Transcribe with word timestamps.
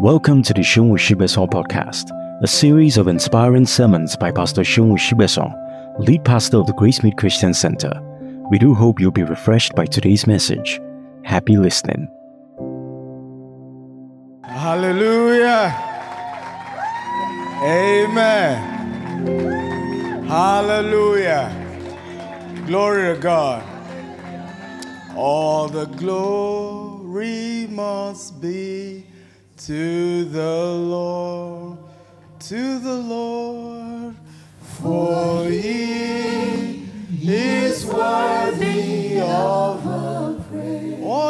Welcome 0.00 0.40
to 0.44 0.54
the 0.54 0.62
Seun 0.62 0.92
Osigbesan 0.92 1.50
podcast, 1.50 2.08
a 2.42 2.46
series 2.46 2.96
of 2.96 3.06
inspiring 3.06 3.66
sermons 3.66 4.16
by 4.16 4.30
Pastor 4.32 4.62
Seun 4.62 4.92
Osigbesan, 4.92 5.52
lead 5.98 6.24
pastor 6.24 6.56
of 6.56 6.66
the 6.66 6.72
Gracemead 6.72 7.18
Christian 7.18 7.52
Center. 7.52 7.92
We 8.50 8.58
do 8.58 8.72
hope 8.72 8.98
you'll 8.98 9.10
be 9.10 9.24
refreshed 9.24 9.74
by 9.74 9.84
today's 9.84 10.26
message. 10.26 10.80
Happy 11.22 11.58
listening. 11.58 12.08
Hallelujah. 14.42 15.70
Amen. 17.62 18.56
Hallelujah. 20.26 21.52
Glory 22.66 23.14
to 23.14 23.20
God. 23.20 23.62
All 25.14 25.68
the 25.68 25.84
glory 25.84 27.66
must 27.68 28.40
be 28.40 29.09
to 29.66 30.24
the 30.24 30.72
Lord, 30.72 31.76
to 32.38 32.78
the 32.78 32.94
Lord, 32.94 34.14
for 34.62 35.44
he 35.44 36.86
is 37.22 37.84
worthy 37.84 39.20
of 39.20 39.70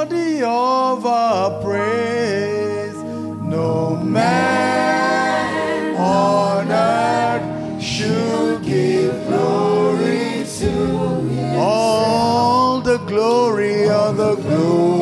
worthy 0.00 0.42
of 0.44 1.06
our 1.06 1.62
praise. 1.62 2.94
No 3.42 3.96
man 3.96 5.96
on 5.96 6.70
earth 6.70 7.82
should 7.82 8.62
give 8.62 9.26
glory 9.26 10.44
to 10.58 10.70
him. 10.70 11.58
All 11.58 12.80
the 12.80 12.98
glory 12.98 13.88
of 13.88 14.16
the 14.16 14.36
glory 14.36 14.99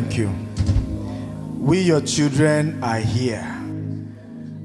thank 0.00 0.18
you. 0.18 0.30
We, 1.58 1.80
your 1.80 2.02
children, 2.02 2.84
are 2.84 2.98
here. 2.98 3.46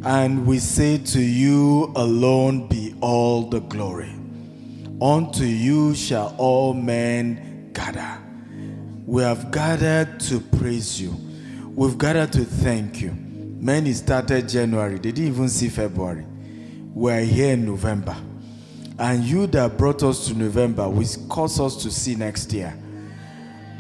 And 0.04 0.46
we 0.46 0.60
say 0.60 0.98
to 0.98 1.22
you 1.22 1.94
alone 1.96 2.68
be 2.68 2.96
all 3.00 3.50
the 3.50 3.62
glory. 3.62 4.14
Unto 5.02 5.46
you 5.46 5.96
shall 5.96 6.36
all 6.38 6.74
men 6.74 7.72
gather. 7.72 8.20
We 9.06 9.22
have 9.22 9.52
gathered 9.52 10.20
to 10.22 10.42
praise 10.42 11.02
you. 11.02 11.16
We've 11.76 11.98
gathered 11.98 12.34
to 12.34 12.44
thank 12.44 13.00
you. 13.02 13.12
Many 13.12 13.94
started 13.94 14.50
January, 14.50 14.96
they 14.96 15.14
didn't 15.14 15.28
even 15.28 15.48
see 15.48 15.70
February. 15.70 16.26
We're 16.94 17.24
here 17.24 17.54
in 17.54 17.66
November. 17.66 18.18
And 19.00 19.24
you 19.24 19.48
that 19.48 19.78
brought 19.78 20.04
us 20.04 20.28
to 20.28 20.34
November 20.34 20.90
will 20.90 21.08
cause 21.30 21.58
us 21.62 21.82
to 21.84 21.90
see 21.90 22.16
next 22.16 22.52
year. 22.52 22.78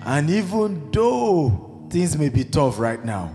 And 0.03 0.29
even 0.29 0.89
though 0.91 1.88
things 1.89 2.17
may 2.17 2.29
be 2.29 2.44
tough 2.44 2.79
right 2.79 3.03
now, 3.03 3.34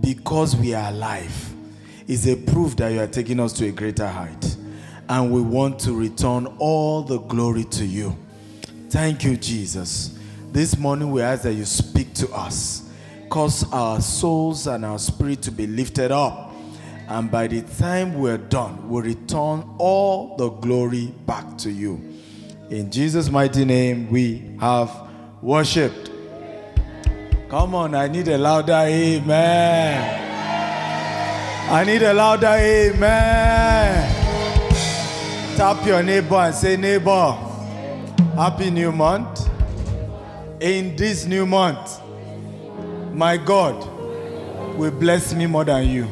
because 0.00 0.56
we 0.56 0.74
are 0.74 0.90
alive, 0.90 1.54
is 2.06 2.26
a 2.26 2.36
proof 2.36 2.74
that 2.76 2.92
you 2.92 3.00
are 3.00 3.06
taking 3.06 3.38
us 3.38 3.52
to 3.54 3.66
a 3.68 3.70
greater 3.70 4.08
height. 4.08 4.56
And 5.08 5.30
we 5.30 5.42
want 5.42 5.78
to 5.80 5.92
return 5.92 6.46
all 6.58 7.02
the 7.02 7.18
glory 7.18 7.64
to 7.64 7.84
you. 7.84 8.16
Thank 8.88 9.24
you, 9.24 9.36
Jesus. 9.36 10.18
This 10.52 10.78
morning 10.78 11.10
we 11.10 11.22
ask 11.22 11.42
that 11.42 11.52
you 11.52 11.64
speak 11.64 12.14
to 12.14 12.28
us, 12.30 12.90
cause 13.28 13.70
our 13.72 14.00
souls 14.00 14.66
and 14.66 14.84
our 14.84 14.98
spirit 14.98 15.42
to 15.42 15.52
be 15.52 15.66
lifted 15.66 16.10
up. 16.10 16.52
And 17.08 17.30
by 17.30 17.46
the 17.48 17.62
time 17.62 18.14
we're 18.14 18.38
done, 18.38 18.88
we'll 18.88 19.02
return 19.02 19.68
all 19.78 20.36
the 20.36 20.48
glory 20.48 21.12
back 21.26 21.58
to 21.58 21.70
you. 21.70 22.00
In 22.70 22.90
Jesus' 22.90 23.28
mighty 23.28 23.64
name, 23.64 24.10
we 24.10 24.56
have 24.60 25.09
worshipped. 25.42 26.10
Come 27.48 27.74
on, 27.74 27.94
I 27.94 28.06
need 28.08 28.28
a 28.28 28.38
louder 28.38 28.72
amen. 28.72 30.26
I 31.70 31.84
need 31.84 32.02
a 32.02 32.12
louder 32.12 32.46
amen. 32.46 34.16
Tap 35.56 35.84
your 35.86 36.02
neighbor 36.02 36.36
and 36.36 36.54
say, 36.54 36.76
Neighbor, 36.76 37.32
happy 38.34 38.70
new 38.70 38.92
month. 38.92 39.48
In 40.60 40.94
this 40.96 41.24
new 41.26 41.46
month, 41.46 42.00
my 43.12 43.36
God 43.36 43.86
will 44.76 44.90
bless 44.90 45.34
me 45.34 45.46
more 45.46 45.64
than 45.64 45.88
you. 45.88 46.06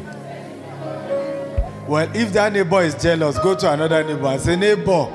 Well, 1.86 2.10
if 2.14 2.32
that 2.34 2.52
neighbor 2.52 2.82
is 2.82 2.94
jealous, 2.94 3.38
go 3.38 3.54
to 3.54 3.72
another 3.72 4.04
neighbor 4.04 4.26
and 4.26 4.40
say, 4.40 4.56
Neighbor, 4.56 5.06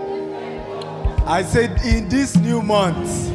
I 1.25 1.43
said, 1.43 1.79
in 1.85 2.09
this 2.09 2.35
new 2.35 2.61
month, 2.61 3.32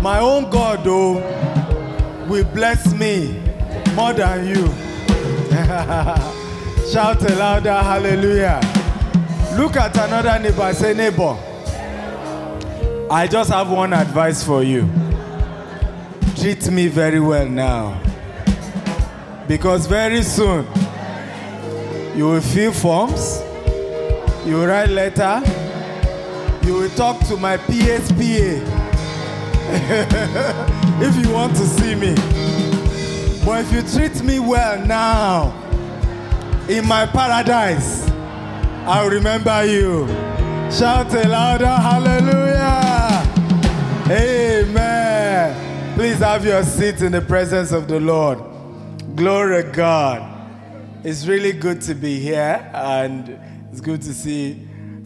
my 0.00 0.18
own 0.20 0.50
God, 0.50 0.84
though, 0.84 1.14
will 2.28 2.44
bless 2.44 2.92
me 2.92 3.42
more 3.94 4.12
than 4.12 4.46
you. 4.46 4.66
Shout 6.92 7.22
a 7.28 7.34
louder 7.34 7.72
hallelujah. 7.72 8.60
Look 9.56 9.76
at 9.76 9.96
another 9.96 10.38
neighbor 10.38 10.72
say, 10.74 10.94
Neighbor, 10.94 11.36
I 13.10 13.26
just 13.30 13.50
have 13.50 13.70
one 13.70 13.92
advice 13.92 14.44
for 14.44 14.62
you. 14.62 14.88
Treat 16.36 16.70
me 16.70 16.88
very 16.88 17.20
well 17.20 17.48
now. 17.48 18.00
Because 19.48 19.86
very 19.86 20.22
soon, 20.22 20.66
you 22.14 22.26
will 22.26 22.40
fill 22.40 22.72
forms, 22.72 23.42
you 24.44 24.56
will 24.56 24.66
write 24.66 24.90
letter, 24.90 25.40
you 26.66 26.74
will 26.74 26.90
talk 26.90 27.18
to 27.26 27.36
my 27.36 27.56
PSPA 27.56 28.75
if 31.00 31.24
you 31.24 31.32
want 31.32 31.56
to 31.56 31.66
see 31.66 31.94
me. 31.94 32.14
But 33.44 33.64
if 33.64 33.72
you 33.72 33.82
treat 33.82 34.22
me 34.24 34.38
well 34.38 34.84
now, 34.84 35.62
in 36.68 36.86
my 36.86 37.06
paradise, 37.06 38.08
I'll 38.86 39.08
remember 39.08 39.64
you. 39.64 40.06
Shout 40.70 41.14
a 41.14 41.28
louder 41.28 41.66
hallelujah. 41.66 43.22
Amen. 44.10 45.94
Please 45.94 46.18
have 46.18 46.44
your 46.44 46.62
seat 46.62 47.02
in 47.02 47.12
the 47.12 47.20
presence 47.20 47.72
of 47.72 47.88
the 47.88 47.98
Lord. 48.00 48.38
Glory 49.14 49.62
God. 49.64 50.32
It's 51.04 51.26
really 51.26 51.52
good 51.52 51.80
to 51.82 51.94
be 51.94 52.18
here, 52.18 52.68
and 52.74 53.38
it's 53.70 53.80
good 53.80 54.02
to 54.02 54.12
see, 54.12 54.60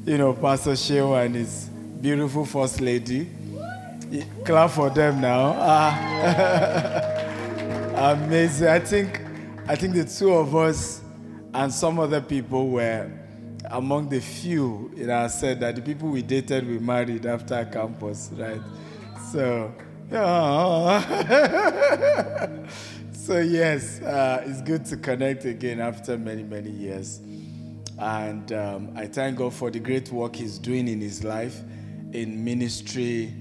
you 0.06 0.18
know, 0.18 0.32
Pastor 0.32 0.72
Sheo 0.72 1.22
and 1.24 1.34
his 1.34 1.68
beautiful 2.00 2.46
first 2.46 2.80
lady. 2.80 3.28
Clap 4.44 4.70
for 4.70 4.90
them 4.90 5.20
now. 5.20 5.54
Ah. 5.56 7.12
Amazing. 8.12 8.68
I 8.68 8.80
think, 8.80 9.20
I 9.68 9.76
think 9.76 9.94
the 9.94 10.04
two 10.04 10.32
of 10.32 10.56
us 10.56 11.00
and 11.54 11.72
some 11.72 11.98
other 11.98 12.20
people 12.20 12.68
were 12.70 13.10
among 13.70 14.08
the 14.08 14.20
few 14.20 14.90
you 14.96 15.06
know 15.06 15.28
said 15.28 15.60
that 15.60 15.76
the 15.76 15.82
people 15.82 16.08
we 16.08 16.22
dated 16.22 16.66
we 16.66 16.78
married 16.78 17.24
after 17.26 17.64
campus 17.66 18.30
right 18.32 18.60
so 19.30 19.72
yeah 20.10 21.00
so 23.12 23.38
yes 23.38 24.00
uh, 24.02 24.42
it's 24.46 24.60
good 24.62 24.84
to 24.84 24.96
connect 24.96 25.44
again 25.44 25.80
after 25.80 26.18
many 26.18 26.42
many 26.42 26.70
years 26.70 27.20
and 27.98 28.52
um, 28.52 28.90
i 28.96 29.06
thank 29.06 29.38
god 29.38 29.52
for 29.52 29.70
the 29.70 29.78
great 29.78 30.10
work 30.10 30.34
he's 30.34 30.58
doing 30.58 30.88
in 30.88 31.00
his 31.00 31.22
life 31.22 31.60
in 32.12 32.42
ministry 32.42 33.32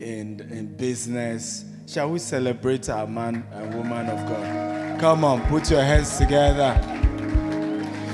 in, 0.00 0.40
in 0.50 0.74
business 0.76 1.64
shall 1.86 2.10
we 2.10 2.18
celebrate 2.18 2.88
our 2.88 3.06
man 3.06 3.46
and 3.52 3.74
woman 3.74 4.08
of 4.08 4.28
god 4.28 5.00
come 5.00 5.24
on 5.24 5.40
put 5.48 5.70
your 5.70 5.82
hands 5.82 6.16
together 6.18 7.00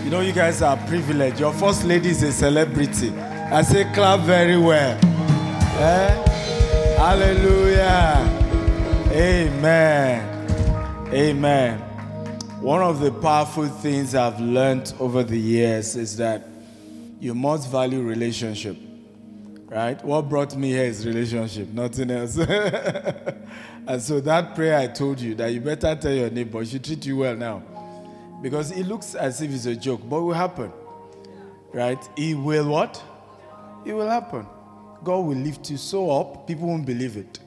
you 0.06 0.12
know, 0.12 0.20
you 0.20 0.32
guys 0.32 0.62
are 0.62 0.76
privileged. 0.86 1.40
Your 1.40 1.52
first 1.52 1.82
lady 1.84 2.10
is 2.10 2.22
a 2.22 2.30
celebrity. 2.30 3.10
I 3.10 3.62
say, 3.62 3.92
clap 3.92 4.20
very 4.20 4.56
well. 4.56 4.96
Eh? 5.02 6.94
Hallelujah. 6.96 8.14
Amen. 9.10 11.08
Amen. 11.12 11.78
One 12.60 12.82
of 12.82 13.00
the 13.00 13.10
powerful 13.10 13.66
things 13.66 14.14
I've 14.14 14.38
learned 14.38 14.94
over 15.00 15.24
the 15.24 15.40
years 15.40 15.96
is 15.96 16.16
that 16.18 16.46
you 17.18 17.34
must 17.34 17.68
value 17.68 18.00
relationship. 18.00 18.76
Right? 19.68 20.02
What 20.04 20.28
brought 20.28 20.54
me 20.56 20.70
here 20.70 20.84
is 20.84 21.04
relationship, 21.04 21.68
nothing 21.68 22.10
else. 22.10 22.36
and 23.86 24.00
so 24.00 24.20
that 24.20 24.54
prayer 24.54 24.78
I 24.78 24.86
told 24.86 25.20
you 25.20 25.34
that 25.34 25.48
you 25.48 25.60
better 25.60 25.94
tell 25.96 26.12
your 26.12 26.30
neighbor, 26.30 26.64
she 26.64 26.78
treat 26.78 27.04
you 27.04 27.18
well 27.18 27.34
now 27.34 27.62
because 28.42 28.70
it 28.70 28.84
looks 28.84 29.14
as 29.14 29.40
if 29.42 29.52
it's 29.52 29.66
a 29.66 29.74
joke, 29.74 30.02
but 30.08 30.18
it 30.18 30.22
will 30.22 30.32
happen. 30.32 30.72
Right? 31.72 31.98
It 32.16 32.34
will 32.34 32.68
what? 32.68 33.02
It 33.84 33.92
will 33.92 34.08
happen. 34.08 34.46
God 35.02 35.18
will 35.18 35.36
lift 35.36 35.70
you 35.70 35.76
so 35.76 36.10
up, 36.10 36.46
people 36.46 36.68
won't 36.68 36.86
believe 36.86 37.16
it. 37.16 37.38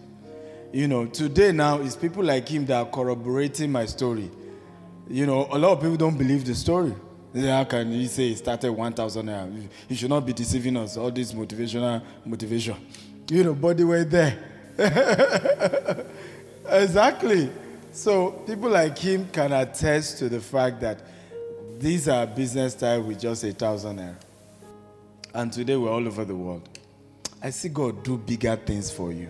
You 0.71 0.87
know, 0.87 1.05
today 1.05 1.51
now 1.51 1.79
it's 1.79 1.95
people 1.95 2.23
like 2.23 2.47
him 2.47 2.65
that 2.67 2.75
are 2.75 2.85
corroborating 2.85 3.71
my 3.71 3.85
story. 3.85 4.29
You 5.09 5.25
know, 5.25 5.47
a 5.51 5.57
lot 5.57 5.71
of 5.71 5.81
people 5.81 5.97
don't 5.97 6.17
believe 6.17 6.45
the 6.45 6.53
story. 6.53 6.93
How 7.33 7.63
can 7.63 7.91
he 7.91 8.07
say 8.07 8.29
he 8.29 8.35
started 8.35 8.71
1,000 8.71 9.25
naira? 9.25 9.67
He 9.87 9.95
should 9.95 10.09
not 10.09 10.25
be 10.25 10.33
deceiving 10.33 10.75
us, 10.77 10.97
all 10.97 11.11
this 11.11 11.31
motivational 11.31 12.01
motivation. 12.25 12.75
You 13.29 13.43
know, 13.43 13.53
body 13.53 13.83
weight 13.83 14.09
there. 14.09 14.37
exactly. 16.67 17.51
So 17.91 18.31
people 18.31 18.69
like 18.69 18.97
him 18.97 19.27
can 19.31 19.51
attest 19.53 20.17
to 20.19 20.29
the 20.29 20.39
fact 20.39 20.81
that 20.81 21.01
these 21.77 22.07
are 22.07 22.25
business 22.25 22.73
style 22.73 23.03
with 23.03 23.19
just 23.19 23.43
a 23.43 23.53
thousand 23.53 23.99
naira. 23.99 24.15
And 25.33 25.53
today 25.53 25.75
we're 25.75 25.91
all 25.91 26.07
over 26.07 26.25
the 26.25 26.35
world. 26.35 26.67
I 27.41 27.51
see 27.51 27.69
God 27.69 28.03
do 28.03 28.17
bigger 28.17 28.55
things 28.55 28.89
for 28.89 29.13
you. 29.13 29.29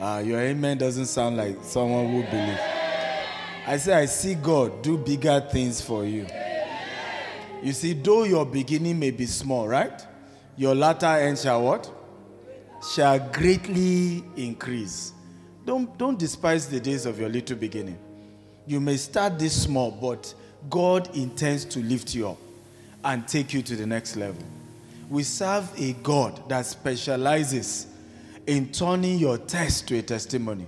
Uh, 0.00 0.22
your 0.24 0.40
amen 0.40 0.78
doesn't 0.78 1.06
sound 1.06 1.36
like 1.36 1.58
someone 1.62 2.06
who 2.06 2.22
believes. 2.22 2.60
I 3.66 3.76
say, 3.76 3.92
I 3.92 4.06
see 4.06 4.34
God 4.34 4.82
do 4.82 4.96
bigger 4.96 5.40
things 5.40 5.82
for 5.82 6.06
you. 6.06 6.26
You 7.62 7.72
see, 7.72 7.92
though 7.92 8.24
your 8.24 8.46
beginning 8.46 8.98
may 8.98 9.10
be 9.10 9.26
small, 9.26 9.68
right? 9.68 10.06
Your 10.56 10.74
latter 10.74 11.06
end 11.06 11.38
shall 11.38 11.62
what? 11.62 11.90
Shall 12.94 13.18
greatly 13.30 14.24
increase. 14.36 15.12
Don't, 15.66 15.96
don't 15.98 16.18
despise 16.18 16.68
the 16.68 16.80
days 16.80 17.06
of 17.06 17.20
your 17.20 17.28
little 17.28 17.56
beginning. 17.56 17.98
You 18.66 18.80
may 18.80 18.96
start 18.96 19.38
this 19.38 19.62
small, 19.62 19.90
but 19.90 20.32
God 20.68 21.14
intends 21.16 21.64
to 21.66 21.80
lift 21.80 22.14
you 22.14 22.30
up 22.30 22.38
and 23.04 23.26
take 23.26 23.52
you 23.52 23.62
to 23.62 23.76
the 23.76 23.86
next 23.86 24.16
level. 24.16 24.42
We 25.08 25.22
serve 25.22 25.70
a 25.78 25.92
God 26.02 26.48
that 26.48 26.66
specializes 26.66 27.86
in 28.46 28.70
turning 28.72 29.18
your 29.18 29.38
test 29.38 29.88
to 29.88 29.98
a 29.98 30.02
testimony. 30.02 30.66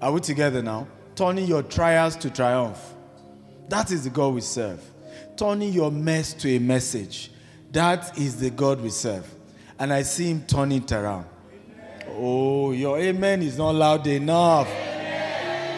Are 0.00 0.12
we 0.12 0.20
together 0.20 0.62
now? 0.62 0.86
Turning 1.14 1.46
your 1.46 1.62
trials 1.62 2.14
to 2.16 2.30
triumph. 2.30 2.94
That 3.68 3.90
is 3.90 4.04
the 4.04 4.10
God 4.10 4.34
we 4.34 4.40
serve. 4.40 4.80
Turning 5.38 5.72
your 5.72 5.92
mess 5.92 6.34
to 6.34 6.48
a 6.48 6.58
message. 6.58 7.30
That 7.70 8.18
is 8.18 8.40
the 8.40 8.50
God 8.50 8.80
we 8.80 8.90
serve. 8.90 9.24
And 9.78 9.92
I 9.92 10.02
see 10.02 10.30
him 10.30 10.42
turning 10.48 10.82
it 10.82 10.90
around. 10.90 11.26
Oh, 12.08 12.72
your 12.72 12.98
amen 12.98 13.42
is 13.42 13.56
not 13.56 13.76
loud 13.76 14.04
enough. 14.08 14.68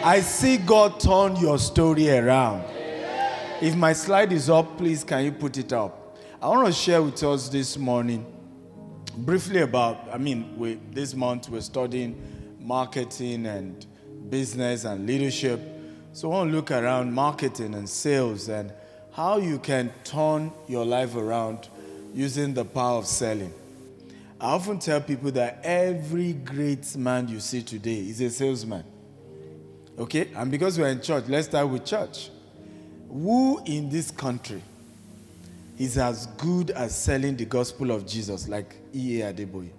I 0.03 0.21
see 0.21 0.57
God 0.57 0.99
turn 0.99 1.35
your 1.35 1.59
story 1.59 2.09
around. 2.09 2.63
If 3.61 3.75
my 3.75 3.93
slide 3.93 4.31
is 4.31 4.49
up, 4.49 4.79
please 4.79 5.03
can 5.03 5.25
you 5.25 5.31
put 5.31 5.55
it 5.59 5.71
up? 5.71 6.17
I 6.41 6.47
want 6.47 6.65
to 6.65 6.73
share 6.73 7.03
with 7.03 7.21
us 7.21 7.47
this 7.47 7.77
morning 7.77 8.25
briefly 9.15 9.61
about, 9.61 10.07
I 10.11 10.17
mean, 10.17 10.57
we, 10.57 10.79
this 10.91 11.13
month 11.13 11.49
we're 11.49 11.61
studying 11.61 12.19
marketing 12.59 13.45
and 13.45 13.85
business 14.27 14.85
and 14.85 15.05
leadership. 15.05 15.61
So 16.13 16.31
I 16.31 16.35
want 16.37 16.49
to 16.49 16.55
look 16.55 16.71
around 16.71 17.13
marketing 17.13 17.75
and 17.75 17.87
sales 17.87 18.49
and 18.49 18.73
how 19.13 19.37
you 19.37 19.59
can 19.59 19.91
turn 20.03 20.51
your 20.67 20.85
life 20.85 21.15
around 21.15 21.67
using 22.13 22.53
the 22.53 22.65
power 22.65 22.97
of 22.97 23.05
selling. 23.05 23.53
I 24.39 24.53
often 24.53 24.79
tell 24.79 25.01
people 25.01 25.31
that 25.31 25.59
every 25.63 26.33
great 26.33 26.95
man 26.95 27.27
you 27.27 27.39
see 27.39 27.61
today 27.61 27.99
is 27.99 28.21
a 28.21 28.29
salesman. 28.29 28.83
Okay? 29.99 30.29
And 30.35 30.49
because 30.49 30.79
we're 30.79 30.87
in 30.87 31.01
church, 31.01 31.25
let's 31.27 31.47
start 31.47 31.67
with 31.69 31.85
church. 31.85 32.29
Who 33.09 33.61
in 33.65 33.89
this 33.89 34.09
country 34.09 34.63
is 35.77 35.97
as 35.97 36.25
good 36.37 36.71
as 36.71 36.95
selling 36.95 37.35
the 37.35 37.45
gospel 37.45 37.91
of 37.91 38.07
Jesus 38.07 38.47
like 38.47 38.75
E.A. 38.95 39.33
Adeboye? 39.33 39.69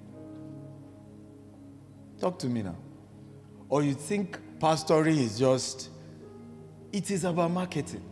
Talk 2.21 2.39
to 2.41 2.47
me 2.47 2.63
now. 2.63 2.77
Or 3.69 3.83
you 3.83 3.95
think 3.95 4.39
pastoring 4.61 5.17
is 5.17 5.39
just, 5.39 5.89
it 6.93 7.11
is 7.11 7.25
about 7.25 7.51
marketing. 7.51 8.05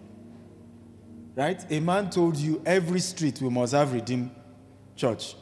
Right? 1.36 1.64
A 1.70 1.80
man 1.80 2.10
told 2.10 2.36
you 2.36 2.60
every 2.66 3.00
street 3.00 3.40
we 3.40 3.48
must 3.48 3.72
have 3.72 3.92
redeemed 3.92 4.30
church. 4.96 5.36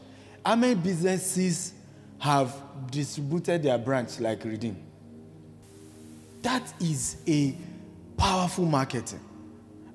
How 0.44 0.54
many 0.54 0.74
businesses 0.74 1.72
have 2.18 2.54
distributed 2.90 3.62
their 3.62 3.78
branch 3.78 4.20
like 4.20 4.44
Redeem? 4.44 4.76
That 6.42 6.72
is 6.80 7.16
a 7.26 7.54
powerful 8.16 8.64
marketing. 8.64 9.20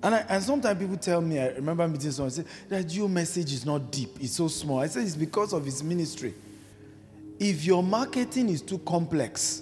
And, 0.02 0.16
I, 0.16 0.26
and 0.30 0.44
sometimes 0.44 0.80
people 0.80 0.98
tell 0.98 1.22
me, 1.22 1.40
I 1.40 1.50
remember 1.52 1.88
meeting 1.88 2.12
someone 2.12 2.32
say 2.32 2.44
that 2.68 2.94
your 2.94 3.08
message 3.08 3.54
is 3.54 3.66
not 3.66 3.90
deep, 3.92 4.10
it's 4.20 4.34
so 4.34 4.48
small. 4.50 4.80
I 4.80 4.88
say 4.88 5.02
it's 5.02 5.16
because 5.16 5.54
of 5.54 5.64
his 5.64 5.82
ministry. 5.82 6.34
If 7.40 7.64
your 7.64 7.82
marketing 7.82 8.50
is 8.50 8.62
too 8.62 8.80
complex, 8.80 9.62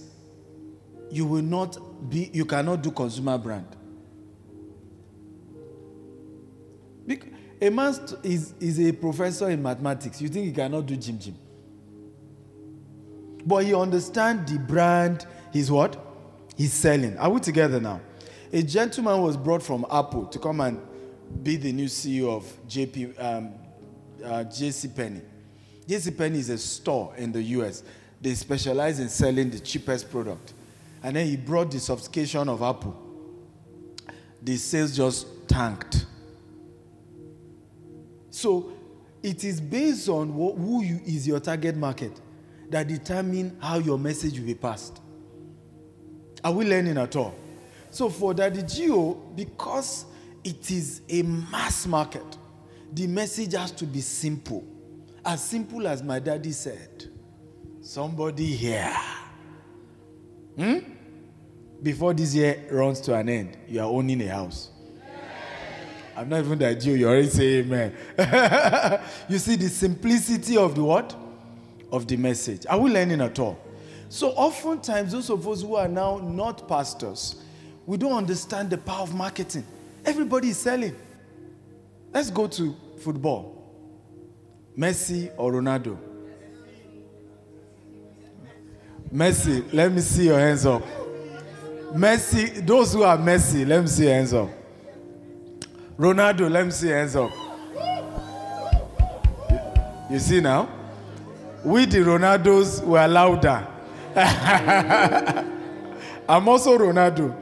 you 1.11 1.25
will 1.25 1.43
not 1.43 1.77
be, 2.09 2.31
you 2.33 2.45
cannot 2.45 2.81
do 2.81 2.89
consumer 2.89 3.37
brand. 3.37 3.67
A 7.61 7.69
man 7.69 7.95
is, 8.23 8.53
is 8.59 8.79
a 8.79 8.91
professor 8.91 9.49
in 9.49 9.61
mathematics. 9.61 10.19
You 10.19 10.29
think 10.29 10.47
he 10.47 10.51
cannot 10.51 10.87
do 10.87 10.95
Jim 10.97 11.19
Jim? 11.19 11.35
But 13.45 13.65
he 13.65 13.75
understands 13.75 14.51
the 14.51 14.59
brand 14.59 15.25
he's 15.51 15.69
what? 15.69 15.97
He's 16.57 16.73
selling. 16.73 17.17
Are 17.17 17.29
we 17.29 17.39
together 17.39 17.79
now? 17.79 18.01
A 18.51 18.61
gentleman 18.63 19.21
was 19.21 19.37
brought 19.37 19.63
from 19.63 19.85
Apple 19.91 20.25
to 20.25 20.39
come 20.39 20.59
and 20.61 20.81
be 21.43 21.55
the 21.55 21.71
new 21.71 21.85
CEO 21.85 22.29
of 22.29 22.43
JP, 22.67 23.23
um, 23.23 23.53
uh, 24.23 24.43
JC 24.45 24.93
Penney. 24.93 25.21
JC 25.87 26.17
Penney 26.17 26.39
is 26.39 26.49
a 26.49 26.57
store 26.57 27.13
in 27.15 27.31
the 27.31 27.41
US. 27.41 27.83
They 28.19 28.33
specialize 28.33 28.99
in 28.99 29.09
selling 29.09 29.49
the 29.49 29.59
cheapest 29.59 30.11
product. 30.11 30.53
And 31.03 31.15
then 31.15 31.25
he 31.25 31.37
brought 31.37 31.71
the 31.71 31.79
sophistication 31.79 32.49
of 32.49 32.61
Apple. 32.61 32.99
The 34.41 34.57
sales 34.57 34.95
just 34.95 35.27
tanked. 35.47 36.05
So 38.31 38.71
it 39.21 39.43
is 39.43 39.61
based 39.61 40.09
on 40.09 40.29
who 40.31 40.81
you, 40.81 40.99
is 41.05 41.27
your 41.27 41.39
target 41.39 41.75
market 41.75 42.19
that 42.69 42.87
determine 42.87 43.57
how 43.61 43.77
your 43.77 43.99
message 43.99 44.39
will 44.39 44.47
be 44.47 44.55
passed. 44.55 45.01
Are 46.43 46.51
we 46.51 46.65
learning 46.65 46.97
at 46.97 47.15
all? 47.15 47.35
So 47.91 48.09
for 48.09 48.33
Daddy 48.33 48.63
G.O., 48.63 49.13
because 49.35 50.05
it 50.43 50.71
is 50.71 51.01
a 51.09 51.21
mass 51.21 51.85
market, 51.85 52.25
the 52.93 53.05
message 53.05 53.53
has 53.53 53.71
to 53.73 53.85
be 53.85 54.01
simple. 54.01 54.63
As 55.23 55.43
simple 55.43 55.87
as 55.87 56.01
my 56.01 56.19
daddy 56.19 56.51
said. 56.51 57.09
Somebody 57.81 58.45
here. 58.55 58.95
Hmm? 60.55 60.77
Before 61.83 62.13
this 62.13 62.33
year 62.33 62.63
runs 62.71 63.01
to 63.01 63.15
an 63.15 63.29
end, 63.29 63.57
you 63.67 63.79
are 63.79 63.87
owning 63.87 64.21
a 64.21 64.27
house. 64.27 64.69
I'm 66.21 66.29
not 66.29 66.41
even 66.41 66.59
that 66.59 66.79
Jew, 66.79 66.93
you 66.93 67.07
already 67.07 67.29
say 67.29 67.43
amen. 67.61 67.91
you 69.27 69.39
see 69.39 69.55
the 69.55 69.69
simplicity 69.69 70.55
of 70.55 70.75
the 70.75 70.83
what? 70.83 71.15
Of 71.91 72.07
the 72.07 72.15
message. 72.15 72.67
Are 72.69 72.77
we 72.77 72.91
learning 72.91 73.21
at 73.21 73.39
all? 73.39 73.59
So 74.07 74.29
oftentimes, 74.29 75.13
those 75.13 75.31
of 75.31 75.47
us 75.47 75.63
who 75.63 75.73
are 75.73 75.87
now 75.87 76.19
not 76.19 76.67
pastors, 76.67 77.41
we 77.87 77.97
don't 77.97 78.11
understand 78.13 78.69
the 78.69 78.77
power 78.77 79.01
of 79.01 79.15
marketing. 79.15 79.63
Everybody 80.05 80.49
is 80.49 80.59
selling. 80.59 80.95
Let's 82.13 82.29
go 82.29 82.45
to 82.45 82.75
football. 82.99 83.57
Messi 84.77 85.31
or 85.37 85.53
Ronaldo? 85.53 85.97
Messi, 89.11 89.73
let 89.73 89.91
me 89.91 90.01
see 90.01 90.25
your 90.25 90.37
hands 90.37 90.67
up. 90.67 90.83
Messi, 91.95 92.63
those 92.63 92.93
who 92.93 93.01
are 93.01 93.17
Messi, 93.17 93.67
let 93.67 93.81
me 93.81 93.87
see 93.87 94.03
your 94.03 94.13
hands 94.13 94.33
up. 94.35 94.60
Ronaldo, 96.01 96.49
let 96.49 96.65
me 96.65 96.71
see 96.71 96.87
hands 96.87 97.15
up. 97.15 97.29
You 100.09 100.17
see 100.17 100.41
now? 100.41 100.67
We, 101.63 101.85
the 101.85 101.99
Ronaldos, 101.99 102.83
were 102.83 103.07
louder. 103.07 103.67
I'm 106.27 106.49
also 106.49 106.75
Ronaldo. 106.75 107.35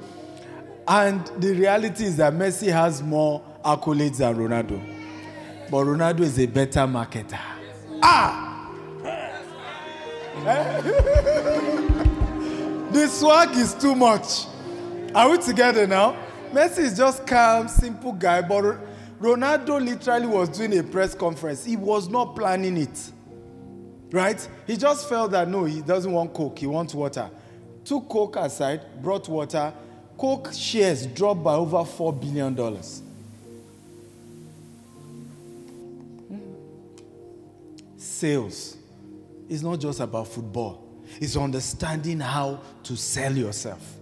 And 0.86 1.26
the 1.38 1.54
reality 1.54 2.04
is 2.04 2.18
that 2.18 2.34
Messi 2.34 2.70
has 2.70 3.02
more 3.02 3.42
accolades 3.64 4.18
than 4.18 4.36
Ronaldo. 4.36 4.78
But 5.72 5.86
Ronaldo 5.86 6.20
is 6.20 6.38
a 6.38 6.46
better 6.46 6.82
marketer. 6.82 7.40
Ah! 8.04 8.74
the 12.92 13.08
swag 13.08 13.56
is 13.56 13.74
too 13.74 13.96
much. 13.96 14.48
Are 15.16 15.30
we 15.30 15.38
together 15.38 15.88
now? 15.88 16.18
Messi 16.52 16.80
is 16.80 16.98
just 16.98 17.28
calm, 17.28 17.68
simple 17.68 18.14
guy, 18.14 18.42
but 18.42 18.78
Ronaldo 19.20 19.84
literally 19.84 20.26
was 20.26 20.50
doing 20.50 20.78
a 20.80 20.84
press 20.84 21.14
conference. 21.14 21.64
He 21.64 21.76
was 21.76 22.10
not 22.10 22.36
planning 22.36 22.78
it. 22.78 23.12
Right? 24.12 24.48
He 24.66 24.76
just 24.76 25.08
felt 25.08 25.32
that 25.32 25.48
no, 25.48 25.66
he 25.66 25.82
doesn't 25.82 26.12
want 26.12 26.34
Coke, 26.34 26.58
he 26.58 26.66
wants 26.66 26.96
water. 26.96 27.30
Took 27.86 28.10
Coke 28.10 28.38
aside, 28.38 28.82
brought 29.02 29.28
water. 29.30 29.72
Coke 30.18 30.52
shares 30.54 31.06
dropped 31.06 31.44
by 31.44 31.54
over 31.54 31.78
$4 31.78 32.20
billion. 32.20 32.82
Sales 37.98 38.76
is 39.48 39.62
not 39.62 39.80
just 39.80 40.00
about 40.00 40.28
football, 40.28 40.84
it's 41.22 41.38
understanding 41.38 42.20
how 42.20 42.60
to 42.84 42.98
sell 42.98 43.32
yourself. 43.32 43.99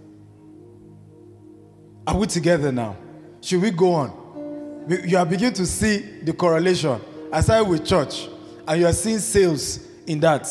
Are 2.08 2.16
we 2.16 2.26
together 2.26 2.72
now? 2.72 2.96
Should 3.42 3.60
we 3.60 3.70
go 3.70 3.92
on? 3.92 4.86
You 5.06 5.18
are 5.18 5.26
beginning 5.26 5.52
to 5.56 5.66
see 5.66 5.98
the 6.22 6.32
correlation. 6.32 6.98
Aside 7.30 7.60
with 7.60 7.84
church, 7.84 8.30
and 8.66 8.80
you 8.80 8.86
are 8.86 8.94
seeing 8.94 9.18
sales 9.18 9.86
in 10.06 10.18
that. 10.20 10.48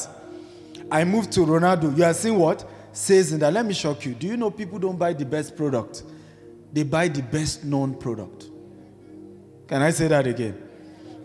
I 0.91 1.03
moved 1.03 1.31
to 1.31 1.39
Ronaldo. 1.39 1.97
You 1.97 2.03
are 2.03 2.13
seeing 2.13 2.37
what? 2.37 2.63
Sales 2.91 3.31
in 3.31 3.39
that. 3.39 3.51
Let 3.51 3.65
me 3.65 3.73
shock 3.73 4.05
you. 4.05 4.13
Do 4.13 4.27
you 4.27 4.37
know 4.37 4.51
people 4.51 4.77
don't 4.77 4.99
buy 4.99 5.13
the 5.13 5.25
best 5.25 5.57
product? 5.57 6.03
They 6.71 6.83
buy 6.83 7.07
the 7.07 7.23
best 7.23 7.63
known 7.63 7.95
product. 7.95 8.51
Can 9.67 9.81
I 9.81 9.89
say 9.89 10.09
that 10.09 10.27
again? 10.27 10.61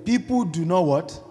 People 0.02 0.44
do 0.44 0.64
not 0.64 0.86
what? 0.86 1.22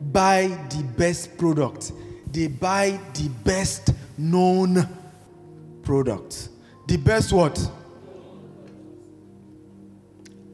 Buy 0.00 0.48
the 0.70 0.82
best 0.96 1.38
product. 1.38 1.92
They 2.32 2.48
buy 2.48 2.98
the 3.14 3.28
best 3.44 3.94
known 4.18 4.88
product. 5.84 6.48
The 6.88 6.96
best 6.96 7.32
what? 7.32 7.70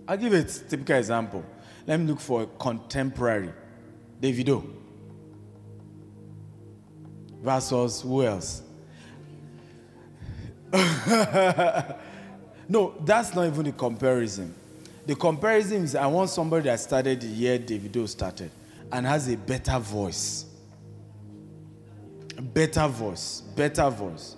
I'll 0.08 0.16
give 0.16 0.32
a 0.32 0.44
typical 0.44 0.96
example. 0.96 1.44
Let 1.86 2.00
me 2.00 2.06
look 2.06 2.20
for 2.20 2.42
a 2.42 2.46
contemporary. 2.46 3.52
Davido. 4.20 4.64
Versus 7.42 8.00
who 8.00 8.25
else? 8.25 8.62
no, 12.68 12.94
that's 13.04 13.34
not 13.34 13.46
even 13.46 13.64
the 13.64 13.72
comparison. 13.72 14.54
The 15.06 15.14
comparison 15.14 15.84
is 15.84 15.94
I 15.94 16.06
want 16.06 16.30
somebody 16.30 16.64
that 16.64 16.80
started 16.80 17.20
the 17.20 17.28
year 17.28 17.58
Davido 17.58 18.08
started 18.08 18.50
and 18.90 19.06
has 19.06 19.28
a 19.28 19.36
better 19.36 19.78
voice. 19.78 20.46
Better 22.40 22.88
voice. 22.88 23.42
Better 23.54 23.88
voice. 23.90 24.36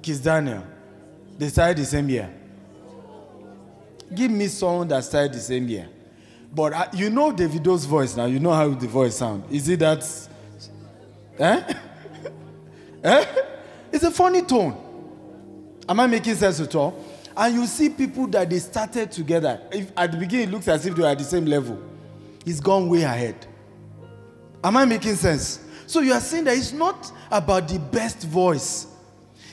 Kiss 0.00 0.20
Daniel. 0.20 0.64
They 1.36 1.48
started 1.48 1.78
the 1.78 1.84
same 1.84 2.08
year. 2.08 2.37
Give 4.14 4.30
me 4.30 4.46
someone 4.48 4.88
that 4.88 5.04
started 5.04 5.34
the 5.34 5.40
same 5.40 5.68
year. 5.68 5.88
But 6.54 6.72
uh, 6.72 6.86
you 6.94 7.10
know 7.10 7.32
Davido's 7.32 7.84
voice 7.84 8.16
now. 8.16 8.24
You 8.24 8.40
know 8.40 8.52
how 8.52 8.68
the 8.68 8.86
voice 8.86 9.16
sounds. 9.16 9.50
Is 9.52 9.68
it 9.68 9.80
that? 9.80 10.28
Eh? 11.38 11.74
eh? 13.04 13.24
It's 13.92 14.04
a 14.04 14.10
funny 14.10 14.42
tone. 14.42 14.76
Am 15.88 16.00
I 16.00 16.06
making 16.06 16.34
sense 16.34 16.60
at 16.60 16.74
all? 16.74 17.04
And 17.36 17.54
you 17.54 17.66
see 17.66 17.88
people 17.88 18.26
that 18.28 18.50
they 18.50 18.58
started 18.58 19.12
together. 19.12 19.60
If 19.70 19.92
at 19.96 20.12
the 20.12 20.18
beginning 20.18 20.48
it 20.48 20.52
looks 20.52 20.68
as 20.68 20.84
if 20.86 20.94
they 20.94 21.02
were 21.02 21.08
at 21.08 21.18
the 21.18 21.24
same 21.24 21.46
level. 21.46 21.80
He's 22.44 22.60
gone 22.60 22.88
way 22.88 23.02
ahead. 23.02 23.46
Am 24.64 24.76
I 24.76 24.84
making 24.84 25.14
sense? 25.16 25.64
So 25.86 26.00
you 26.00 26.12
are 26.12 26.20
saying 26.20 26.44
that 26.44 26.56
it's 26.56 26.72
not 26.72 27.12
about 27.30 27.68
the 27.68 27.78
best 27.78 28.24
voice. 28.24 28.86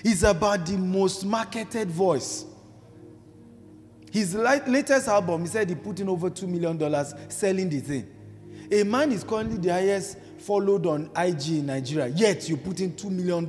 It's 0.03 0.23
about 0.23 0.65
the 0.65 0.77
most 0.77 1.25
marketed 1.25 1.89
voice. 1.89 2.45
His 4.15 4.33
latest 4.33 5.09
album, 5.09 5.41
he 5.41 5.47
said 5.47 5.67
he 5.67 5.75
put 5.75 5.99
in 5.99 6.07
over 6.07 6.29
$2 6.29 6.47
million 6.47 6.79
selling 7.29 7.67
the 7.67 7.81
thing. 7.81 8.07
A 8.71 8.83
man 8.83 9.11
is 9.11 9.25
currently 9.25 9.57
the 9.57 9.73
highest 9.73 10.17
followed 10.37 10.85
on 10.85 11.09
IG 11.17 11.49
in 11.49 11.65
Nigeria, 11.65 12.07
yet 12.07 12.47
you 12.47 12.55
put 12.55 12.79
in 12.79 12.93
$2 12.93 13.11
million 13.11 13.45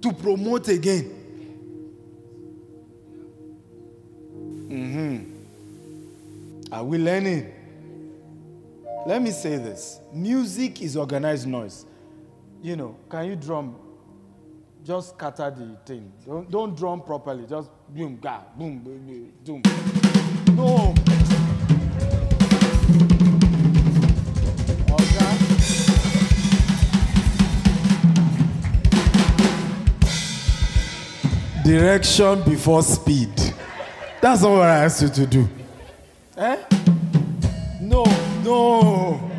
to 0.00 0.12
promote 0.20 0.66
again. 0.66 1.14
Mm-hmm. 4.68 5.18
Are 6.74 6.82
we 6.82 6.98
learning? 6.98 7.52
Let 9.06 9.22
me 9.22 9.30
say 9.30 9.58
this 9.58 10.00
music 10.12 10.82
is 10.82 10.96
organized 10.96 11.46
noise. 11.46 11.86
You 12.64 12.74
know, 12.74 12.96
can 13.08 13.26
you 13.26 13.36
drum 13.36 13.76
just 14.84 15.10
scatter 15.10 15.50
the 15.50 15.76
thing. 15.86 16.12
Don't, 16.26 16.50
don't 16.50 16.76
drum 16.76 17.02
properly. 17.02 17.46
Just 17.46 17.70
boom, 17.94 18.18
ga, 18.20 18.40
boom, 18.56 18.78
boom, 18.78 19.32
boom. 19.44 19.62
No. 20.54 20.94
Okay. 24.90 26.40
Direction 31.64 32.42
before 32.42 32.82
speed. 32.82 33.30
That's 34.20 34.42
not 34.42 34.50
what 34.50 34.62
I 34.68 34.84
asked 34.84 35.02
you 35.02 35.08
to 35.08 35.26
do. 35.26 35.48
Eh? 36.36 36.56
No, 37.80 38.04
no. 38.44 39.30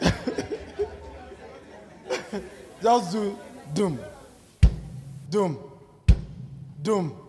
Just 2.82 3.12
do 3.12 3.38
doom. 3.74 3.98
Doom. 5.30 5.58
Doom. 6.82 7.25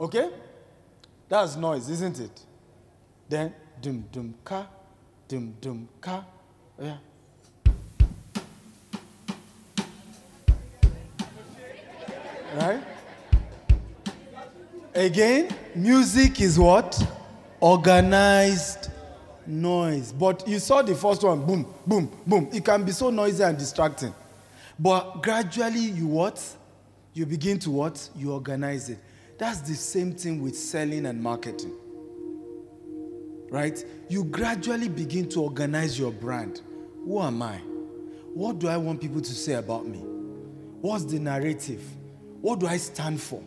Okay? 0.00 0.30
That's 1.28 1.56
noise, 1.56 1.88
isn't 1.90 2.20
it? 2.20 2.40
Then 3.28 3.52
doom 3.82 4.04
doom 4.12 4.34
ka, 4.44 4.66
doom 5.26 5.54
doom 5.60 5.88
ka. 6.00 6.24
Oh, 6.80 6.84
yeah. 6.84 6.96
Right? 12.54 12.82
Again, 14.94 15.54
music 15.74 16.40
is 16.40 16.58
what? 16.58 17.00
Organized 17.60 18.90
noise. 19.46 20.12
But 20.12 20.46
you 20.48 20.58
saw 20.58 20.82
the 20.82 20.94
first 20.94 21.22
one, 21.22 21.44
boom, 21.44 21.66
boom, 21.86 22.10
boom. 22.26 22.48
It 22.52 22.64
can 22.64 22.84
be 22.84 22.92
so 22.92 23.10
noisy 23.10 23.42
and 23.42 23.58
distracting. 23.58 24.14
But 24.78 25.22
gradually, 25.22 25.80
you 25.80 26.06
what? 26.06 26.42
You 27.12 27.26
begin 27.26 27.58
to 27.60 27.70
what? 27.70 28.08
You 28.16 28.32
organize 28.32 28.88
it. 28.90 28.98
That's 29.38 29.60
the 29.60 29.74
same 29.74 30.12
thing 30.12 30.42
with 30.42 30.56
selling 30.58 31.06
and 31.06 31.22
marketing. 31.22 31.72
Right? 33.50 33.84
You 34.08 34.24
gradually 34.24 34.88
begin 34.88 35.28
to 35.30 35.42
organize 35.42 35.98
your 35.98 36.12
brand. 36.12 36.60
Who 37.04 37.20
am 37.20 37.42
I? 37.42 37.56
What 38.34 38.58
do 38.58 38.68
I 38.68 38.76
want 38.76 39.00
people 39.00 39.20
to 39.20 39.32
say 39.32 39.54
about 39.54 39.86
me? 39.86 39.98
What's 40.80 41.04
the 41.04 41.18
narrative? 41.18 41.82
What 42.40 42.60
do 42.60 42.66
I 42.66 42.76
stand 42.76 43.20
for? 43.20 43.40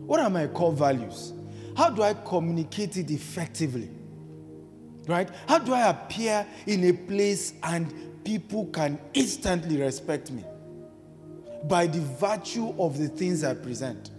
What 0.00 0.20
are 0.20 0.30
my 0.30 0.46
core 0.48 0.72
values? 0.72 1.32
How 1.76 1.90
do 1.90 2.02
I 2.02 2.14
communicate 2.14 2.96
it 2.96 3.10
effectively? 3.10 3.90
Right? 5.06 5.30
How 5.46 5.58
do 5.58 5.72
I 5.72 5.88
appear 5.88 6.46
in 6.66 6.84
a 6.84 6.92
place 6.92 7.54
and 7.62 8.24
people 8.24 8.66
can 8.66 8.98
instantly 9.14 9.80
respect 9.80 10.30
me? 10.30 10.44
by 11.64 11.86
the 11.86 12.00
virtue 12.00 12.74
of 12.78 12.98
the 12.98 13.08
things 13.08 13.42
I 13.42 13.54
present. 13.54 14.10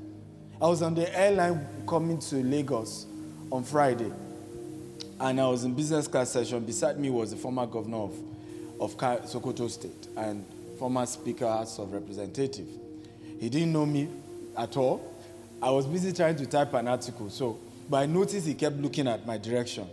I 0.61 0.67
was 0.67 0.81
on 0.81 0.93
the 0.93 1.17
airline 1.17 1.65
coming 1.87 2.19
to 2.19 2.35
Lagos 2.43 3.05
on 3.49 3.63
Friday, 3.63 4.11
and 5.17 5.39
I 5.39 5.47
was 5.47 5.63
in 5.63 5.73
business 5.73 6.05
class 6.05 6.31
session. 6.31 6.65
Beside 6.65 6.99
me 6.99 7.09
was 7.09 7.31
the 7.31 7.37
former 7.37 7.65
governor 7.65 7.97
of, 7.97 8.13
of 8.81 8.97
Sokoto 8.97 9.69
State 9.69 10.09
and 10.17 10.45
former 10.77 11.05
Speaker 11.05 11.47
House 11.47 11.79
of 11.79 11.93
Representative. 11.93 12.67
He 13.39 13.47
didn't 13.47 13.71
know 13.71 13.85
me 13.85 14.09
at 14.57 14.75
all. 14.75 15.15
I 15.61 15.69
was 15.69 15.87
busy 15.87 16.11
trying 16.11 16.35
to 16.35 16.45
type 16.45 16.73
an 16.73 16.89
article, 16.89 17.29
so 17.29 17.57
but 17.89 17.97
I 17.97 18.05
noticed 18.05 18.45
he 18.45 18.53
kept 18.53 18.75
looking 18.77 19.07
at 19.07 19.25
my 19.25 19.37
direction. 19.37 19.87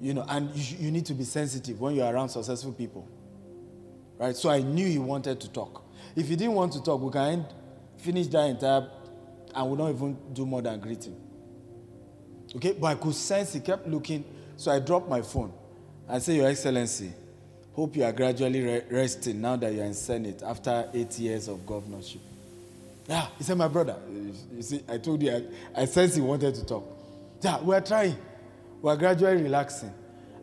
You 0.00 0.14
know, 0.14 0.24
and 0.28 0.54
you, 0.54 0.76
you 0.78 0.90
need 0.92 1.06
to 1.06 1.14
be 1.14 1.24
sensitive 1.24 1.80
when 1.80 1.96
you're 1.96 2.12
around 2.12 2.28
successful 2.28 2.72
people. 2.72 3.08
Right? 4.16 4.36
So 4.36 4.48
I 4.48 4.60
knew 4.60 4.86
he 4.86 4.98
wanted 4.98 5.40
to 5.40 5.50
talk. 5.50 5.82
If 6.14 6.28
he 6.28 6.36
didn't 6.36 6.54
want 6.54 6.72
to 6.74 6.82
talk, 6.82 7.00
we 7.00 7.10
can 7.10 7.44
finish 7.98 8.28
that 8.28 8.46
entire 8.46 8.88
and 9.54 9.70
we 9.70 9.76
don't 9.76 9.94
even 9.94 10.16
do 10.32 10.46
more 10.46 10.62
than 10.62 10.78
greeting. 10.80 11.16
Okay, 12.56 12.72
but 12.72 12.86
I 12.86 12.94
could 12.96 13.14
sense 13.14 13.54
he 13.54 13.60
kept 13.60 13.86
looking, 13.86 14.24
so 14.56 14.70
I 14.70 14.78
dropped 14.78 15.08
my 15.08 15.22
phone. 15.22 15.52
I 16.08 16.18
said, 16.18 16.36
Your 16.36 16.48
Excellency, 16.48 17.12
hope 17.74 17.96
you 17.96 18.04
are 18.04 18.12
gradually 18.12 18.60
re- 18.62 18.82
resting 18.90 19.40
now 19.40 19.56
that 19.56 19.72
you're 19.72 19.84
in 19.84 19.94
Senate 19.94 20.42
after 20.44 20.88
eight 20.92 21.18
years 21.18 21.48
of 21.48 21.64
governorship. 21.66 22.20
Yeah, 23.08 23.26
he 23.38 23.44
said, 23.44 23.56
My 23.56 23.68
brother, 23.68 23.96
you 24.54 24.62
see, 24.62 24.82
I 24.88 24.98
told 24.98 25.22
you, 25.22 25.32
I, 25.74 25.82
I 25.82 25.84
sensed 25.86 26.16
he 26.16 26.20
wanted 26.20 26.54
to 26.56 26.66
talk. 26.66 26.84
Yeah, 27.42 27.60
we're 27.60 27.80
trying. 27.80 28.16
We're 28.80 28.96
gradually 28.96 29.42
relaxing. 29.42 29.92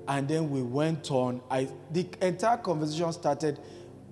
And 0.08 0.28
then 0.28 0.50
we 0.50 0.64
went 0.64 1.12
on. 1.12 1.42
I, 1.52 1.70
the 1.92 2.08
entire 2.22 2.58
conversation 2.58 3.14
started 3.14 3.60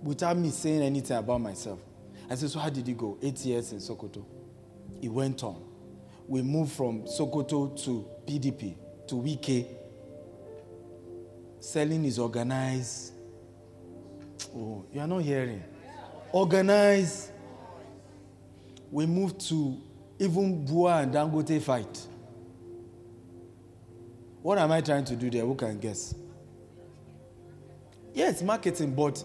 without 0.04 0.38
me 0.38 0.51
saying 0.51 0.84
anything 0.84 1.18
about 1.18 1.42
myself. 1.42 1.80
I 2.30 2.36
said, 2.36 2.50
So 2.50 2.60
how 2.60 2.70
did 2.70 2.88
it 2.88 2.98
go? 2.98 3.18
Eight 3.22 3.39
years 3.46 3.72
in 3.72 3.80
Sokoto. 3.80 4.24
It 5.01 5.10
went 5.10 5.44
on. 5.44 5.63
We 6.27 6.42
moved 6.42 6.74
from 6.74 7.04
Sokoto 7.04 7.82
to 7.86 8.08
PDP, 8.25 8.75
to 9.08 9.16
Wike. 9.16 9.66
Selling 11.60 12.06
is 12.06 12.20
organized. 12.20 13.13
Oh, 14.56 14.86
you 14.94 15.00
are 15.00 15.08
not 15.08 15.22
hearing. 15.22 15.63
Organized. 16.32 17.32
We 18.92 19.06
moved 19.06 19.39
to 19.50 19.77
even 20.20 20.66
Bua 20.66 21.01
and 21.01 21.13
Dangote 21.13 21.62
fight. 21.62 22.08
What 24.42 24.58
am 24.58 24.72
I 24.72 24.82
trying 24.82 25.06
to 25.06 25.16
do 25.16 25.30
there? 25.30 25.44
Who 25.46 25.56
can 25.56 25.77
guess? 25.80 26.16
Yes, 28.13 28.42
marketing, 28.42 28.96
but 28.96 29.24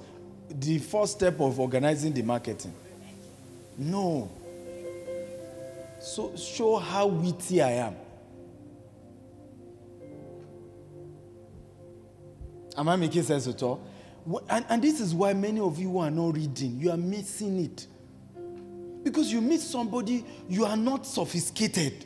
the 0.51 0.79
first 0.79 1.13
step 1.13 1.41
of 1.41 1.59
organizing 1.59 2.13
the 2.13 2.23
marketing. 2.23 2.75
No. 3.79 4.31
So 6.03 6.35
show 6.37 6.79
how 6.79 7.07
witty 7.07 7.63
I 7.63 7.71
am. 7.71 7.95
Am 12.77 12.89
I 12.89 12.97
making 12.97 13.23
sense 13.23 13.47
at 13.47 13.63
all? 13.63 13.81
And, 14.49 14.65
and 14.69 14.83
this 14.83 15.01
is 15.01 15.15
why 15.15 15.33
many 15.33 15.61
of 15.61 15.79
you 15.79 15.99
are 15.99 16.11
not 16.11 16.35
reading. 16.35 16.81
You 16.81 16.91
are 16.91 16.97
missing 16.97 17.65
it. 17.65 17.87
Because 19.05 19.33
you 19.33 19.41
meet 19.41 19.61
somebody, 19.61 20.25
you 20.49 20.65
are 20.65 20.77
not 20.77 21.07
sophisticated 21.07 22.05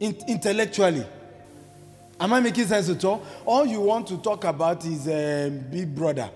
in, 0.00 0.16
intellectually. 0.26 1.06
Am 2.18 2.32
I 2.32 2.40
making 2.40 2.66
sense 2.66 2.88
at 2.88 3.04
all? 3.04 3.24
All 3.44 3.64
you 3.64 3.80
want 3.80 4.08
to 4.08 4.16
talk 4.18 4.42
about 4.44 4.84
is 4.84 5.06
um, 5.06 5.58
Big 5.70 5.94
Brother. 5.94 6.30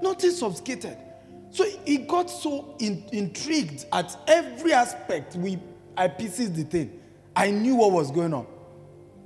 Nothing 0.00 0.30
sophisticated. 0.30 0.96
So 1.52 1.66
he 1.84 1.98
got 1.98 2.30
so 2.30 2.74
in, 2.80 3.04
intrigued 3.12 3.84
at 3.92 4.16
every 4.26 4.72
aspect. 4.72 5.36
We, 5.36 5.58
I 5.96 6.08
pieces 6.08 6.50
the 6.50 6.64
thing. 6.64 6.98
I 7.36 7.50
knew 7.50 7.76
what 7.76 7.92
was 7.92 8.10
going 8.10 8.32
on. 8.32 8.46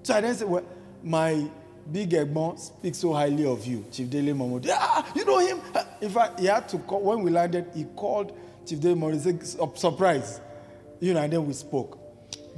So 0.03 0.15
I 0.15 0.21
then 0.21 0.35
said, 0.35 0.49
well, 0.49 0.65
my 1.05 1.49
big 1.91 2.11
Egbon 2.11 2.59
speaks 2.59 2.99
so 2.99 3.13
highly 3.13 3.47
of 3.47 3.65
you, 3.65 3.85
Chief 3.93 4.11
Dele 4.11 4.33
Momodu. 4.33 4.71
Ah, 4.73 5.09
you 5.15 5.25
know 5.25 5.39
him? 5.39 5.61
In 6.01 6.11
fact, 6.11 6.41
he 6.41 6.47
had 6.47 6.69
to 6.71 6.79
call, 6.79 7.01
when 7.01 7.23
we 7.23 7.31
landed, 7.31 7.67
he 7.75 7.85
called 7.85 8.37
Chief 8.67 8.81
Dele 8.81 8.97
Momodu, 8.97 9.21
said, 9.45 9.79
surprise. 9.79 10.41
You 10.99 11.15
know, 11.15 11.23
and 11.23 11.33
then 11.33 11.47
we 11.47 11.53
spoke. 11.53 11.99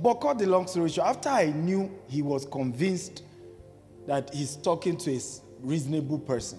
But 0.01 0.14
cut 0.14 0.38
the 0.38 0.47
long 0.47 0.66
story 0.66 0.88
short, 0.88 1.09
after 1.09 1.29
I 1.29 1.47
knew 1.47 1.90
he 2.09 2.23
was 2.23 2.47
convinced 2.47 3.23
that 4.07 4.33
he's 4.33 4.57
talking 4.57 4.97
to 4.97 5.14
a 5.14 5.21
reasonable 5.61 6.21
person, 6.21 6.59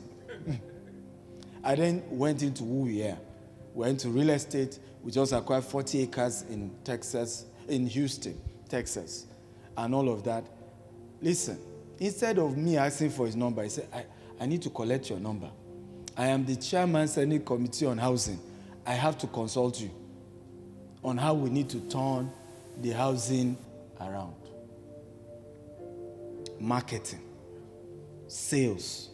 I 1.63 1.75
then 1.75 2.03
went 2.09 2.41
into 2.43 2.63
who 2.63 2.81
we 2.81 3.03
are. 3.03 3.17
Went 3.73 3.99
to 4.01 4.09
real 4.09 4.29
estate. 4.29 4.79
We 5.03 5.11
just 5.11 5.33
acquired 5.33 5.63
40 5.63 6.01
acres 6.03 6.43
in 6.49 6.71
Texas, 6.83 7.45
in 7.67 7.87
Houston, 7.87 8.39
Texas, 8.67 9.25
and 9.77 9.93
all 9.93 10.09
of 10.09 10.23
that. 10.23 10.43
Listen, 11.21 11.59
instead 11.99 12.37
of 12.39 12.57
me 12.57 12.77
asking 12.77 13.11
for 13.11 13.25
his 13.25 13.35
number, 13.35 13.63
he 13.63 13.69
said, 13.69 13.87
I, 13.93 14.05
I 14.39 14.45
need 14.45 14.61
to 14.63 14.69
collect 14.69 15.09
your 15.09 15.19
number. 15.19 15.49
I 16.17 16.27
am 16.27 16.45
the 16.45 16.55
chairman 16.55 17.07
Senate 17.07 17.45
Committee 17.45 17.85
on 17.85 17.97
Housing. 17.97 18.39
I 18.85 18.93
have 18.93 19.17
to 19.19 19.27
consult 19.27 19.79
you 19.79 19.91
on 21.03 21.17
how 21.17 21.33
we 21.33 21.49
need 21.49 21.69
to 21.69 21.79
turn 21.81 22.31
the 22.81 22.91
housing 22.91 23.57
around. 23.99 24.35
Marketing, 26.59 27.21
sales, 28.27 29.08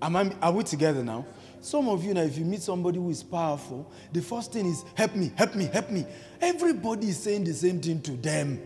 Am 0.00 0.16
I, 0.16 0.32
are 0.42 0.52
we 0.52 0.62
together 0.64 1.02
now? 1.02 1.24
Some 1.60 1.88
of 1.88 2.04
you 2.04 2.14
now, 2.14 2.20
if 2.22 2.36
you 2.38 2.44
meet 2.44 2.62
somebody 2.62 2.98
who 2.98 3.10
is 3.10 3.22
powerful, 3.22 3.90
the 4.12 4.22
first 4.22 4.52
thing 4.52 4.66
is, 4.66 4.84
help 4.94 5.16
me, 5.16 5.32
help 5.34 5.54
me, 5.54 5.64
help 5.66 5.90
me. 5.90 6.06
Everybody 6.40 7.08
is 7.08 7.18
saying 7.18 7.44
the 7.44 7.54
same 7.54 7.80
thing 7.80 8.00
to 8.02 8.12
them. 8.12 8.60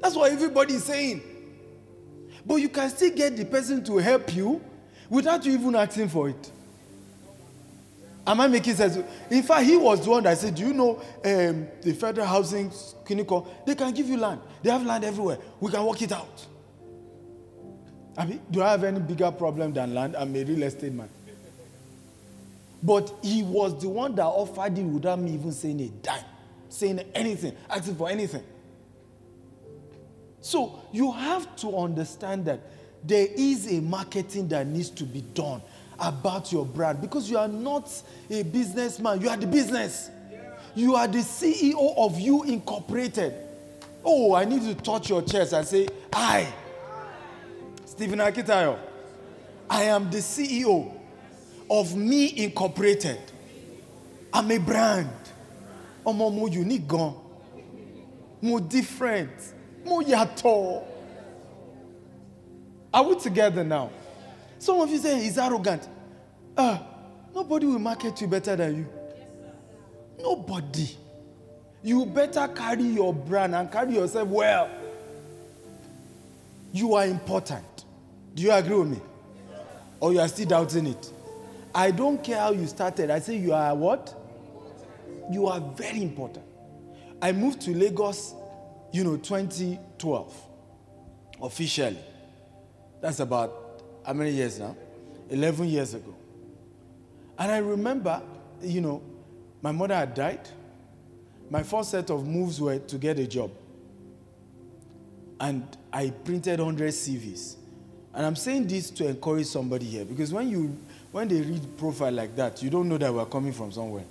That's 0.00 0.14
what 0.14 0.32
everybody 0.32 0.74
is 0.74 0.84
saying. 0.84 1.20
But 2.46 2.56
you 2.56 2.68
can 2.68 2.88
still 2.90 3.14
get 3.14 3.36
the 3.36 3.44
person 3.44 3.84
to 3.84 3.98
help 3.98 4.34
you 4.34 4.62
without 5.10 5.44
you 5.44 5.52
even 5.52 5.74
asking 5.74 6.08
for 6.08 6.30
it. 6.30 6.52
Am 8.26 8.40
I 8.40 8.46
making 8.46 8.74
sense? 8.74 8.98
In 9.30 9.42
fact, 9.42 9.64
he 9.64 9.76
was 9.76 10.04
the 10.04 10.10
one 10.10 10.22
that 10.22 10.36
said, 10.36 10.54
Do 10.54 10.62
you 10.62 10.74
know 10.74 10.96
um, 11.24 11.66
the 11.82 11.94
federal 11.98 12.26
housing 12.26 12.70
clinical? 13.04 13.48
They 13.66 13.74
can 13.74 13.92
give 13.92 14.06
you 14.06 14.18
land. 14.18 14.40
They 14.62 14.70
have 14.70 14.84
land 14.84 15.04
everywhere. 15.04 15.38
We 15.60 15.70
can 15.70 15.82
work 15.84 16.00
it 16.02 16.12
out. 16.12 16.46
I 18.18 18.26
mean, 18.26 18.40
do 18.50 18.62
I 18.62 18.72
have 18.72 18.82
any 18.82 18.98
bigger 18.98 19.30
problem 19.30 19.72
than 19.72 19.94
land? 19.94 20.16
I'm 20.16 20.34
a 20.34 20.42
real 20.42 20.64
estate 20.64 20.92
man. 20.92 21.08
But 22.82 23.12
he 23.22 23.44
was 23.44 23.80
the 23.80 23.88
one 23.88 24.14
that 24.16 24.26
offered 24.26 24.76
it 24.76 24.82
without 24.82 25.20
me 25.20 25.34
even 25.34 25.52
saying 25.52 25.80
a 25.80 25.88
dime, 25.88 26.24
saying 26.68 27.00
anything, 27.14 27.56
asking 27.70 27.94
for 27.94 28.10
anything. 28.10 28.42
So 30.40 30.80
you 30.92 31.12
have 31.12 31.54
to 31.56 31.76
understand 31.76 32.44
that 32.46 32.60
there 33.04 33.28
is 33.36 33.72
a 33.72 33.80
marketing 33.80 34.48
that 34.48 34.66
needs 34.66 34.90
to 34.90 35.04
be 35.04 35.20
done 35.20 35.62
about 36.00 36.52
your 36.52 36.66
brand 36.66 37.00
because 37.00 37.30
you 37.30 37.38
are 37.38 37.48
not 37.48 37.90
a 38.30 38.42
businessman, 38.42 39.20
you 39.20 39.28
are 39.28 39.36
the 39.36 39.46
business. 39.46 40.10
You 40.74 40.94
are 40.94 41.08
the 41.08 41.18
CEO 41.18 41.96
of 41.96 42.20
You 42.20 42.44
Incorporated. 42.44 43.34
Oh, 44.04 44.34
I 44.34 44.44
need 44.44 44.62
to 44.62 44.74
touch 44.76 45.10
your 45.10 45.22
chest 45.22 45.52
and 45.52 45.66
say, 45.66 45.88
I 46.12 46.46
Stephen 47.98 48.20
Akintayo. 48.20 48.78
I 49.68 49.82
am 49.82 50.08
the 50.08 50.18
CEO 50.18 50.88
of 51.68 51.96
Me 51.96 52.44
Incorporated. 52.44 53.18
I'm 54.32 54.48
a 54.52 54.58
brand. 54.58 55.10
Ọmọ 56.06 56.32
mo 56.32 56.46
unique 56.46 56.86
gan. 56.86 57.12
Mo 58.40 58.60
different. 58.60 59.32
Mo 59.84 60.00
yàtọ̀. 60.00 60.84
Are 62.94 63.02
we 63.02 63.16
together 63.16 63.64
now? 63.64 63.90
Some 64.60 64.80
of 64.80 64.88
you 64.90 64.98
say 64.98 65.18
he's 65.20 65.36
arrogant. 65.36 65.88
Uh, 66.56 66.78
nobody 67.34 67.66
will 67.66 67.80
market 67.80 68.20
you 68.20 68.28
better 68.28 68.54
than 68.54 68.76
you. 68.76 68.86
Nobody. 70.22 70.88
You 71.82 72.06
better 72.06 72.46
carry 72.46 72.84
your 72.84 73.12
brand 73.12 73.56
and 73.56 73.68
carry 73.72 73.94
yourself 73.94 74.28
well. 74.28 74.70
You 76.72 76.94
are 76.94 77.04
important. 77.04 77.64
Do 78.34 78.42
you 78.42 78.52
agree 78.52 78.76
with 78.76 78.88
me? 78.88 79.00
Or 80.00 80.12
you 80.12 80.20
are 80.20 80.28
still 80.28 80.46
doubting 80.46 80.86
it? 80.86 81.12
I 81.74 81.90
don't 81.90 82.22
care 82.22 82.38
how 82.38 82.52
you 82.52 82.66
started. 82.66 83.10
I 83.10 83.18
say 83.20 83.36
you 83.36 83.52
are 83.52 83.74
what? 83.74 84.14
You 85.30 85.46
are 85.46 85.60
very 85.60 86.02
important. 86.02 86.44
I 87.20 87.32
moved 87.32 87.60
to 87.62 87.74
Lagos, 87.74 88.34
you 88.92 89.04
know, 89.04 89.16
2012, 89.16 90.34
officially. 91.42 91.98
That's 93.00 93.20
about 93.20 93.82
how 94.06 94.12
many 94.12 94.30
years 94.30 94.58
now? 94.58 94.76
11 95.30 95.66
years 95.66 95.94
ago. 95.94 96.14
And 97.38 97.52
I 97.52 97.58
remember, 97.58 98.22
you 98.62 98.80
know, 98.80 99.02
my 99.60 99.72
mother 99.72 99.94
had 99.94 100.14
died. 100.14 100.48
My 101.50 101.62
first 101.62 101.90
set 101.90 102.10
of 102.10 102.26
moves 102.26 102.60
were 102.60 102.78
to 102.78 102.98
get 102.98 103.18
a 103.18 103.26
job. 103.26 103.50
And 105.40 105.64
I 105.92 106.10
printed 106.10 106.58
100 106.58 106.92
CVs. 106.92 107.56
And 108.14 108.26
I'm 108.26 108.36
saying 108.36 108.66
this 108.66 108.90
to 108.90 109.08
encourage 109.08 109.46
somebody 109.46 109.86
here 109.86 110.04
because 110.04 110.32
when 110.32 110.48
you 110.48 110.76
when 111.12 111.28
they 111.28 111.40
read 111.40 111.76
profile 111.76 112.12
like 112.12 112.36
that, 112.36 112.62
you 112.62 112.70
don't 112.70 112.88
know 112.88 112.98
that 112.98 113.12
we're 113.12 113.24
coming 113.26 113.52
from 113.52 113.72
somewhere. 113.72 114.04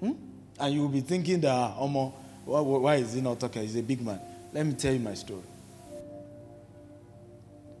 Hmm? 0.00 0.12
And 0.58 0.74
you 0.74 0.82
will 0.82 0.88
be 0.88 1.00
thinking 1.00 1.40
that, 1.40 1.50
ah, 1.50 1.76
Omo, 1.80 2.12
why, 2.44 2.60
why 2.60 2.94
is 2.96 3.12
he 3.12 3.20
not 3.20 3.38
talking? 3.38 3.62
He's 3.62 3.76
a 3.76 3.82
big 3.82 4.00
man. 4.00 4.20
Let 4.52 4.64
me 4.64 4.72
tell 4.72 4.92
you 4.92 5.00
my 5.00 5.14
story. 5.14 5.42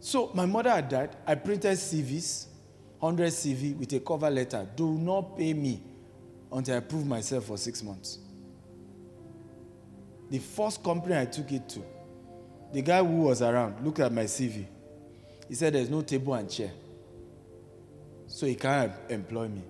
So 0.00 0.30
my 0.34 0.46
mother 0.46 0.70
had 0.70 0.88
died. 0.88 1.10
I 1.26 1.34
printed 1.34 1.76
CVs, 1.76 2.46
100 3.00 3.28
CV 3.30 3.76
with 3.76 3.92
a 3.94 4.00
cover 4.00 4.30
letter. 4.30 4.66
Do 4.76 4.92
not 4.92 5.36
pay 5.36 5.54
me 5.54 5.80
until 6.52 6.76
I 6.76 6.80
prove 6.80 7.06
myself 7.06 7.44
for 7.44 7.56
six 7.56 7.82
months. 7.82 8.18
The 10.30 10.38
first 10.38 10.82
company 10.82 11.16
I 11.16 11.24
took 11.24 11.50
it 11.52 11.68
to, 11.70 11.80
the 12.72 12.82
guy 12.82 12.98
who 12.98 13.22
was 13.22 13.42
around 13.42 13.84
looked 13.84 14.00
at 14.00 14.12
my 14.12 14.24
CV. 14.24 14.66
He 15.48 15.54
said, 15.54 15.72
There's 15.74 15.90
no 15.90 16.02
table 16.02 16.34
and 16.34 16.50
chair. 16.50 16.70
So 18.26 18.46
he 18.46 18.54
can't 18.54 18.92
employ 19.08 19.48
me. 19.48 19.62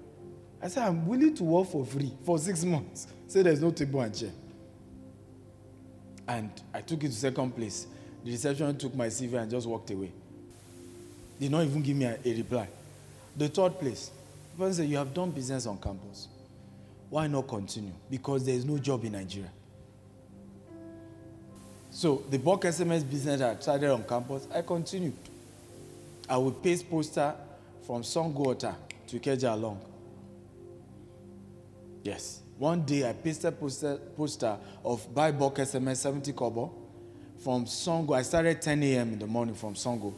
I 0.60 0.68
said, 0.68 0.82
I'm 0.82 1.06
willing 1.06 1.34
to 1.36 1.44
work 1.44 1.68
for 1.68 1.84
free 1.86 2.12
for 2.24 2.38
six 2.38 2.64
months. 2.64 3.06
Say 3.28 3.42
there's 3.42 3.60
no 3.60 3.70
table 3.70 4.00
and 4.00 4.14
chair. 4.16 4.32
And 6.26 6.50
I 6.74 6.80
took 6.80 7.04
it 7.04 7.08
to 7.08 7.14
second 7.14 7.52
place. 7.54 7.86
The 8.24 8.32
reception 8.32 8.76
took 8.76 8.94
my 8.94 9.06
CV 9.06 9.40
and 9.40 9.50
just 9.50 9.66
walked 9.66 9.90
away. 9.90 10.12
Did 11.38 11.52
not 11.52 11.62
even 11.64 11.82
give 11.82 11.96
me 11.96 12.04
a, 12.06 12.18
a 12.24 12.34
reply. 12.34 12.68
The 13.36 13.48
third 13.48 13.78
place, 13.78 14.10
the 14.52 14.58
person 14.64 14.74
said, 14.74 14.90
You 14.90 14.96
have 14.96 15.14
done 15.14 15.30
business 15.30 15.66
on 15.66 15.78
campus. 15.78 16.26
Why 17.08 17.28
not 17.28 17.46
continue? 17.46 17.92
Because 18.10 18.44
there 18.44 18.56
is 18.56 18.64
no 18.64 18.76
job 18.78 19.04
in 19.04 19.12
Nigeria. 19.12 19.50
So 21.98 22.22
the 22.30 22.38
bulk 22.38 22.62
SMS 22.62 23.02
business 23.02 23.40
I 23.40 23.56
started 23.56 23.90
on 23.90 24.04
campus, 24.04 24.46
I 24.54 24.62
continued. 24.62 25.16
I 26.28 26.36
would 26.36 26.62
paste 26.62 26.88
poster 26.88 27.34
from 27.84 28.02
Sango-Ota 28.02 28.76
to 29.08 29.18
Keja 29.18 29.52
along. 29.52 29.80
Yes. 32.04 32.42
One 32.56 32.82
day 32.82 33.08
I 33.08 33.14
pasted 33.14 33.58
poster, 33.58 33.96
poster 34.16 34.56
of 34.84 35.12
buy 35.12 35.32
bulk 35.32 35.56
SMS 35.56 35.96
70 35.96 36.32
kobo 36.34 36.72
from 37.42 37.64
Sango. 37.64 38.16
I 38.16 38.22
started 38.22 38.62
10 38.62 38.80
a.m. 38.84 39.14
in 39.14 39.18
the 39.18 39.26
morning 39.26 39.56
from 39.56 39.74
Sango. 39.74 40.14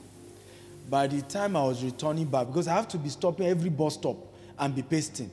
By 0.91 1.07
the 1.07 1.23
time 1.23 1.57
I 1.57 1.65
was 1.65 1.83
returning 1.83 2.27
back, 2.27 2.49
because 2.49 2.69
I 2.69 2.75
have 2.75 2.89
to 2.89 2.99
be 2.99 3.09
stopping 3.09 3.47
every 3.47 3.71
bus 3.71 3.95
stop 3.95 4.19
and 4.59 4.75
be 4.75 4.83
pasting. 4.83 5.31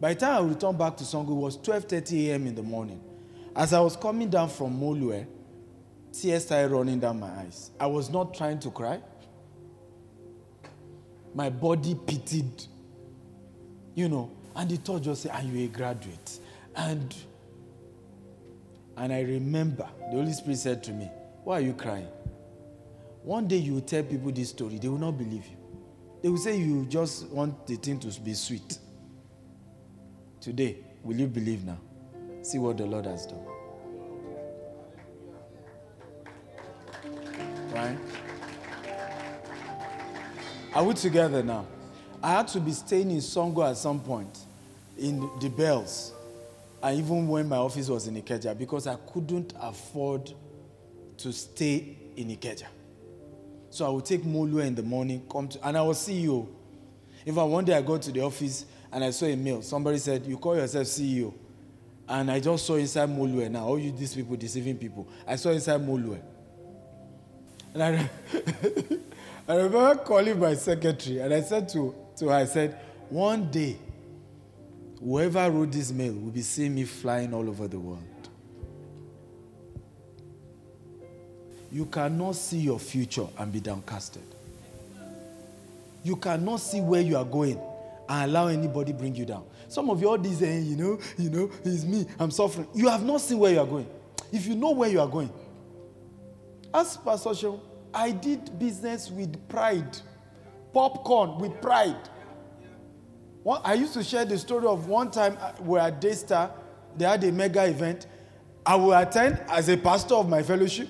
By 0.00 0.14
the 0.14 0.18
time 0.18 0.44
I 0.44 0.48
returned 0.48 0.76
back 0.76 0.96
to 0.96 1.04
Sango, 1.04 1.30
it 1.30 1.34
was 1.34 1.56
12:30 1.58 2.30
a.m. 2.30 2.48
in 2.48 2.56
the 2.56 2.64
morning. 2.64 3.00
As 3.54 3.72
I 3.72 3.78
was 3.78 3.94
coming 3.94 4.28
down 4.28 4.48
from 4.48 4.76
Molue, 4.76 5.24
tears 6.20 6.44
started 6.46 6.70
running 6.70 7.00
down 7.00 7.20
my 7.20 7.28
eyes. 7.28 7.70
I 7.78 7.86
was 7.86 8.10
not 8.10 8.34
trying 8.34 8.58
to 8.60 8.70
cry. 8.70 9.00
My 11.34 11.50
body 11.50 11.94
pitied, 11.94 12.64
you 13.94 14.08
know, 14.08 14.30
and 14.56 14.68
the 14.68 14.76
thought 14.76 15.02
just 15.02 15.22
said, 15.22 15.32
Are 15.32 15.42
you 15.42 15.64
a 15.64 15.68
graduate? 15.68 16.40
And 16.74 17.14
and 18.96 19.12
I 19.12 19.20
remember 19.20 19.88
the 20.10 20.16
Holy 20.16 20.32
Spirit 20.32 20.58
said 20.58 20.84
to 20.84 20.92
me, 20.92 21.08
Why 21.44 21.58
are 21.58 21.62
you 21.62 21.72
crying? 21.72 22.08
One 23.22 23.46
day 23.46 23.56
you 23.56 23.74
will 23.74 23.80
tell 23.82 24.02
people 24.02 24.32
this 24.32 24.50
story, 24.50 24.78
they 24.78 24.88
will 24.88 24.98
not 24.98 25.16
believe 25.18 25.46
you. 25.46 25.56
They 26.22 26.28
will 26.28 26.38
say 26.38 26.58
you 26.58 26.84
just 26.86 27.28
want 27.28 27.66
the 27.66 27.76
thing 27.76 28.00
to 28.00 28.20
be 28.20 28.34
sweet. 28.34 28.78
Today, 30.40 30.78
will 31.02 31.16
you 31.16 31.26
believe 31.26 31.64
now? 31.64 31.78
See 32.42 32.58
what 32.58 32.78
the 32.78 32.86
Lord 32.86 33.06
has 33.06 33.26
done. 33.26 33.44
Right? 37.72 37.98
Are 40.74 40.84
we 40.84 40.94
together 40.94 41.42
now? 41.42 41.66
I 42.22 42.32
had 42.32 42.48
to 42.48 42.60
be 42.60 42.72
staying 42.72 43.10
in 43.10 43.18
Sango 43.18 43.68
at 43.68 43.76
some 43.76 44.00
point 44.00 44.38
in 44.98 45.30
the 45.40 45.48
bells. 45.48 46.12
And 46.82 46.98
even 46.98 47.28
when 47.28 47.48
my 47.48 47.56
office 47.56 47.88
was 47.88 48.06
in 48.06 48.20
Ikeja, 48.20 48.56
because 48.56 48.86
I 48.86 48.96
couldn't 49.12 49.52
afford 49.60 50.32
to 51.18 51.32
stay 51.32 51.96
in 52.16 52.28
Ikeja. 52.28 52.66
So 53.70 53.86
I 53.86 53.88
would 53.90 54.04
take 54.04 54.22
Molue 54.22 54.64
in 54.64 54.74
the 54.74 54.82
morning, 54.82 55.22
come 55.30 55.48
to, 55.48 55.66
and 55.66 55.76
I 55.76 55.82
was 55.82 55.98
CEO. 55.98 56.46
In 57.26 57.34
fact, 57.34 57.48
one 57.48 57.64
day 57.64 57.74
I 57.74 57.82
got 57.82 58.02
to 58.02 58.12
the 58.12 58.20
office 58.20 58.64
and 58.90 59.04
I 59.04 59.10
saw 59.10 59.26
a 59.26 59.36
mail. 59.36 59.62
Somebody 59.62 59.98
said, 59.98 60.24
You 60.24 60.38
call 60.38 60.56
yourself 60.56 60.86
CEO. 60.86 61.34
And 62.08 62.30
I 62.30 62.40
just 62.40 62.64
saw 62.64 62.76
inside 62.76 63.10
Molue 63.10 63.50
now. 63.50 63.66
All 63.66 63.78
you 63.78 63.92
these 63.92 64.14
people 64.14 64.36
deceiving 64.36 64.78
people. 64.78 65.06
I 65.26 65.36
saw 65.36 65.50
inside 65.50 65.80
Molue. 65.80 66.18
And 67.74 67.82
I, 67.82 68.10
I 69.48 69.56
remember 69.56 69.96
calling 69.96 70.38
my 70.38 70.54
secretary 70.54 71.20
and 71.20 71.32
I 71.32 71.40
said 71.40 71.68
to, 71.70 71.94
to 72.16 72.28
her, 72.28 72.34
I 72.34 72.44
said, 72.44 72.78
One 73.08 73.50
day, 73.50 73.76
whoever 75.00 75.50
wrote 75.50 75.72
this 75.72 75.92
mail 75.92 76.12
will 76.12 76.30
be 76.30 76.42
seeing 76.42 76.74
me 76.74 76.84
flying 76.84 77.32
all 77.32 77.48
over 77.48 77.68
the 77.68 77.78
world. 77.78 78.02
You 81.70 81.84
cannot 81.86 82.34
see 82.34 82.58
your 82.58 82.78
future 82.78 83.26
and 83.38 83.52
be 83.52 83.60
downcasted. 83.60 84.22
You 86.02 86.16
cannot 86.16 86.56
see 86.60 86.80
where 86.80 87.02
you 87.02 87.16
are 87.16 87.24
going 87.24 87.60
and 88.08 88.30
allow 88.30 88.46
anybody 88.46 88.92
bring 88.92 89.14
you 89.14 89.26
down. 89.26 89.44
Some 89.68 89.90
of 89.90 90.00
you 90.00 90.08
all 90.08 90.16
these 90.16 90.38
saying, 90.38 90.66
you 90.66 90.76
know, 90.76 90.98
you 91.18 91.28
know, 91.28 91.50
it's 91.64 91.84
me, 91.84 92.06
I'm 92.18 92.30
suffering. 92.30 92.66
You 92.74 92.88
have 92.88 93.04
not 93.04 93.20
seen 93.20 93.38
where 93.38 93.52
you 93.52 93.60
are 93.60 93.66
going. 93.66 93.86
If 94.32 94.46
you 94.46 94.54
know 94.54 94.70
where 94.70 94.88
you 94.88 95.00
are 95.00 95.08
going, 95.08 95.30
ask 96.72 97.02
Pastor 97.04 97.34
Sean, 97.34 97.60
I 97.92 98.10
did 98.10 98.58
business 98.58 99.10
with 99.10 99.48
pride, 99.48 99.98
popcorn 100.72 101.38
with 101.38 101.60
pride. 101.60 102.08
One, 103.42 103.60
I 103.64 103.74
used 103.74 103.94
to 103.94 104.04
share 104.04 104.24
the 104.24 104.38
story 104.38 104.66
of 104.66 104.88
one 104.88 105.10
time 105.10 105.38
uh, 105.40 105.52
we 105.60 105.78
at 105.78 106.00
Daystar, 106.00 106.50
they 106.96 107.04
had 107.04 107.22
a 107.24 107.32
mega 107.32 107.64
event. 107.64 108.06
I 108.66 108.76
will 108.76 108.92
attend 108.92 109.40
as 109.48 109.68
a 109.68 109.76
pastor 109.76 110.16
of 110.16 110.28
my 110.28 110.42
fellowship, 110.42 110.88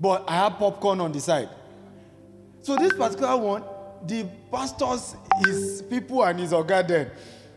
but 0.00 0.24
I 0.28 0.34
have 0.34 0.54
popcorn 0.54 1.00
on 1.00 1.12
the 1.12 1.20
side. 1.20 1.48
So 2.62 2.76
this 2.76 2.92
particular 2.92 3.36
one, 3.36 3.64
the 4.06 4.26
pastors, 4.50 5.14
his 5.44 5.82
people, 5.82 6.24
and 6.24 6.40
his 6.40 6.52
organ 6.52 7.10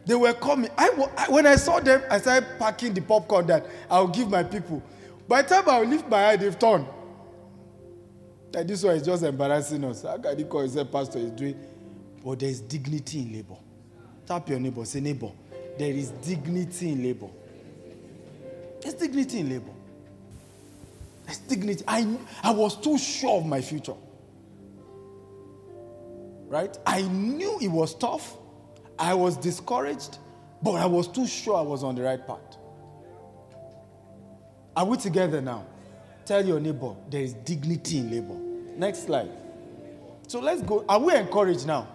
they 0.06 0.16
were 0.16 0.34
coming. 0.34 0.70
I, 0.78 0.90
when 1.30 1.46
I 1.46 1.56
saw 1.56 1.80
them, 1.80 2.02
I 2.10 2.20
started 2.20 2.48
packing 2.58 2.94
the 2.94 3.02
popcorn 3.02 3.48
that 3.48 3.66
I'll 3.90 4.08
give 4.08 4.30
my 4.30 4.44
people. 4.44 4.82
By 5.28 5.44
the 5.44 5.50
time 5.50 5.70
I 5.70 5.82
lift 5.82 6.10
my 6.10 6.28
eye, 6.28 6.36
they've 6.36 6.58
turned. 6.58 6.86
This 8.52 8.84
one 8.84 8.96
is 8.96 9.04
just 9.04 9.24
embarrassing 9.24 9.84
us. 9.86 10.04
How 10.04 10.18
can 10.18 10.38
he 10.38 10.44
call 10.44 10.62
himself 10.62 10.92
pastor? 10.92 11.20
He's 11.20 11.32
doing, 11.32 11.60
but 12.24 12.40
there 12.40 12.50
is 12.50 12.60
dignity 12.62 13.20
in 13.20 13.34
labor. 13.34 13.56
Tap 14.26 14.50
your 14.50 14.60
neighbor, 14.60 14.84
say 14.86 15.00
neighbor. 15.00 15.32
There 15.78 15.92
is 15.92 16.10
dignity 16.10 16.92
in 16.92 17.04
labor. 17.04 17.30
There's 18.82 18.96
dignity 18.96 19.40
in 19.40 19.50
labor. 19.50 19.72
There's 21.26 21.38
dignity. 21.40 21.84
I, 21.88 22.18
I 22.44 22.52
was 22.52 22.76
too 22.76 22.98
sure 22.98 23.40
of 23.40 23.46
my 23.46 23.62
future. 23.62 23.96
Right? 26.48 26.78
I 26.86 27.04
knew 27.04 27.58
it 27.62 27.70
was 27.70 27.96
tough. 27.96 28.36
I 29.00 29.14
was 29.14 29.38
discouraged, 29.38 30.18
but 30.62 30.74
I 30.74 30.86
was 30.86 31.08
too 31.08 31.26
sure 31.26 31.56
I 31.56 31.62
was 31.62 31.84
on 31.84 31.96
the 31.96 32.02
right 32.02 32.26
path. 32.28 32.58
Are 34.76 34.86
we 34.86 34.98
together 34.98 35.42
now? 35.42 35.66
Tell 36.26 36.46
your 36.46 36.60
neighbor 36.60 36.96
there 37.10 37.22
is 37.22 37.34
dignity 37.34 38.00
in 38.00 38.12
labor. 38.12 38.36
Next 38.78 39.06
slide. 39.06 39.30
So 40.28 40.40
let's 40.40 40.62
go. 40.62 40.86
Are 40.88 41.00
we 41.00 41.16
encouraged 41.16 41.68
now? 41.68 41.88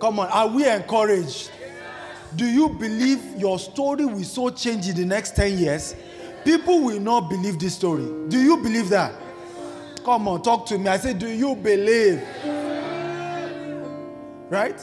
Come 0.00 0.20
on, 0.20 0.28
are 0.28 0.46
we 0.48 0.68
encouraged? 0.68 1.50
Do 2.36 2.44
you 2.44 2.68
believe 2.68 3.20
your 3.36 3.58
story 3.58 4.04
will 4.04 4.22
so 4.24 4.50
change 4.50 4.88
in 4.88 4.96
the 4.96 5.04
next 5.04 5.34
10 5.34 5.58
years? 5.58 5.94
People 6.44 6.82
will 6.82 7.00
not 7.00 7.28
believe 7.28 7.58
this 7.58 7.74
story. 7.74 8.06
Do 8.28 8.38
you 8.40 8.58
believe 8.58 8.88
that? 8.90 9.12
Come 10.04 10.28
on, 10.28 10.42
talk 10.42 10.66
to 10.66 10.78
me. 10.78 10.88
I 10.88 10.96
say, 10.98 11.14
Do 11.14 11.28
you 11.28 11.54
believe? 11.54 12.22
Right? 14.48 14.80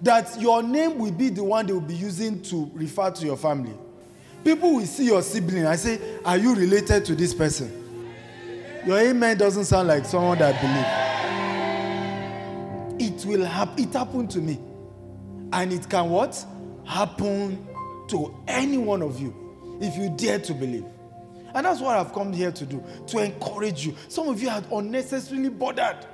That 0.00 0.40
your 0.40 0.62
name 0.62 0.98
will 0.98 1.12
be 1.12 1.28
the 1.30 1.44
one 1.44 1.66
they 1.66 1.72
will 1.72 1.80
be 1.80 1.94
using 1.94 2.42
to 2.42 2.70
refer 2.74 3.10
to 3.10 3.26
your 3.26 3.36
family. 3.36 3.74
People 4.44 4.74
will 4.74 4.86
see 4.86 5.06
your 5.06 5.22
sibling. 5.22 5.66
I 5.66 5.76
say, 5.76 5.98
Are 6.24 6.36
you 6.36 6.54
related 6.54 7.04
to 7.06 7.14
this 7.14 7.32
person? 7.32 7.80
Your 8.86 8.98
amen 8.98 9.38
doesn't 9.38 9.64
sound 9.64 9.88
like 9.88 10.04
someone 10.04 10.38
that 10.38 10.60
believes. 10.60 11.04
It 13.02 13.24
will 13.26 13.44
happen. 13.46 13.84
It 13.84 13.92
happened 13.94 14.30
to 14.32 14.38
me. 14.40 14.60
And 15.52 15.72
it 15.72 15.88
can 15.88 16.10
what? 16.10 16.44
Happen 16.84 17.66
to 18.08 18.36
any 18.46 18.76
one 18.76 19.00
of 19.00 19.18
you 19.18 19.34
if 19.80 19.96
you 19.96 20.10
dare 20.10 20.38
to 20.40 20.52
believe. 20.52 20.84
And 21.54 21.64
that's 21.64 21.80
what 21.80 21.96
I've 21.96 22.12
come 22.12 22.32
here 22.32 22.52
to 22.52 22.66
do 22.66 22.84
to 23.06 23.18
encourage 23.18 23.86
you. 23.86 23.94
Some 24.08 24.28
of 24.28 24.42
you 24.42 24.50
are 24.50 24.62
unnecessarily 24.72 25.48
bothered. 25.48 26.04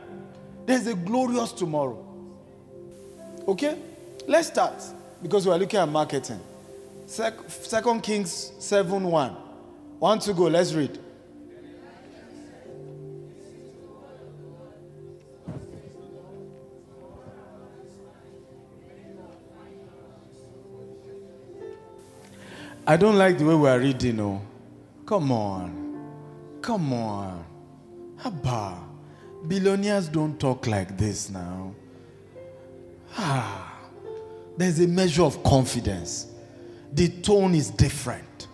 There's 0.66 0.86
a 0.86 0.94
glorious 0.94 1.50
tomorrow. 1.52 2.06
Okay? 3.48 3.78
Let's 4.28 4.48
start 4.48 4.80
because 5.22 5.46
we're 5.46 5.56
looking 5.56 5.80
at 5.80 5.88
marketing. 5.88 6.40
Second 7.10 8.04
Kings 8.04 8.52
7 8.60 9.02
1. 9.02 9.30
One 9.98 10.18
to 10.20 10.32
go, 10.32 10.44
let's 10.44 10.72
read. 10.74 10.96
I 22.86 22.96
don't 22.96 23.16
like 23.16 23.38
the 23.38 23.44
way 23.44 23.56
we 23.56 23.68
are 23.68 23.78
reading, 23.80 24.20
oh. 24.20 24.40
Come 25.04 25.32
on. 25.32 26.60
Come 26.62 26.92
on. 26.92 27.44
Abba. 28.24 28.78
Billionaires 29.48 30.08
don't 30.08 30.38
talk 30.38 30.68
like 30.68 30.96
this 30.96 31.28
now. 31.28 31.74
Ah. 33.18 33.78
There's 34.56 34.78
a 34.78 34.86
measure 34.86 35.24
of 35.24 35.42
confidence. 35.42 36.29
The 36.92 37.08
tone 37.22 37.54
is 37.54 37.70
different. 37.70 38.48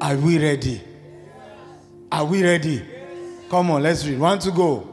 Are 0.00 0.16
we 0.16 0.38
ready? 0.38 0.80
Are 2.10 2.24
we 2.24 2.42
ready? 2.42 2.82
Come 3.50 3.70
on, 3.70 3.82
let's 3.82 4.06
read. 4.06 4.18
One 4.18 4.38
to 4.40 4.50
go. 4.50 4.88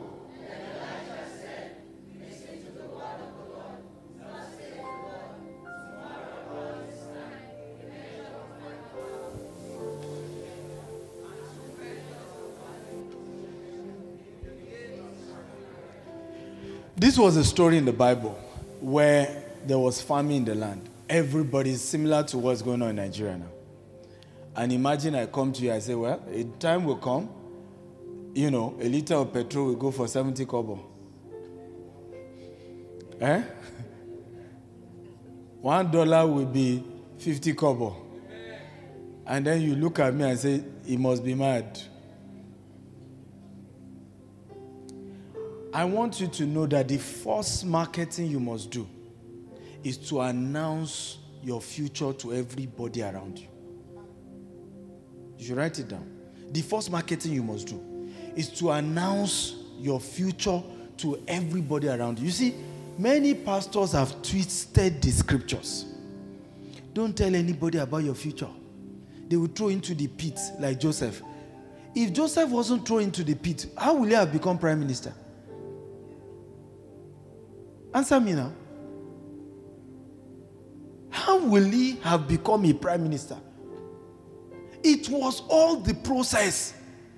This 16.95 17.17
was 17.17 17.37
a 17.37 17.45
story 17.45 17.77
in 17.77 17.85
the 17.85 17.93
Bible 17.93 18.37
where 18.81 19.43
there 19.65 19.79
was 19.79 20.01
famine 20.01 20.33
in 20.33 20.45
the 20.45 20.55
land. 20.55 20.89
Everybody 21.09 21.71
is 21.71 21.81
similar 21.81 22.21
to 22.25 22.37
what's 22.37 22.61
going 22.61 22.83
on 22.83 22.91
in 22.91 22.97
Nigeria 22.97 23.35
now. 23.35 23.49
And 24.55 24.71
imagine 24.71 25.15
I 25.15 25.25
come 25.25 25.51
to 25.53 25.63
you, 25.63 25.73
I 25.73 25.79
say, 25.79 25.95
Well, 25.95 26.21
a 26.31 26.43
time 26.59 26.85
will 26.85 26.97
come, 26.97 27.27
you 28.35 28.51
know, 28.51 28.77
a 28.79 28.87
liter 28.87 29.15
of 29.15 29.33
petrol 29.33 29.65
will 29.67 29.75
go 29.75 29.89
for 29.89 30.07
70 30.07 30.45
kobo. 30.45 30.85
Eh? 33.19 33.41
One 35.61 35.89
dollar 35.89 36.27
will 36.27 36.45
be 36.45 36.83
50 37.17 37.53
kobo. 37.53 37.95
And 39.25 39.47
then 39.47 39.61
you 39.61 39.75
look 39.75 39.97
at 39.97 40.13
me 40.13 40.29
and 40.29 40.37
say, 40.37 40.63
He 40.85 40.95
must 40.95 41.25
be 41.25 41.33
mad. 41.33 41.81
I 45.73 45.85
want 45.85 46.21
you 46.21 46.27
to 46.27 46.45
know 46.45 46.67
that 46.67 46.87
the 46.87 46.99
first 46.99 47.65
marketing 47.65 48.29
you 48.29 48.39
must 48.39 48.69
do 48.69 48.87
is 49.83 49.97
to 50.09 50.21
announce 50.21 51.17
your 51.43 51.61
future 51.61 52.13
to 52.13 52.33
everybody 52.33 53.01
around 53.01 53.39
you. 53.39 53.47
You 55.37 55.45
should 55.45 55.57
write 55.57 55.79
it 55.79 55.87
down. 55.87 56.09
The 56.51 56.61
first 56.61 56.91
marketing 56.91 57.33
you 57.33 57.43
must 57.43 57.67
do 57.67 58.09
is 58.35 58.49
to 58.59 58.71
announce 58.71 59.55
your 59.79 59.99
future 59.99 60.61
to 60.97 61.23
everybody 61.27 61.87
around 61.87 62.19
you. 62.19 62.25
You 62.25 62.31
see, 62.31 62.55
many 62.97 63.33
pastors 63.33 63.93
have 63.93 64.21
twisted 64.21 65.01
the 65.01 65.11
scriptures. 65.11 65.85
Don't 66.93 67.15
tell 67.15 67.33
anybody 67.33 67.77
about 67.77 68.03
your 68.03 68.15
future. 68.15 68.49
They 69.27 69.37
will 69.37 69.47
throw 69.47 69.69
into 69.69 69.95
the 69.95 70.07
pit 70.07 70.39
like 70.59 70.79
Joseph. 70.79 71.21
If 71.95 72.11
Joseph 72.13 72.49
wasn't 72.49 72.87
thrown 72.87 73.03
into 73.03 73.23
the 73.23 73.35
pit, 73.35 73.67
how 73.77 73.93
will 73.95 74.05
he 74.05 74.13
have 74.13 74.31
become 74.33 74.57
prime 74.57 74.79
minister? 74.79 75.13
Answer 77.93 78.19
me 78.19 78.33
now. 78.33 78.51
How 81.19 81.37
will 81.37 81.65
he 81.65 81.97
have 81.97 82.27
become 82.27 82.65
a 82.65 82.73
prime 82.73 83.03
minister? 83.03 83.37
It 84.81 85.09
was 85.09 85.43
all 85.49 85.75
the 85.75 85.93
process. 85.93 86.73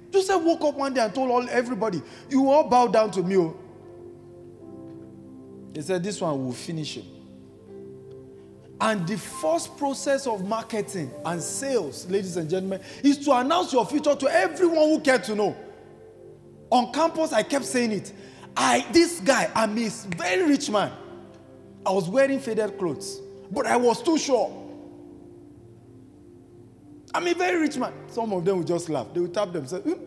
Joseph 0.10 0.42
woke 0.42 0.64
up 0.64 0.76
one 0.76 0.94
day 0.94 1.02
and 1.02 1.14
told 1.14 1.30
all 1.30 1.48
everybody, 1.50 2.02
"You 2.30 2.50
all 2.50 2.64
bow 2.64 2.88
down 2.88 3.12
to 3.12 3.24
me." 3.24 3.38
Oh. 3.38 3.56
He 5.74 5.82
said, 5.82 6.04
"This 6.04 6.20
one 6.20 6.44
will 6.44 6.52
finish 6.52 6.98
it." 6.98 7.06
And 8.82 9.08
the 9.08 9.18
first 9.18 9.78
process 9.78 10.26
of 10.26 10.44
marketing 10.48 11.12
and 11.24 11.40
sales, 11.42 12.08
ladies 12.10 12.36
and 12.36 12.50
gentlemen, 12.50 12.82
is 13.04 13.20
to 13.20 13.32
announce 13.34 13.72
your 13.72 13.86
future 13.86 14.16
to 14.16 14.28
everyone 14.28 14.90
who 14.90 15.00
cares 15.00 15.28
to 15.28 15.36
know. 15.36 15.56
On 16.72 16.92
campus, 16.92 17.32
I 17.32 17.44
kept 17.44 17.66
saying 17.66 17.92
it. 17.92 18.12
I, 18.58 18.86
this 18.92 19.20
guy, 19.20 19.52
I'm 19.54 19.78
a 19.78 19.88
very 20.18 20.44
rich 20.50 20.70
man. 20.72 20.92
I 21.86 21.92
was 21.92 22.10
wearing 22.10 22.40
faded 22.40 22.78
clothes, 22.80 23.22
but 23.52 23.68
I 23.68 23.76
was 23.76 24.02
too 24.02 24.18
sure. 24.18 24.58
I'm 27.14 27.28
a 27.28 27.34
very 27.34 27.60
rich 27.60 27.78
man. 27.78 27.92
Some 28.08 28.32
of 28.32 28.46
them 28.46 28.58
will 28.58 28.64
just 28.64 28.90
laugh. 28.90 29.08
They 29.14 29.20
will 29.20 29.28
tap 29.28 29.52
themselves, 29.52 29.86
hmm? 29.86 30.04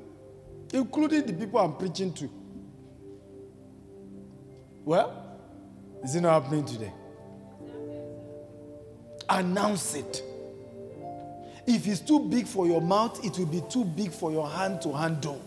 including 0.72 1.26
the 1.26 1.34
people 1.34 1.60
I'm 1.60 1.74
preaching 1.76 2.12
to. 2.14 2.30
Well, 4.84 5.38
is 6.02 6.14
it 6.14 6.22
not 6.22 6.42
happening 6.42 6.64
today? 6.64 6.92
Announce 9.28 9.94
it. 9.94 10.22
If 11.66 11.86
it's 11.86 12.00
too 12.00 12.20
big 12.20 12.46
for 12.46 12.66
your 12.66 12.80
mouth, 12.80 13.24
it 13.24 13.38
will 13.38 13.46
be 13.46 13.62
too 13.70 13.84
big 13.84 14.10
for 14.10 14.30
your 14.30 14.48
hand 14.48 14.82
to 14.82 14.92
handle. 14.92 15.40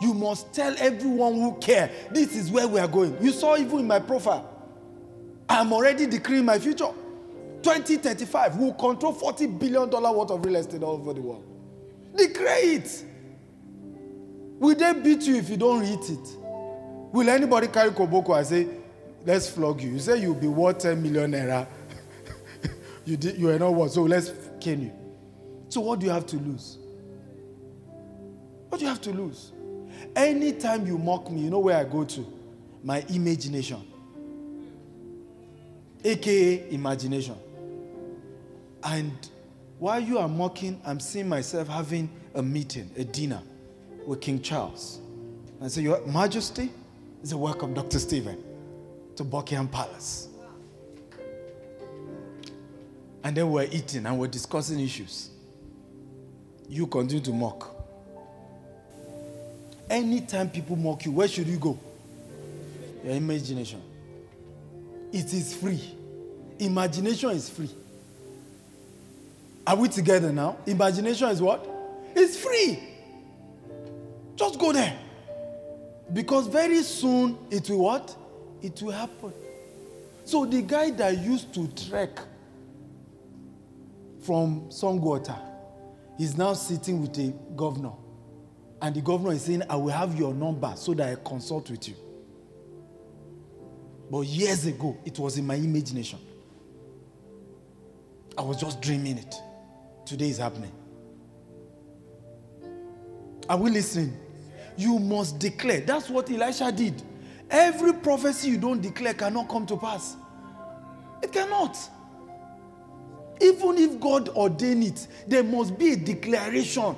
You 0.00 0.14
must 0.14 0.52
tell 0.52 0.74
everyone 0.78 1.34
who 1.34 1.58
care 1.58 1.90
this 2.10 2.34
is 2.34 2.50
where 2.50 2.66
we 2.66 2.80
are 2.80 2.88
going. 2.88 3.16
You 3.20 3.32
saw 3.32 3.56
even 3.56 3.80
in 3.80 3.86
my 3.86 3.98
profile. 3.98 4.51
I'm 5.52 5.72
already 5.72 6.06
decreeing 6.06 6.46
my 6.46 6.58
future. 6.58 6.88
2035, 7.62 8.56
we'll 8.56 8.72
control 8.72 9.14
$40 9.14 9.58
billion 9.58 9.90
worth 9.90 10.30
of 10.30 10.44
real 10.44 10.56
estate 10.56 10.82
all 10.82 10.94
over 10.94 11.12
the 11.12 11.20
world. 11.20 11.44
Declare 12.16 12.76
it. 12.76 13.04
Will 14.58 14.74
they 14.74 14.92
beat 14.94 15.22
you 15.22 15.36
if 15.36 15.50
you 15.50 15.56
don't 15.58 15.80
read 15.80 16.00
it? 16.00 16.28
Will 17.12 17.28
anybody 17.28 17.68
carry 17.68 17.90
Koboko 17.90 18.36
and 18.36 18.46
say, 18.46 18.66
let's 19.26 19.50
flog 19.50 19.82
you? 19.82 19.90
You 19.90 19.98
say 19.98 20.20
you'll 20.20 20.34
be 20.34 20.46
worth 20.48 20.78
10 20.78 21.02
million 21.02 21.30
naira. 21.32 21.66
you, 23.04 23.16
did, 23.18 23.36
you 23.36 23.50
are 23.50 23.58
not 23.58 23.74
worth, 23.74 23.92
so 23.92 24.02
let's 24.04 24.32
cane 24.58 24.82
you. 24.82 24.92
So 25.68 25.82
what 25.82 26.00
do 26.00 26.06
you 26.06 26.12
have 26.12 26.26
to 26.26 26.36
lose? 26.36 26.78
What 28.70 28.78
do 28.78 28.84
you 28.84 28.88
have 28.90 29.02
to 29.02 29.12
lose? 29.12 29.52
Anytime 30.16 30.86
you 30.86 30.96
mock 30.96 31.30
me, 31.30 31.42
you 31.42 31.50
know 31.50 31.58
where 31.58 31.76
I 31.76 31.84
go 31.84 32.04
to? 32.04 32.26
My 32.82 33.04
imagination. 33.10 33.91
AKA 36.04 36.70
imagination. 36.70 37.36
And 38.82 39.12
while 39.78 40.00
you 40.00 40.18
are 40.18 40.28
mocking, 40.28 40.80
I'm 40.84 41.00
seeing 41.00 41.28
myself 41.28 41.68
having 41.68 42.10
a 42.34 42.42
meeting, 42.42 42.90
a 42.96 43.04
dinner 43.04 43.40
with 44.06 44.20
King 44.20 44.40
Charles. 44.40 45.00
I 45.60 45.68
say, 45.68 45.82
Your 45.82 46.04
Majesty, 46.06 46.70
I 47.22 47.26
say, 47.26 47.36
Welcome, 47.36 47.74
Dr. 47.74 47.98
Stephen, 47.98 48.42
to 49.16 49.24
Buckingham 49.24 49.68
Palace. 49.68 50.28
And 53.24 53.36
then 53.36 53.50
we're 53.50 53.68
eating 53.70 54.04
and 54.06 54.18
we're 54.18 54.26
discussing 54.26 54.80
issues. 54.80 55.30
You 56.68 56.88
continue 56.88 57.22
to 57.24 57.32
mock. 57.32 57.68
Anytime 59.88 60.50
people 60.50 60.74
mock 60.74 61.04
you, 61.04 61.12
where 61.12 61.28
should 61.28 61.46
you 61.46 61.58
go? 61.58 61.78
Your 63.04 63.14
imagination. 63.14 63.82
It 65.12 65.32
is 65.34 65.54
free. 65.54 65.82
Imagination 66.58 67.30
is 67.30 67.48
free. 67.48 67.70
Are 69.66 69.76
we 69.76 69.88
together 69.88 70.32
now? 70.32 70.56
Imagination 70.66 71.28
is 71.28 71.40
what? 71.40 71.68
It's 72.16 72.36
free. 72.36 72.78
Just 74.36 74.58
go 74.58 74.72
there. 74.72 74.98
Because 76.12 76.46
very 76.46 76.82
soon 76.82 77.38
it 77.50 77.68
will 77.70 77.80
what? 77.80 78.16
It 78.62 78.80
will 78.82 78.92
happen. 78.92 79.32
So 80.24 80.44
the 80.46 80.62
guy 80.62 80.90
that 80.90 81.18
used 81.18 81.52
to 81.54 81.68
trek 81.68 82.18
from 84.22 84.62
Sango-Ota 84.68 85.36
is 86.18 86.36
now 86.36 86.54
sitting 86.54 87.00
with 87.00 87.18
a 87.18 87.32
governor. 87.54 87.92
And 88.80 88.94
the 88.94 89.00
governor 89.00 89.32
is 89.32 89.42
saying, 89.42 89.62
I 89.68 89.76
will 89.76 89.92
have 89.92 90.18
your 90.18 90.34
number 90.34 90.72
so 90.76 90.94
that 90.94 91.08
I 91.08 91.28
consult 91.28 91.70
with 91.70 91.88
you. 91.88 91.94
But 94.12 94.26
years 94.26 94.66
ago, 94.66 94.94
it 95.06 95.18
was 95.18 95.38
in 95.38 95.46
my 95.46 95.54
imagination. 95.54 96.18
I 98.36 98.42
was 98.42 98.58
just 98.58 98.82
dreaming 98.82 99.16
it. 99.16 99.34
Today 100.04 100.28
is 100.28 100.36
happening. 100.36 100.70
Are 103.48 103.56
we 103.56 103.70
listening? 103.70 104.14
You 104.76 104.98
must 104.98 105.38
declare. 105.38 105.80
That's 105.80 106.10
what 106.10 106.30
Elisha 106.30 106.70
did. 106.70 107.02
Every 107.48 107.94
prophecy 107.94 108.50
you 108.50 108.58
don't 108.58 108.82
declare 108.82 109.14
cannot 109.14 109.48
come 109.48 109.64
to 109.64 109.78
pass. 109.78 110.14
It 111.22 111.32
cannot. 111.32 111.78
Even 113.40 113.78
if 113.78 113.98
God 113.98 114.28
ordained 114.28 114.84
it, 114.84 115.08
there 115.26 115.42
must 115.42 115.78
be 115.78 115.94
a 115.94 115.96
declaration. 115.96 116.96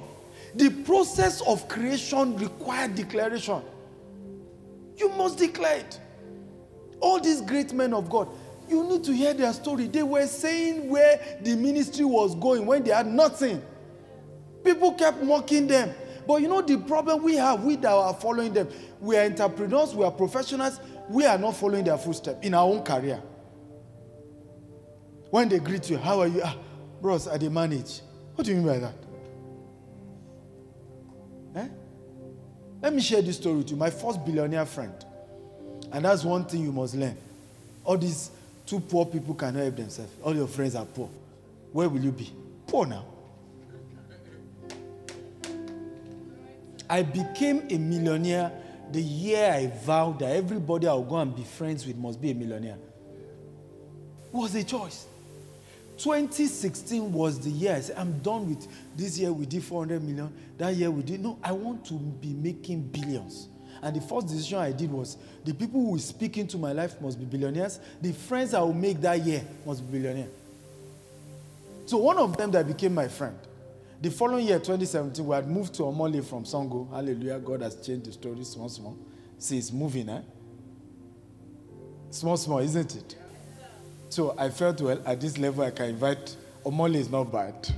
The 0.56 0.68
process 0.82 1.42
of 1.42 1.68
creation 1.68 2.36
required 2.38 2.96
declaration. 2.96 3.62
You 4.96 5.10
must 5.10 5.38
declare 5.38 5.78
it. 5.78 6.00
All 7.04 7.20
these 7.20 7.42
great 7.42 7.70
men 7.74 7.92
of 7.92 8.08
God, 8.08 8.28
you 8.66 8.82
need 8.82 9.04
to 9.04 9.12
hear 9.12 9.34
their 9.34 9.52
story. 9.52 9.88
They 9.88 10.02
were 10.02 10.26
saying 10.26 10.88
where 10.88 11.20
the 11.42 11.54
ministry 11.54 12.06
was 12.06 12.34
going 12.34 12.64
when 12.64 12.82
they 12.82 12.92
had 12.92 13.06
nothing. 13.06 13.62
People 14.64 14.94
kept 14.94 15.22
mocking 15.22 15.66
them. 15.66 15.94
But 16.26 16.40
you 16.40 16.48
know 16.48 16.62
the 16.62 16.78
problem 16.78 17.22
we 17.22 17.34
have, 17.34 17.62
we 17.62 17.76
that 17.76 17.92
are 17.92 18.14
following 18.14 18.54
them, 18.54 18.68
we 19.00 19.18
are 19.18 19.24
entrepreneurs, 19.26 19.94
we 19.94 20.02
are 20.02 20.10
professionals, 20.10 20.80
we 21.10 21.26
are 21.26 21.36
not 21.36 21.56
following 21.56 21.84
their 21.84 21.98
footsteps 21.98 22.38
in 22.40 22.54
our 22.54 22.64
own 22.64 22.82
career. 22.82 23.22
When 25.28 25.50
they 25.50 25.58
greet 25.58 25.90
you, 25.90 25.98
how 25.98 26.20
are 26.20 26.26
you? 26.26 26.40
Ah, 26.42 26.56
bros, 27.02 27.28
I 27.28 27.36
they 27.36 27.50
manage. 27.50 28.00
What 28.34 28.46
do 28.46 28.50
you 28.50 28.56
mean 28.56 28.66
by 28.66 28.78
that? 28.78 28.94
Eh? 31.56 31.68
Let 32.80 32.94
me 32.94 33.02
share 33.02 33.20
this 33.20 33.36
story 33.36 33.56
with 33.58 33.70
you. 33.70 33.76
My 33.76 33.90
first 33.90 34.24
billionaire 34.24 34.64
friend. 34.64 34.94
And 35.94 36.04
that's 36.04 36.24
one 36.24 36.44
thing 36.44 36.64
you 36.64 36.72
must 36.72 36.96
learn. 36.96 37.16
All 37.84 37.96
these 37.96 38.28
two 38.66 38.80
poor 38.80 39.06
people 39.06 39.32
cannot 39.32 39.62
help 39.62 39.76
themselves. 39.76 40.10
All 40.24 40.34
your 40.34 40.48
friends 40.48 40.74
are 40.74 40.84
poor. 40.84 41.08
Where 41.72 41.88
will 41.88 42.00
you 42.00 42.10
be? 42.10 42.32
Poor 42.66 42.84
now. 42.84 43.04
I 46.90 47.02
became 47.02 47.68
a 47.70 47.78
millionaire 47.78 48.50
the 48.90 49.00
year 49.00 49.52
I 49.52 49.72
vowed 49.84 50.18
that 50.18 50.34
everybody 50.34 50.88
I'll 50.88 51.02
go 51.02 51.16
and 51.16 51.34
be 51.34 51.44
friends 51.44 51.86
with 51.86 51.96
must 51.96 52.20
be 52.20 52.32
a 52.32 52.34
millionaire. 52.34 52.76
Was 54.32 54.52
a 54.56 54.64
choice. 54.64 55.06
2016 55.98 57.12
was 57.12 57.38
the 57.38 57.50
year 57.50 57.76
I 57.76 57.80
said, 57.80 57.96
I'm 57.96 58.18
done 58.18 58.48
with 58.48 58.66
this 58.96 59.16
year 59.16 59.32
we 59.32 59.46
did 59.46 59.62
400 59.62 60.02
million, 60.02 60.32
that 60.58 60.74
year 60.74 60.90
we 60.90 61.04
did. 61.04 61.22
No, 61.22 61.38
I 61.40 61.52
want 61.52 61.84
to 61.86 61.94
be 61.94 62.32
making 62.32 62.82
billions. 62.82 63.48
And 63.84 63.94
the 63.94 64.00
first 64.00 64.28
decision 64.28 64.60
I 64.60 64.72
did 64.72 64.90
was 64.90 65.18
the 65.44 65.52
people 65.52 65.78
who 65.78 65.90
will 65.90 65.98
speak 65.98 66.38
into 66.38 66.56
my 66.56 66.72
life 66.72 66.98
must 67.02 67.18
be 67.18 67.26
billionaires. 67.26 67.78
The 68.00 68.14
friends 68.14 68.54
I 68.54 68.60
will 68.60 68.72
make 68.72 68.98
that 69.02 69.20
year 69.20 69.42
must 69.66 69.84
be 69.84 69.98
billionaires. 69.98 70.30
So 71.84 71.98
one 71.98 72.16
of 72.16 72.34
them 72.34 72.50
that 72.52 72.66
became 72.66 72.94
my 72.94 73.08
friend, 73.08 73.36
the 74.00 74.10
following 74.10 74.46
year, 74.46 74.58
2017, 74.58 75.26
we 75.26 75.34
had 75.34 75.46
moved 75.50 75.74
to 75.74 75.82
Omole 75.82 76.24
from 76.24 76.44
Sango. 76.44 76.90
Hallelujah. 76.90 77.38
God 77.38 77.60
has 77.60 77.76
changed 77.76 78.06
the 78.06 78.12
story 78.12 78.42
small, 78.44 78.70
small. 78.70 78.96
See, 79.38 79.58
it's 79.58 79.70
moving, 79.70 80.08
eh? 80.08 80.22
Small, 82.10 82.38
small, 82.38 82.60
isn't 82.60 82.96
it? 82.96 83.16
So 84.08 84.34
I 84.38 84.48
felt, 84.48 84.80
well, 84.80 85.02
at 85.04 85.20
this 85.20 85.36
level, 85.36 85.62
I 85.62 85.70
can 85.70 85.90
invite, 85.90 86.34
Omole 86.64 86.94
is 86.94 87.10
not 87.10 87.30
bad. 87.30 87.68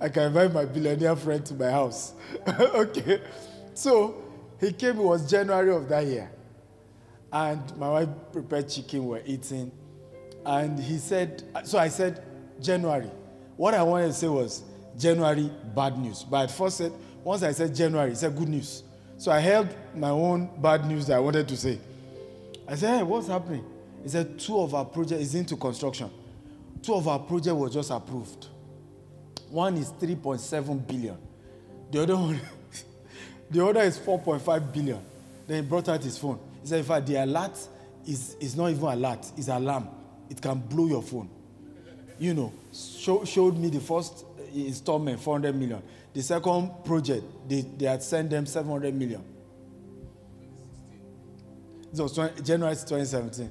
I 0.00 0.08
can 0.08 0.24
invite 0.24 0.52
my 0.52 0.66
billionaire 0.66 1.16
friend 1.16 1.44
to 1.46 1.54
my 1.54 1.70
house. 1.70 2.12
okay. 2.48 3.20
So 3.74 4.27
he 4.60 4.72
came, 4.72 4.98
it 4.98 5.02
was 5.02 5.28
January 5.30 5.74
of 5.74 5.88
that 5.88 6.06
year. 6.06 6.30
And 7.32 7.76
my 7.76 7.88
wife 7.90 8.08
prepared 8.32 8.68
chicken, 8.68 9.06
we're 9.06 9.22
eating. 9.24 9.70
And 10.44 10.78
he 10.78 10.98
said, 10.98 11.44
so 11.64 11.78
I 11.78 11.88
said, 11.88 12.24
January. 12.60 13.10
What 13.56 13.74
I 13.74 13.82
wanted 13.82 14.08
to 14.08 14.12
say 14.14 14.28
was, 14.28 14.62
January, 14.96 15.50
bad 15.74 15.98
news. 15.98 16.24
But 16.24 16.44
at 16.44 16.50
first 16.50 16.78
said, 16.78 16.92
once 17.22 17.42
I 17.42 17.52
said 17.52 17.74
January, 17.74 18.10
he 18.10 18.16
said 18.16 18.34
good 18.36 18.48
news. 18.48 18.82
So 19.16 19.30
I 19.30 19.40
held 19.40 19.68
my 19.94 20.10
own 20.10 20.48
bad 20.60 20.86
news 20.86 21.06
that 21.08 21.16
I 21.16 21.20
wanted 21.20 21.46
to 21.48 21.56
say. 21.56 21.78
I 22.66 22.74
said, 22.74 22.98
hey, 22.98 23.02
what's 23.02 23.28
happening? 23.28 23.64
He 24.02 24.08
said, 24.08 24.38
two 24.38 24.58
of 24.58 24.74
our 24.74 24.84
projects 24.84 25.22
is 25.22 25.34
into 25.34 25.56
construction. 25.56 26.10
Two 26.82 26.94
of 26.94 27.08
our 27.08 27.18
projects 27.18 27.54
were 27.54 27.68
just 27.68 27.90
approved. 27.90 28.46
One 29.50 29.76
is 29.76 29.90
3.7 29.92 30.86
billion. 30.86 31.16
The 31.90 32.02
other 32.02 32.16
one, 32.16 32.40
the 33.50 33.64
other 33.64 33.80
is 33.80 33.98
4.5 33.98 34.72
billion. 34.72 35.00
Then 35.46 35.62
he 35.62 35.68
brought 35.68 35.88
out 35.88 36.02
his 36.02 36.18
phone. 36.18 36.38
He 36.62 36.68
said, 36.68 36.80
in 36.80 36.84
fact, 36.84 37.06
the 37.06 37.16
alert 37.16 37.58
is, 38.06 38.36
is 38.40 38.56
not 38.56 38.70
even 38.70 38.84
alert, 38.84 39.26
it's 39.36 39.48
alarm. 39.48 39.88
It 40.28 40.40
can 40.40 40.58
blow 40.58 40.86
your 40.86 41.02
phone. 41.02 41.30
You 42.18 42.34
know, 42.34 42.52
show, 42.72 43.24
showed 43.24 43.56
me 43.56 43.70
the 43.70 43.80
first 43.80 44.24
uh, 44.38 44.42
installment, 44.54 45.20
400 45.20 45.54
million. 45.54 45.82
The 46.12 46.22
second 46.22 46.84
project, 46.84 47.24
they, 47.48 47.62
they 47.62 47.86
had 47.86 48.02
sent 48.02 48.30
them 48.30 48.44
700 48.44 48.94
million. 48.94 49.22
This 51.90 52.00
was 52.00 52.12
20, 52.12 52.42
January 52.42 52.74
2017. 52.74 53.50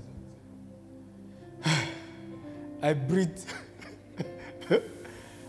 I 2.82 2.94
breathed. 2.94 3.46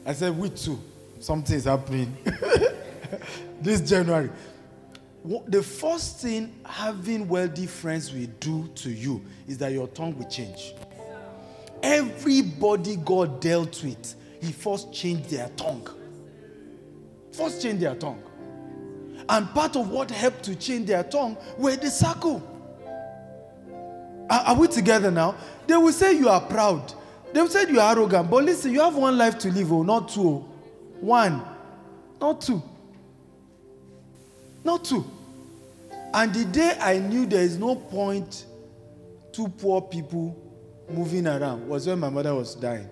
I 0.07 0.13
said, 0.15 0.39
we 0.39 0.49
too. 0.51 0.79
Something 1.21 1.57
is 1.57 1.65
happening. 1.65 2.17
this 3.61 3.81
January. 3.81 4.31
The 5.47 5.63
first 5.63 6.21
thing 6.21 6.55
having 6.65 7.29
wealthy 7.29 7.67
friends 7.67 8.13
will 8.13 8.29
do 8.41 8.69
to 8.77 8.91
you 8.91 9.23
is 9.47 9.59
that 9.59 9.73
your 9.73 9.89
tongue 9.89 10.17
will 10.17 10.29
change. 10.29 10.75
Everybody 11.83 12.97
God 12.97 13.41
dealt 13.41 13.83
with, 13.83 14.15
He 14.41 14.53
first 14.53 14.93
changed 14.93 15.31
their 15.31 15.49
tongue. 15.51 15.87
First 17.33 17.63
changed 17.63 17.83
their 17.83 17.95
tongue. 17.95 18.23
And 19.29 19.49
part 19.51 19.77
of 19.77 19.91
what 19.91 20.11
helped 20.11 20.43
to 20.45 20.55
change 20.55 20.87
their 20.87 21.03
tongue 21.03 21.37
were 21.59 21.77
the 21.77 21.91
circle. 21.91 22.43
Are, 24.31 24.41
are 24.41 24.55
we 24.55 24.69
together 24.69 25.11
now? 25.11 25.35
They 25.67 25.77
will 25.77 25.93
say 25.93 26.13
you 26.13 26.29
are 26.29 26.41
proud. 26.41 26.93
They 27.33 27.41
will 27.41 27.49
say 27.49 27.71
you 27.71 27.81
are 27.81 27.93
arrogant. 27.93 28.31
But 28.31 28.45
listen, 28.45 28.73
you 28.73 28.81
have 28.81 28.97
one 28.97 29.19
life 29.19 29.39
to 29.41 29.53
live, 29.53 29.73
oh, 29.73 29.83
not 29.83 30.09
two. 30.09 30.23
Oh. 30.23 30.49
One, 31.01 31.45
not 32.21 32.41
two. 32.41 32.63
Not 34.65 34.85
two. 34.85 35.05
And 36.15 36.35
the 36.35 36.45
day 36.45 36.77
I 36.81 36.99
knew 36.99 37.27
there 37.27 37.43
is 37.43 37.59
no 37.59 37.77
point 37.77 38.47
two 39.33 39.49
poor 39.49 39.83
people 39.83 40.37
moving 40.91 41.27
around 41.27 41.69
was 41.69 41.87
when 41.87 41.99
my 41.99 42.09
mother 42.09 42.35
was 42.35 42.55
dying. 42.55 42.89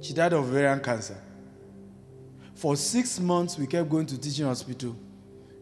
She 0.00 0.12
died 0.14 0.32
of 0.32 0.44
ovarian 0.44 0.80
cancer. 0.80 1.16
For 2.54 2.76
six 2.76 3.20
months, 3.20 3.58
we 3.58 3.66
kept 3.66 3.88
going 3.88 4.06
to 4.06 4.18
teaching 4.18 4.46
hospital. 4.46 4.96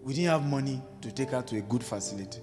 We 0.02 0.14
didn't 0.14 0.30
have 0.30 0.46
money 0.46 0.80
to 1.02 1.12
take 1.12 1.30
her 1.30 1.42
to 1.42 1.56
a 1.58 1.60
good 1.60 1.82
facility. 1.82 2.40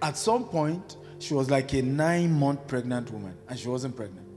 At 0.00 0.16
some 0.16 0.44
point, 0.44 0.96
she 1.18 1.34
was 1.34 1.50
like 1.50 1.72
a 1.74 1.82
nine 1.82 2.32
month 2.32 2.66
pregnant 2.68 3.10
woman, 3.10 3.36
and 3.48 3.58
she 3.58 3.68
wasn't 3.68 3.96
pregnant. 3.96 4.27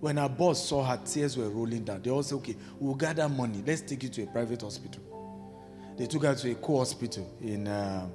When 0.00 0.16
our 0.16 0.28
boss 0.30 0.66
saw 0.66 0.82
her, 0.84 0.98
tears 1.04 1.36
were 1.36 1.48
rolling 1.50 1.84
down. 1.84 2.00
They 2.02 2.10
all 2.10 2.22
said, 2.22 2.36
Okay, 2.36 2.56
we'll 2.78 2.94
gather 2.94 3.28
money. 3.28 3.62
Let's 3.66 3.82
take 3.82 4.02
you 4.02 4.08
to 4.08 4.22
a 4.22 4.26
private 4.26 4.62
hospital. 4.62 5.02
They 5.98 6.06
took 6.06 6.22
her 6.24 6.34
to 6.34 6.50
a 6.50 6.54
co 6.54 6.78
hospital 6.78 7.30
in, 7.42 7.68
uh, 7.68 8.06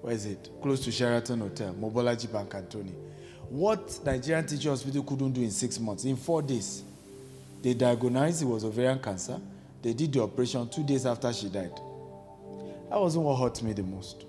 where 0.00 0.14
is 0.14 0.24
it? 0.24 0.48
Close 0.62 0.82
to 0.84 0.90
Sheraton 0.90 1.40
Hotel, 1.40 1.74
Mobolaji 1.74 2.32
Bank 2.32 2.54
Anthony. 2.54 2.94
What 3.50 4.00
Nigerian 4.02 4.46
Teaching 4.46 4.70
Hospital 4.70 5.02
couldn't 5.02 5.32
do 5.32 5.42
in 5.42 5.50
six 5.50 5.78
months, 5.78 6.04
in 6.06 6.16
four 6.16 6.40
days, 6.40 6.82
they 7.60 7.74
diagnosed 7.74 8.40
it 8.40 8.46
was 8.46 8.64
ovarian 8.64 8.98
cancer. 8.98 9.38
They 9.82 9.92
did 9.92 10.12
the 10.12 10.22
operation 10.22 10.66
two 10.70 10.82
days 10.84 11.04
after 11.04 11.30
she 11.34 11.50
died. 11.50 11.78
That 12.88 12.98
wasn't 12.98 13.24
what 13.26 13.36
hurt 13.36 13.62
me 13.62 13.74
the 13.74 13.82
most. 13.82 14.24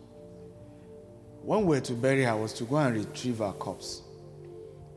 One 1.41 1.65
way 1.65 1.79
to 1.79 1.93
bury 1.93 2.23
her, 2.23 2.35
was 2.35 2.51
to 2.53 2.65
go 2.65 2.75
and 2.75 2.95
retrieve 2.95 3.37
her 3.37 3.53
corpse. 3.53 4.01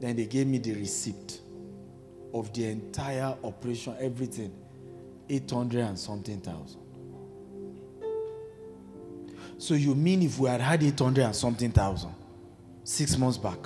Then 0.01 0.17
they 0.17 0.27
gave 0.27 0.47
me 0.49 0.59
the 0.59 0.73
receipt 0.75 1.41
of 2.39 2.53
the 2.53 2.67
entire 2.67 3.35
operation, 3.43 3.97
everything, 3.99 4.53
800 5.29 5.81
and 5.81 5.99
something 5.99 6.41
thousand. 6.41 6.81
So 9.59 9.75
you 9.75 9.95
mean 9.95 10.23
if 10.23 10.39
we 10.39 10.49
had 10.51 10.61
had 10.61 10.83
800 10.83 11.25
and 11.25 11.35
something 11.35 11.71
thousand 11.71 12.15
six 12.85 13.17
months 13.17 13.39
back, 13.39 13.59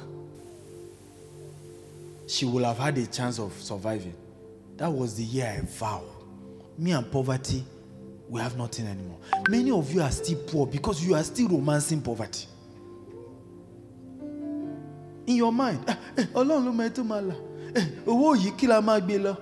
she 2.28 2.44
would 2.46 2.62
have 2.64 2.78
had 2.78 2.96
a 2.96 3.06
chance 3.06 3.40
of 3.40 3.52
surviving. 3.61 4.14
That 4.76 4.90
was 4.92 5.16
the 5.16 5.24
year 5.24 5.59
I 5.59 5.61
vowed. 5.66 6.04
Me 6.78 6.92
and 6.92 7.11
poverty, 7.11 7.64
we 8.28 8.40
have 8.40 8.56
nothing 8.56 8.87
anymore. 8.87 9.18
Many 9.48 9.72
of 9.72 9.92
you 9.92 10.00
are 10.00 10.11
still 10.12 10.38
poor 10.46 10.66
because 10.66 11.04
you 11.04 11.14
are 11.16 11.24
still 11.24 11.48
romancing 11.48 12.00
poverty. 12.00 12.46
In 15.26 15.37
your 15.37 15.52
mind, 15.52 15.85
owó 18.06 18.35
yìí 18.37 18.52
kí 18.56 18.66
la 18.66 18.80
máa 18.80 19.00
gbé 19.00 19.18
lọ. 19.18 19.37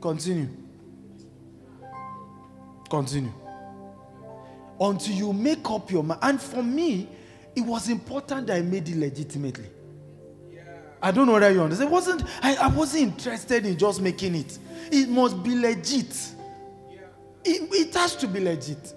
Continue. 0.00 0.48
Continue. 2.88 3.32
Until 4.78 5.14
you 5.14 5.32
make 5.32 5.68
up 5.70 5.90
your 5.90 6.04
mind. 6.04 6.20
And 6.22 6.40
for 6.40 6.62
me, 6.62 7.08
it 7.54 7.62
was 7.64 7.88
important 7.88 8.46
that 8.48 8.56
I 8.58 8.62
made 8.62 8.88
it 8.88 8.96
legitimately. 8.96 9.70
I 11.02 11.10
don't 11.10 11.26
know 11.26 11.34
whether 11.34 11.50
you 11.50 11.62
understand. 11.62 11.90
It 11.90 11.92
wasn't, 11.92 12.24
I, 12.42 12.56
I 12.56 12.68
wasn't 12.68 13.02
interested 13.02 13.64
in 13.64 13.76
just 13.78 14.00
making 14.00 14.34
it. 14.34 14.58
It 14.90 15.08
must 15.08 15.42
be 15.42 15.54
legit. 15.58 16.14
It, 17.44 17.68
it 17.72 17.94
has 17.94 18.16
to 18.16 18.28
be 18.28 18.40
legit. 18.40 18.94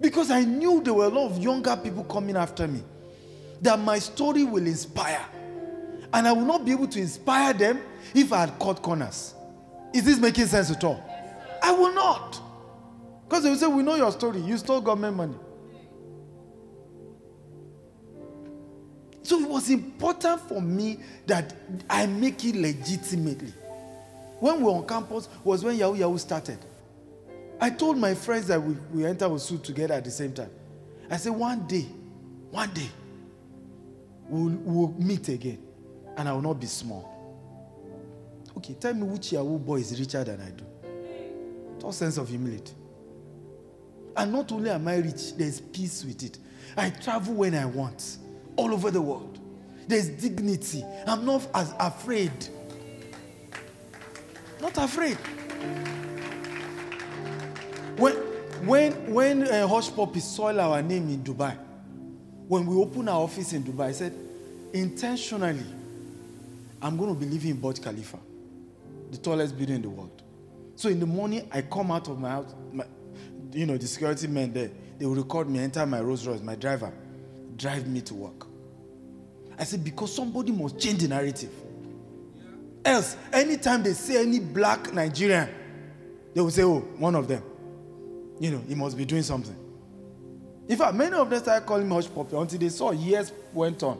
Because 0.00 0.30
I 0.30 0.44
knew 0.44 0.82
there 0.82 0.94
were 0.94 1.06
a 1.06 1.08
lot 1.08 1.30
of 1.30 1.38
younger 1.38 1.76
people 1.76 2.04
coming 2.04 2.36
after 2.36 2.68
me. 2.68 2.82
That 3.62 3.78
my 3.80 3.98
story 3.98 4.44
will 4.44 4.66
inspire. 4.66 5.24
And 6.16 6.26
I 6.26 6.32
will 6.32 6.46
not 6.46 6.64
be 6.64 6.72
able 6.72 6.86
to 6.88 6.98
inspire 6.98 7.52
them 7.52 7.78
if 8.14 8.32
I 8.32 8.46
had 8.46 8.58
cut 8.58 8.80
corners. 8.80 9.34
Is 9.92 10.02
this 10.02 10.18
making 10.18 10.46
sense 10.46 10.70
at 10.70 10.82
all? 10.82 10.98
I 11.62 11.72
will 11.72 11.92
not. 11.92 12.40
Because 13.28 13.42
they 13.42 13.50
will 13.50 13.56
say, 13.58 13.66
We 13.66 13.82
know 13.82 13.96
your 13.96 14.10
story. 14.12 14.40
You 14.40 14.56
stole 14.56 14.80
government 14.80 15.14
money. 15.14 15.34
So 19.24 19.38
it 19.40 19.46
was 19.46 19.68
important 19.68 20.40
for 20.48 20.62
me 20.62 21.00
that 21.26 21.52
I 21.90 22.06
make 22.06 22.42
it 22.46 22.56
legitimately. 22.56 23.52
When 24.40 24.56
we 24.56 24.62
were 24.64 24.70
on 24.70 24.86
campus 24.86 25.28
was 25.44 25.62
when 25.62 25.76
Yahoo 25.76 25.98
Yahoo 25.98 26.16
started. 26.16 26.58
I 27.60 27.68
told 27.68 27.98
my 27.98 28.14
friends 28.14 28.46
that 28.46 28.62
we, 28.62 28.74
we 28.90 29.04
enter 29.04 29.26
Osu 29.26 29.62
together 29.62 29.92
at 29.92 30.04
the 30.04 30.10
same 30.10 30.32
time. 30.32 30.50
I 31.10 31.18
said, 31.18 31.32
one 31.32 31.66
day, 31.66 31.84
one 32.50 32.72
day, 32.72 32.88
we'll, 34.30 34.56
we'll 34.64 34.94
meet 34.98 35.28
again 35.28 35.65
and 36.16 36.28
I 36.28 36.32
will 36.32 36.42
not 36.42 36.60
be 36.60 36.66
small. 36.66 37.12
Okay, 38.56 38.74
tell 38.74 38.94
me 38.94 39.02
which 39.02 39.32
Yahoo 39.32 39.58
boy 39.58 39.76
is 39.76 39.98
richer 39.98 40.24
than 40.24 40.40
I 40.40 40.50
do. 40.50 40.64
Total 41.74 41.92
sense 41.92 42.16
of 42.16 42.28
humility. 42.28 42.72
And 44.16 44.32
not 44.32 44.50
only 44.50 44.70
am 44.70 44.88
I 44.88 44.96
rich, 44.96 45.36
there's 45.36 45.60
peace 45.60 46.04
with 46.04 46.22
it. 46.22 46.38
I 46.76 46.90
travel 46.90 47.34
when 47.34 47.54
I 47.54 47.66
want, 47.66 48.16
all 48.56 48.72
over 48.72 48.90
the 48.90 49.00
world. 49.02 49.38
There's 49.86 50.08
dignity. 50.08 50.84
I'm 51.06 51.24
not 51.24 51.46
as 51.54 51.74
afraid. 51.78 52.32
Not 54.60 54.76
afraid. 54.78 55.18
When 57.98 58.14
when 58.66 58.92
when 59.12 59.42
uh, 59.42 59.68
Hushpuppi 59.68 60.20
soiled 60.20 60.58
our 60.58 60.82
name 60.82 61.08
in 61.10 61.22
Dubai, 61.22 61.56
when 62.48 62.66
we 62.66 62.74
opened 62.76 63.08
our 63.08 63.20
office 63.20 63.52
in 63.52 63.62
Dubai, 63.62 63.86
I 63.88 63.92
said, 63.92 64.14
intentionally, 64.72 65.64
I'm 66.82 66.96
going 66.96 67.14
to 67.14 67.18
be 67.18 67.26
living 67.26 67.50
in 67.50 67.60
Burj 67.60 67.80
Khalifa, 67.80 68.18
the 69.10 69.16
tallest 69.16 69.56
building 69.56 69.76
in 69.76 69.82
the 69.82 69.90
world. 69.90 70.22
So 70.74 70.88
in 70.88 71.00
the 71.00 71.06
morning, 71.06 71.48
I 71.52 71.62
come 71.62 71.90
out 71.90 72.08
of 72.08 72.18
my 72.18 72.30
house, 72.30 72.54
my, 72.72 72.84
you 73.52 73.64
know, 73.66 73.76
the 73.76 73.86
security 73.86 74.26
men 74.26 74.52
there, 74.52 74.70
they 74.98 75.06
will 75.06 75.14
record 75.14 75.48
me, 75.48 75.58
enter 75.58 75.84
my 75.86 76.00
Rolls 76.00 76.26
Royce, 76.26 76.42
my 76.42 76.54
driver, 76.54 76.92
drive 77.56 77.86
me 77.86 78.00
to 78.02 78.14
work. 78.14 78.46
I 79.58 79.64
said, 79.64 79.82
because 79.82 80.14
somebody 80.14 80.52
must 80.52 80.78
change 80.78 80.98
the 80.98 81.08
narrative. 81.08 81.50
Else, 82.84 83.16
anytime 83.32 83.82
they 83.82 83.94
say 83.94 84.22
any 84.22 84.38
black 84.38 84.92
Nigerian, 84.92 85.48
they 86.34 86.40
will 86.40 86.50
say, 86.50 86.62
oh, 86.62 86.80
one 86.98 87.14
of 87.14 87.26
them. 87.26 87.42
You 88.38 88.50
know, 88.50 88.62
he 88.68 88.74
must 88.74 88.98
be 88.98 89.06
doing 89.06 89.22
something. 89.22 89.56
In 90.68 90.76
fact, 90.76 90.94
many 90.94 91.16
of 91.16 91.30
them 91.30 91.40
started 91.40 91.66
calling 91.66 91.88
me 91.88 91.96
Hushpuppi 91.96 92.40
until 92.40 92.58
they 92.58 92.68
saw 92.68 92.90
years 92.90 93.32
went 93.54 93.82
on. 93.82 93.98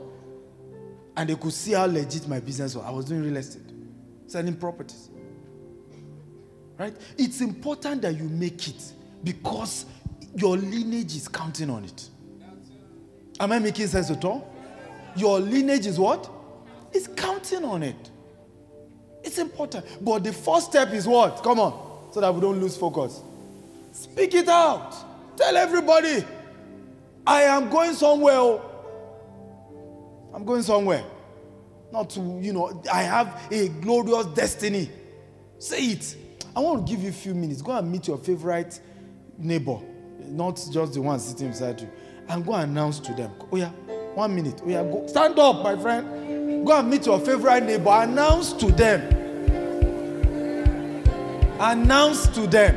And 1.16 1.30
they 1.30 1.34
could 1.34 1.52
see 1.52 1.72
how 1.72 1.86
legit 1.86 2.28
my 2.28 2.40
business 2.40 2.74
was. 2.74 2.84
I 2.84 2.90
was 2.90 3.06
doing 3.06 3.22
real 3.22 3.36
estate, 3.36 3.62
selling 4.26 4.56
properties. 4.56 5.10
Right? 6.78 6.94
It's 7.16 7.40
important 7.40 8.02
that 8.02 8.16
you 8.16 8.24
make 8.24 8.68
it 8.68 8.92
because 9.24 9.86
your 10.34 10.56
lineage 10.56 11.16
is 11.16 11.26
counting 11.26 11.70
on 11.70 11.84
it. 11.84 12.10
Am 13.40 13.52
I 13.52 13.58
making 13.58 13.86
sense 13.86 14.10
at 14.10 14.24
all? 14.24 14.52
Your 15.16 15.40
lineage 15.40 15.86
is 15.86 15.98
what? 15.98 16.30
It's 16.92 17.08
counting 17.08 17.64
on 17.64 17.82
it. 17.82 18.10
It's 19.24 19.38
important. 19.38 19.84
But 20.02 20.22
the 20.22 20.32
first 20.32 20.66
step 20.70 20.92
is 20.92 21.06
what? 21.06 21.42
Come 21.42 21.58
on, 21.58 22.12
so 22.12 22.20
that 22.20 22.34
we 22.34 22.40
don't 22.40 22.60
lose 22.60 22.76
focus. 22.76 23.22
Speak 23.92 24.34
it 24.34 24.48
out. 24.48 24.94
Tell 25.36 25.56
everybody, 25.56 26.24
I 27.26 27.42
am 27.42 27.70
going 27.70 27.94
somewhere. 27.94 28.36
Oh. 28.36 28.75
I'm 30.36 30.44
going 30.44 30.62
somewhere. 30.62 31.02
Not 31.90 32.10
to, 32.10 32.20
you 32.42 32.52
know, 32.52 32.82
I 32.92 33.04
have 33.04 33.48
a 33.50 33.68
glorious 33.68 34.26
destiny. 34.26 34.90
Say 35.58 35.92
it. 35.92 36.14
I 36.54 36.60
want 36.60 36.86
to 36.86 36.92
give 36.92 37.02
you 37.02 37.08
a 37.08 37.12
few 37.12 37.34
minutes. 37.34 37.62
Go 37.62 37.72
and 37.72 37.90
meet 37.90 38.06
your 38.06 38.18
favorite 38.18 38.78
neighbor, 39.38 39.78
not 40.26 40.56
just 40.70 40.92
the 40.92 41.00
one 41.00 41.18
sitting 41.20 41.48
beside 41.48 41.80
you, 41.80 41.88
and 42.28 42.44
go 42.44 42.52
and 42.52 42.70
announce 42.70 43.00
to 43.00 43.14
them. 43.14 43.32
Oh, 43.50 43.56
yeah, 43.56 43.70
one 44.14 44.34
minute. 44.34 44.60
Oh, 44.62 44.68
yeah, 44.68 44.82
go. 44.82 45.06
Stand 45.06 45.38
up, 45.38 45.62
my 45.62 45.74
friend. 45.74 46.66
Go 46.66 46.78
and 46.80 46.90
meet 46.90 47.06
your 47.06 47.18
favorite 47.18 47.64
neighbor. 47.64 47.90
Announce 47.90 48.52
to 48.54 48.66
them. 48.72 49.00
Announce 51.58 52.26
to 52.28 52.46
them. 52.46 52.76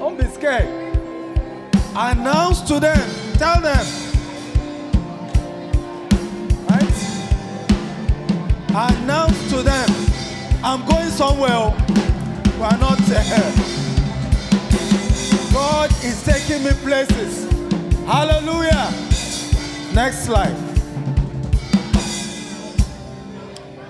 Don't 0.00 0.18
be 0.18 0.24
scared. 0.26 0.66
Announce 1.94 2.62
to 2.62 2.80
them. 2.80 3.08
Tell 3.34 3.60
them. 3.60 4.05
Announce 8.78 9.48
to 9.48 9.62
them. 9.62 9.88
I'm 10.62 10.84
going 10.84 11.08
somewhere. 11.08 11.50
Oh, 11.50 11.74
we 12.58 12.62
are 12.62 12.76
not 12.76 12.98
there. 13.06 13.24
God 15.50 15.90
is 16.04 16.22
taking 16.22 16.62
me 16.62 16.72
places. 16.82 17.50
Hallelujah. 18.04 18.92
Next 19.94 20.26
slide. 20.26 20.54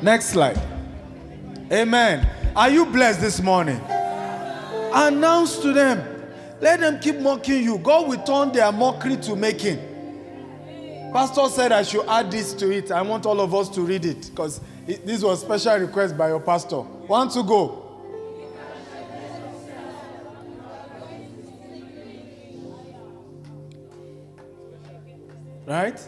Next 0.03 0.26
slide. 0.26 0.61
Amen. 1.72 2.30
Are 2.55 2.70
you 2.70 2.87
blessed 2.87 3.20
this 3.20 3.43
morning? 3.43 3.80
Announce 4.95 5.59
to 5.62 5.72
them. 5.72 6.01
Let 6.61 6.78
them 6.78 7.01
keep 7.01 7.16
mocking 7.18 7.64
you. 7.64 7.78
God 7.78 8.07
will 8.07 8.22
turn 8.22 8.53
their 8.53 8.70
mockery 8.70 9.16
to 9.16 9.34
making. 9.34 9.80
Pastor 11.12 11.49
said 11.49 11.72
I 11.72 11.82
should 11.82 12.07
add 12.07 12.30
this 12.30 12.55
to 12.55 12.70
it. 12.70 12.93
I 12.93 13.03
want 13.03 13.26
all 13.26 13.41
of 13.41 13.53
us 13.53 13.68
to 13.70 13.80
read 13.80 14.05
it 14.05 14.30
because 14.30 14.61
this 14.87 15.22
was 15.22 15.41
special 15.41 15.78
request 15.78 16.16
by 16.16 16.28
your 16.28 16.41
pastor. 16.41 16.80
Want 16.80 17.32
to 17.32 17.43
go. 17.43 17.82
Right? 25.66 26.01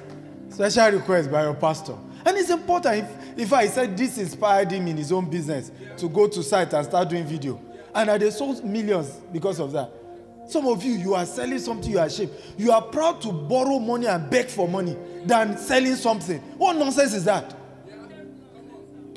Special 0.50 0.92
request 0.92 1.30
by 1.30 1.42
your 1.42 1.54
pastor. 1.54 1.96
And 2.24 2.36
it's 2.36 2.50
important. 2.50 3.04
If, 3.04 3.38
if 3.38 3.52
I 3.52 3.66
said 3.66 3.96
this 3.96 4.18
inspired 4.18 4.70
him 4.70 4.86
in 4.86 4.96
his 4.96 5.10
own 5.10 5.28
business 5.28 5.72
to 5.96 6.08
go 6.08 6.28
to 6.28 6.42
site 6.42 6.72
and 6.72 6.86
start 6.86 7.08
doing 7.08 7.24
video. 7.24 7.60
And 7.94 8.08
they 8.20 8.30
sold 8.30 8.64
millions 8.64 9.10
because 9.32 9.58
of 9.58 9.72
that. 9.72 9.90
Some 10.48 10.66
of 10.66 10.84
you, 10.84 10.92
you 10.92 11.14
are 11.14 11.26
selling 11.26 11.58
something 11.58 11.90
you 11.90 11.98
are 11.98 12.06
ashamed. 12.06 12.30
You 12.56 12.70
are 12.72 12.82
proud 12.82 13.20
to 13.22 13.32
borrow 13.32 13.78
money 13.80 14.06
and 14.06 14.30
beg 14.30 14.46
for 14.46 14.68
money 14.68 14.96
than 15.24 15.58
selling 15.58 15.96
something. 15.96 16.38
What 16.56 16.76
nonsense 16.76 17.12
is 17.14 17.24
that? 17.24 17.57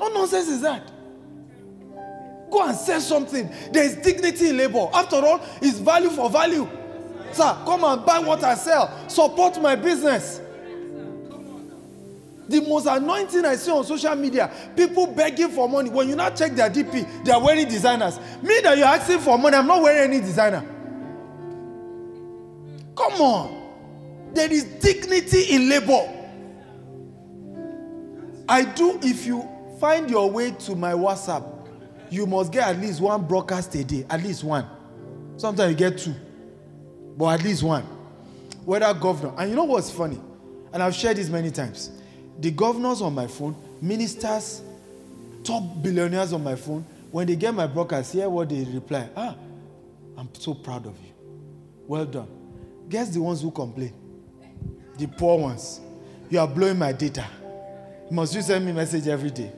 What 0.02 0.14
nonsense 0.14 0.48
is 0.48 0.60
that? 0.62 0.82
Go 2.50 2.66
and 2.66 2.76
sell 2.76 3.00
something. 3.00 3.48
There 3.70 3.84
is 3.84 3.94
dignity 3.94 4.48
in 4.48 4.56
labor. 4.56 4.88
After 4.92 5.14
all, 5.14 5.40
it's 5.60 5.78
value 5.78 6.10
for 6.10 6.28
value. 6.28 6.68
Sir, 7.30 7.56
come 7.64 7.84
and 7.84 8.04
buy 8.04 8.18
what 8.18 8.42
I 8.42 8.56
sell. 8.56 9.08
Support 9.08 9.62
my 9.62 9.76
business. 9.76 10.40
The 12.48 12.62
most 12.62 12.86
anointing 12.86 13.44
I 13.44 13.54
see 13.54 13.70
on 13.70 13.84
social 13.84 14.16
media, 14.16 14.50
people 14.76 15.06
begging 15.06 15.50
for 15.50 15.68
money. 15.68 15.88
When 15.88 16.08
you 16.08 16.16
now 16.16 16.30
check 16.30 16.50
their 16.56 16.68
DP, 16.68 17.24
they 17.24 17.30
are 17.30 17.40
wearing 17.40 17.68
designers. 17.68 18.18
Me 18.42 18.58
that 18.64 18.76
you're 18.76 18.88
asking 18.88 19.20
for 19.20 19.38
money, 19.38 19.56
I'm 19.56 19.68
not 19.68 19.84
wearing 19.84 20.10
any 20.12 20.20
designer. 20.20 20.66
Come 22.96 23.20
on. 23.20 24.32
There 24.34 24.50
is 24.52 24.64
dignity 24.64 25.54
in 25.54 25.68
labor. 25.68 26.08
I 28.48 28.64
do, 28.64 28.98
if 29.00 29.26
you 29.26 29.51
find 29.82 30.08
your 30.08 30.30
way 30.30 30.52
to 30.52 30.76
my 30.76 30.92
WhatsApp, 30.92 31.44
you 32.08 32.24
must 32.24 32.52
get 32.52 32.68
at 32.68 32.78
least 32.78 33.00
one 33.00 33.26
broadcast 33.26 33.74
a 33.74 33.82
day. 33.82 34.06
At 34.08 34.22
least 34.22 34.44
one. 34.44 34.64
Sometimes 35.36 35.72
you 35.72 35.76
get 35.76 35.98
two, 35.98 36.14
but 37.16 37.40
at 37.40 37.42
least 37.44 37.64
one. 37.64 37.82
Whether 38.64 38.94
governor, 38.94 39.34
and 39.36 39.50
you 39.50 39.56
know 39.56 39.64
what's 39.64 39.90
funny? 39.90 40.20
And 40.72 40.80
I've 40.80 40.94
shared 40.94 41.16
this 41.16 41.28
many 41.28 41.50
times. 41.50 41.90
The 42.38 42.52
governors 42.52 43.02
on 43.02 43.12
my 43.12 43.26
phone, 43.26 43.56
ministers, 43.80 44.62
top 45.42 45.64
billionaires 45.82 46.32
on 46.32 46.44
my 46.44 46.54
phone, 46.54 46.86
when 47.10 47.26
they 47.26 47.34
get 47.34 47.52
my 47.52 47.66
broadcast, 47.66 48.12
hear 48.12 48.28
what 48.28 48.50
they 48.50 48.62
reply. 48.62 49.08
Ah, 49.16 49.34
I'm 50.16 50.32
so 50.34 50.54
proud 50.54 50.86
of 50.86 50.96
you. 51.00 51.12
Well 51.88 52.06
done. 52.06 52.28
Guess 52.88 53.08
the 53.08 53.20
ones 53.20 53.42
who 53.42 53.50
complain? 53.50 53.92
The 54.96 55.08
poor 55.08 55.40
ones. 55.40 55.80
You 56.30 56.38
are 56.38 56.46
blowing 56.46 56.78
my 56.78 56.92
data. 56.92 57.26
Must 58.12 58.32
you 58.32 58.42
send 58.42 58.64
me 58.64 58.70
message 58.70 59.08
every 59.08 59.30
day? 59.30 59.50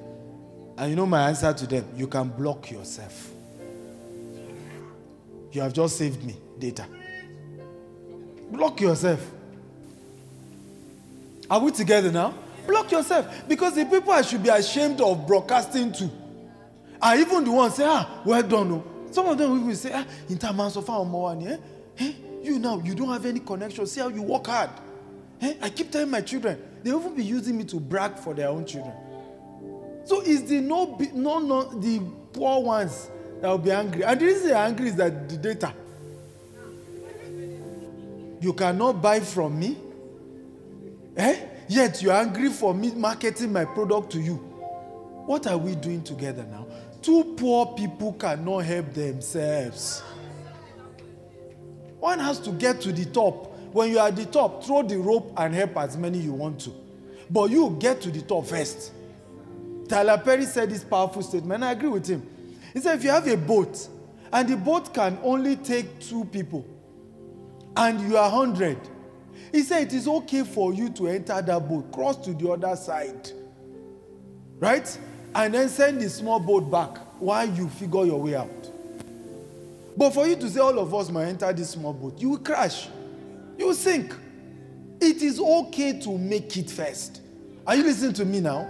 And 0.76 0.90
you 0.90 0.96
know 0.96 1.06
my 1.06 1.28
answer 1.28 1.52
to 1.52 1.66
them? 1.66 1.86
You 1.96 2.06
can 2.06 2.28
block 2.28 2.70
yourself. 2.70 3.30
You 5.52 5.60
have 5.60 5.72
just 5.72 5.96
saved 5.96 6.24
me 6.24 6.36
data. 6.58 6.86
Block 8.50 8.80
yourself. 8.80 9.20
Are 11.48 11.60
we 11.60 11.70
together 11.70 12.10
now? 12.10 12.34
Block 12.66 12.90
yourself. 12.90 13.46
Because 13.46 13.74
the 13.74 13.84
people 13.84 14.10
I 14.10 14.22
should 14.22 14.42
be 14.42 14.48
ashamed 14.48 15.00
of 15.00 15.26
broadcasting 15.26 15.92
to 15.92 16.10
are 17.00 17.16
even 17.16 17.44
the 17.44 17.52
ones 17.52 17.74
say, 17.74 17.84
ah, 17.86 18.22
well 18.24 18.42
done. 18.42 18.68
No. 18.70 18.84
Some 19.10 19.26
of 19.26 19.38
them 19.38 19.66
will 19.66 19.74
say, 19.76 19.92
ah, 19.94 20.04
in 20.28 20.38
terms 20.38 20.76
of 20.76 20.88
our 20.90 21.04
money, 21.04 21.48
eh? 21.48 21.56
eh? 21.98 22.12
You 22.42 22.58
now, 22.58 22.80
you 22.80 22.94
don't 22.94 23.08
have 23.10 23.24
any 23.24 23.40
connection. 23.40 23.86
See 23.86 24.00
how 24.00 24.08
you 24.08 24.22
work 24.22 24.46
hard. 24.46 24.70
Eh? 25.40 25.54
I 25.62 25.70
keep 25.70 25.90
telling 25.90 26.10
my 26.10 26.20
children, 26.22 26.60
they 26.82 26.90
even 26.90 27.14
be 27.14 27.24
using 27.24 27.56
me 27.56 27.64
to 27.64 27.78
brag 27.78 28.18
for 28.18 28.34
their 28.34 28.48
own 28.48 28.64
children. 28.66 28.94
So 30.04 30.20
it's 30.20 30.42
the 30.42 30.60
no, 30.60 30.96
no, 31.14 31.38
no, 31.38 31.64
the 31.80 32.00
poor 32.32 32.62
ones 32.62 33.10
that 33.40 33.48
will 33.48 33.58
be 33.58 33.70
angry. 33.70 34.04
And 34.04 34.20
the 34.20 34.26
reason 34.26 34.48
they're 34.48 34.56
angry 34.56 34.88
is 34.88 34.96
that 34.96 35.28
the 35.28 35.36
data. 35.36 35.72
You 38.40 38.52
cannot 38.52 39.00
buy 39.00 39.20
from 39.20 39.58
me. 39.58 39.78
Eh? 41.16 41.36
Yet 41.68 42.02
you're 42.02 42.12
angry 42.12 42.50
for 42.50 42.74
me 42.74 42.92
marketing 42.92 43.52
my 43.52 43.64
product 43.64 44.12
to 44.12 44.20
you. 44.20 44.34
What 45.26 45.46
are 45.46 45.56
we 45.56 45.74
doing 45.74 46.02
together 46.02 46.44
now? 46.44 46.66
Two 47.00 47.34
poor 47.36 47.66
people 47.74 48.12
cannot 48.12 48.58
help 48.64 48.92
themselves. 48.92 50.02
One 52.00 52.18
has 52.18 52.38
to 52.40 52.50
get 52.50 52.82
to 52.82 52.92
the 52.92 53.06
top. 53.06 53.50
When 53.72 53.90
you 53.90 53.98
are 53.98 54.08
at 54.08 54.16
the 54.16 54.26
top, 54.26 54.62
throw 54.62 54.82
the 54.82 54.98
rope 54.98 55.32
and 55.38 55.54
help 55.54 55.78
as 55.78 55.96
many 55.96 56.18
you 56.18 56.32
want 56.32 56.60
to. 56.60 56.72
But 57.30 57.50
you 57.50 57.76
get 57.80 58.02
to 58.02 58.10
the 58.10 58.20
top 58.20 58.46
first. 58.46 58.92
Tyler 59.88 60.18
Perry 60.18 60.44
said 60.46 60.70
this 60.70 60.84
powerful 60.84 61.22
statement, 61.22 61.62
I 61.62 61.72
agree 61.72 61.88
with 61.88 62.06
him. 62.06 62.26
He 62.72 62.80
said, 62.80 62.98
if 62.98 63.04
you 63.04 63.10
have 63.10 63.26
a 63.28 63.36
boat 63.36 63.88
and 64.32 64.48
the 64.48 64.56
boat 64.56 64.92
can 64.92 65.18
only 65.22 65.56
take 65.56 66.00
two 66.00 66.24
people 66.26 66.66
and 67.76 68.00
you 68.00 68.16
are 68.16 68.30
100, 68.30 68.78
he 69.52 69.62
said 69.62 69.82
it 69.82 69.92
is 69.92 70.08
okay 70.08 70.42
for 70.42 70.72
you 70.72 70.88
to 70.90 71.08
enter 71.08 71.40
that 71.40 71.68
boat, 71.68 71.92
cross 71.92 72.16
to 72.24 72.32
the 72.32 72.48
other 72.50 72.74
side, 72.76 73.30
right? 74.58 74.98
And 75.34 75.54
then 75.54 75.68
send 75.68 76.00
the 76.00 76.08
small 76.08 76.40
boat 76.40 76.70
back 76.70 76.98
while 77.20 77.48
you 77.48 77.68
figure 77.68 78.04
your 78.04 78.20
way 78.20 78.34
out. 78.34 78.70
But 79.96 80.10
for 80.10 80.26
you 80.26 80.34
to 80.36 80.50
say 80.50 80.60
all 80.60 80.78
of 80.78 80.92
us 80.92 81.10
might 81.10 81.26
enter 81.26 81.52
this 81.52 81.70
small 81.70 81.92
boat, 81.92 82.20
you 82.20 82.30
will 82.30 82.38
crash, 82.38 82.88
you 83.56 83.66
will 83.66 83.74
sink. 83.74 84.14
It 85.00 85.22
is 85.22 85.38
okay 85.38 86.00
to 86.00 86.18
make 86.18 86.56
it 86.56 86.70
first. 86.70 87.20
Are 87.66 87.76
you 87.76 87.82
listening 87.84 88.14
to 88.14 88.24
me 88.24 88.40
now? 88.40 88.68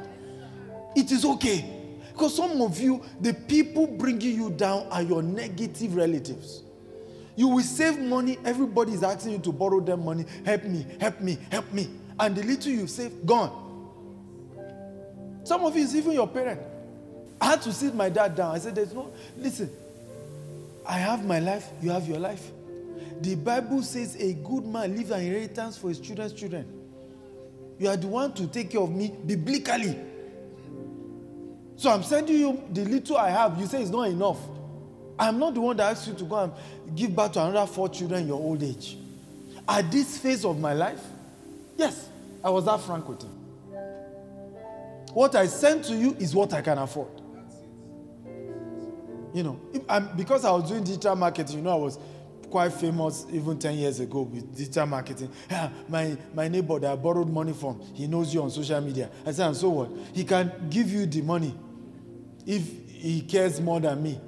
It 0.97 1.11
is 1.13 1.25
okay. 1.25 1.65
Because 2.13 2.37
some 2.37 2.63
of 2.63 2.79
you, 2.79 3.03
the 3.21 3.35
people 3.35 3.87
bringing 3.87 4.37
you 4.37 4.51
down 4.51 4.87
are 4.91 5.03
your 5.03 5.23
negative 5.23 5.97
relatives. 5.97 6.63
You 7.37 7.49
will 7.49 7.65
save 7.65 7.99
money, 7.99 8.39
everybody 8.45 8.93
is 8.93 9.03
asking 9.03 9.33
you 9.33 9.39
to 9.41 9.53
borrow 9.53 9.81
them 9.81 10.05
money. 10.05 10.25
Help 10.45 10.65
me, 10.65 10.87
help 11.01 11.21
me, 11.21 11.39
help 11.51 11.73
me. 11.73 11.91
And 12.21 12.37
the 12.37 12.45
little 12.45 12.71
you 12.71 12.87
save, 12.87 13.27
gone. 13.27 13.63
Some 15.43 15.65
of 15.65 15.77
you 15.77 15.83
is 15.83 15.97
even 15.97 16.13
your 16.13 16.29
parent. 16.29 16.61
I 17.41 17.47
had 17.47 17.63
to 17.63 17.73
sit 17.73 17.95
my 17.95 18.09
dad 18.09 18.37
down. 18.37 18.55
I 18.55 18.59
said, 18.59 18.77
There's 18.77 18.95
no, 18.95 19.13
listen, 19.37 19.69
I 20.87 20.99
have 20.99 21.25
my 21.25 21.41
life, 21.41 21.69
you 21.83 21.91
have 21.91 22.07
your 22.09 22.21
life. 22.21 22.51
The 23.21 23.35
Bible 23.35 23.83
says 23.83 24.17
a 24.17 24.35
good 24.35 24.65
man 24.65 24.97
leaves 24.97 25.11
an 25.11 25.21
inheritance 25.21 25.77
for 25.77 25.89
his 25.89 25.99
children's 25.99 26.33
children. 26.33 26.67
You 27.79 27.89
are 27.89 27.97
the 27.97 28.07
one 28.07 28.33
to 28.35 28.47
take 28.47 28.71
care 28.71 28.81
of 28.81 28.91
me 28.91 29.13
biblically. 29.27 29.99
So 31.77 31.91
I'm 31.91 32.03
sending 32.03 32.37
you 32.37 32.63
the 32.73 32.85
little 32.85 33.17
I 33.17 33.31
have. 33.31 33.59
You 33.59 33.67
say 33.67 33.83
it's 33.83 33.91
not 33.91 34.05
enough. 34.05 34.39
I'm 35.19 35.39
not 35.39 35.55
the 35.55 35.61
one 35.61 35.77
that 35.77 35.93
asked 35.93 36.09
you 36.09 36.15
to 36.15 36.25
go 36.25 36.37
and 36.37 36.53
give 36.97 37.15
birth 37.15 37.33
to 37.33 37.43
another 37.45 37.71
four 37.71 37.89
children 37.89 38.23
in 38.23 38.29
your 38.29 38.41
old 38.41 38.63
age. 38.63 38.97
At 39.69 39.91
this 39.91 40.19
phase 40.19 40.45
of 40.45 40.59
my 40.61 40.73
life, 40.75 41.01
yes, 41.77 42.09
I 42.43 42.51
was 42.51 42.65
that 42.67 42.81
frank 42.81 43.09
with 43.09 43.23
him. 43.23 43.31
What 45.13 45.35
I 45.37 45.47
sent 45.47 45.85
to 45.87 45.95
you 45.95 46.17
is 46.19 46.35
what 46.35 46.53
I 46.53 46.61
can 46.61 46.79
afford. 46.79 47.09
You 49.33 49.43
know, 49.43 49.61
because 50.17 50.45
I 50.45 50.51
was 50.51 50.69
doing 50.69 50.85
digital 50.85 51.17
marketing, 51.17 51.59
you 51.59 51.63
know, 51.63 51.73
I 51.73 51.77
was 51.77 51.99
quite 52.51 52.73
famous 52.73 53.27
even 53.33 53.59
10 53.59 53.77
years 53.77 54.01
ago 54.01 54.23
with 54.23 54.57
digital 54.57 54.87
marketing. 54.87 55.31
Yeah, 55.51 55.71
my, 55.89 56.17
my 56.35 56.49
neighbor 56.49 56.79
that 56.79 56.93
I 56.93 56.97
borrowed 56.97 57.29
money 57.29 57.53
from, 57.53 57.81
he 57.95 58.07
knows 58.07 58.33
you 58.33 58.43
on 58.43 58.51
social 58.51 58.81
media. 58.81 59.11
I 59.27 59.33
said, 59.33 59.49
and 59.49 59.57
so 59.57 59.69
what? 59.71 59.91
He 60.13 60.25
can 60.25 60.53
give 60.71 60.91
you 60.91 61.07
the 61.07 61.23
money 61.23 61.55
if 62.47 62.67
he 62.89 63.23
cares 63.23 63.61
more 63.61 63.81
than 63.81 64.03
me. 64.03 64.21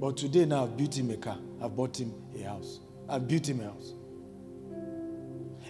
But 0.00 0.16
today 0.16 0.46
now 0.46 0.64
I've 0.64 0.76
built 0.76 0.96
him 0.96 1.10
a 1.10 1.16
car. 1.16 1.36
I've 1.62 1.76
bought 1.76 2.00
him 2.00 2.14
a 2.38 2.42
house. 2.42 2.80
I've 3.08 3.28
built 3.28 3.48
him 3.48 3.60
a 3.60 3.64
house. 3.64 3.92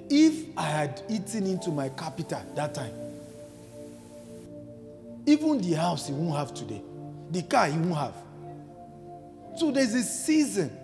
If 0.09 0.57
I 0.57 0.63
had 0.63 1.03
eaten 1.09 1.47
into 1.47 1.71
my 1.71 1.89
capital 1.89 2.43
that 2.55 2.75
time, 2.75 2.95
even 5.27 5.61
the 5.61 5.75
house 5.75 6.09
he 6.09 6.13
won't 6.13 6.37
have 6.37 6.55
today, 6.55 6.83
the 7.31 7.43
car 7.43 7.67
he 7.67 7.79
won't 7.79 7.97
have. 7.97 8.15
So 9.57 9.71
there's 9.71 9.95
a 9.95 10.03
season 10.03 10.77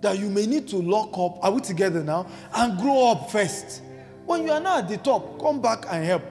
that 0.00 0.18
you 0.18 0.28
may 0.28 0.46
need 0.46 0.68
to 0.68 0.76
lock 0.76 1.10
up. 1.16 1.44
Are 1.44 1.50
we 1.50 1.60
together 1.60 2.02
now? 2.02 2.26
And 2.54 2.78
grow 2.78 3.12
up 3.12 3.30
first. 3.30 3.82
When 4.26 4.44
you 4.44 4.52
are 4.52 4.60
now 4.60 4.78
at 4.78 4.88
the 4.88 4.98
top, 4.98 5.40
come 5.40 5.60
back 5.60 5.84
and 5.90 6.04
help. 6.04 6.22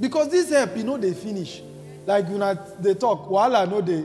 Because 0.00 0.30
this 0.30 0.50
help, 0.50 0.76
you 0.76 0.84
know, 0.84 0.96
they 0.96 1.14
finish. 1.14 1.62
Like 2.06 2.28
you 2.28 2.38
know, 2.38 2.54
they 2.80 2.94
talk, 2.94 3.28
I 3.32 3.64
know 3.64 3.80
they, 3.80 4.04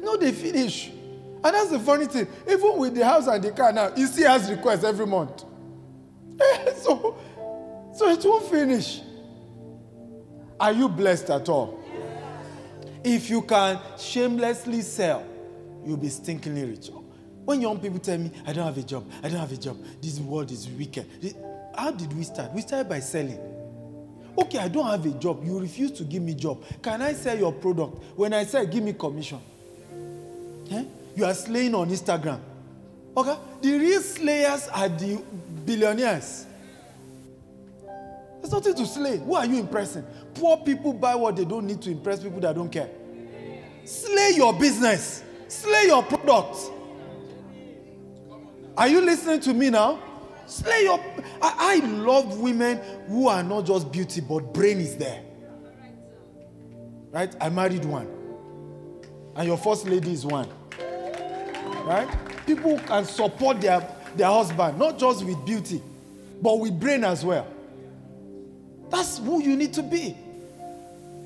no, 0.00 0.16
they 0.16 0.32
finish. 0.32 0.88
And 1.44 1.54
that's 1.54 1.70
the 1.70 1.78
funny 1.78 2.06
thing. 2.06 2.26
Even 2.48 2.78
with 2.78 2.94
the 2.94 3.04
house 3.04 3.26
and 3.26 3.42
the 3.42 3.50
car 3.50 3.72
now, 3.72 3.90
he 3.92 4.06
still 4.06 4.28
has 4.28 4.50
requests 4.50 4.84
every 4.84 5.06
month. 5.06 5.44
so, 6.76 7.18
so 7.94 8.08
it 8.08 8.24
won't 8.24 8.46
finish. 8.46 9.00
Are 10.58 10.72
you 10.72 10.88
blessed 10.88 11.30
at 11.30 11.48
all? 11.48 11.81
If 13.04 13.30
you 13.30 13.42
can 13.42 13.78
shamelessly 13.98 14.82
sell, 14.82 15.24
you'll 15.84 15.96
be 15.96 16.08
stinkingly 16.08 16.70
rich. 16.70 16.90
When 17.44 17.60
young 17.60 17.80
people 17.80 17.98
tell 17.98 18.18
me, 18.18 18.30
I 18.46 18.52
don't 18.52 18.64
have 18.64 18.78
a 18.78 18.82
job, 18.82 19.10
I 19.22 19.28
don't 19.28 19.40
have 19.40 19.52
a 19.52 19.56
job, 19.56 19.76
this 20.00 20.20
world 20.20 20.50
is 20.52 20.68
wicked. 20.68 21.06
How 21.74 21.90
did 21.90 22.12
we 22.12 22.22
start? 22.22 22.52
We 22.52 22.60
started 22.60 22.88
by 22.88 23.00
selling. 23.00 23.40
Okay, 24.38 24.58
I 24.58 24.68
don't 24.68 24.86
have 24.86 25.04
a 25.04 25.10
job. 25.18 25.44
You 25.44 25.58
refuse 25.58 25.90
to 25.92 26.04
give 26.04 26.22
me 26.22 26.34
job. 26.34 26.62
Can 26.82 27.02
I 27.02 27.12
sell 27.12 27.36
your 27.36 27.52
product? 27.52 28.02
When 28.16 28.32
I 28.32 28.44
sell, 28.44 28.64
give 28.66 28.82
me 28.82 28.92
commission. 28.92 29.40
Eh? 30.70 30.84
You 31.16 31.24
are 31.24 31.34
slaying 31.34 31.74
on 31.74 31.90
Instagram. 31.90 32.38
Okay? 33.16 33.36
The 33.60 33.78
real 33.78 34.00
slayers 34.00 34.68
are 34.68 34.88
the 34.88 35.20
billionaires. 35.66 36.46
Nothing 38.64 38.84
to 38.84 38.88
slay. 38.88 39.18
Who 39.18 39.34
are 39.34 39.44
you 39.44 39.58
impressing? 39.58 40.04
Poor 40.34 40.56
people 40.58 40.92
buy 40.92 41.16
what 41.16 41.34
they 41.34 41.44
don't 41.44 41.66
need 41.66 41.82
to 41.82 41.90
impress 41.90 42.22
people 42.22 42.38
that 42.42 42.54
don't 42.54 42.70
care. 42.70 42.88
Slay 43.84 44.34
your 44.36 44.52
business, 44.52 45.24
slay 45.48 45.86
your 45.86 46.04
product. 46.04 46.70
Are 48.76 48.86
you 48.86 49.00
listening 49.00 49.40
to 49.40 49.52
me 49.52 49.68
now? 49.68 50.00
Slay 50.46 50.84
your. 50.84 51.00
I, 51.42 51.80
I 51.82 51.86
love 51.86 52.38
women 52.38 52.80
who 53.08 53.26
are 53.26 53.42
not 53.42 53.66
just 53.66 53.90
beauty, 53.90 54.20
but 54.20 54.54
brain 54.54 54.78
is 54.78 54.96
there. 54.96 55.24
Right? 57.10 57.34
I 57.40 57.48
married 57.48 57.84
one. 57.84 58.06
And 59.34 59.48
your 59.48 59.58
first 59.58 59.86
lady 59.86 60.12
is 60.12 60.24
one. 60.24 60.48
Right? 61.84 62.08
People 62.46 62.78
can 62.78 63.06
support 63.06 63.60
their, 63.60 63.84
their 64.14 64.28
husband, 64.28 64.78
not 64.78 65.00
just 65.00 65.24
with 65.24 65.44
beauty, 65.44 65.82
but 66.40 66.60
with 66.60 66.78
brain 66.78 67.02
as 67.02 67.24
well. 67.24 67.51
That's 68.92 69.16
who 69.16 69.42
you 69.42 69.56
need 69.56 69.72
to 69.72 69.82
be. 69.82 70.14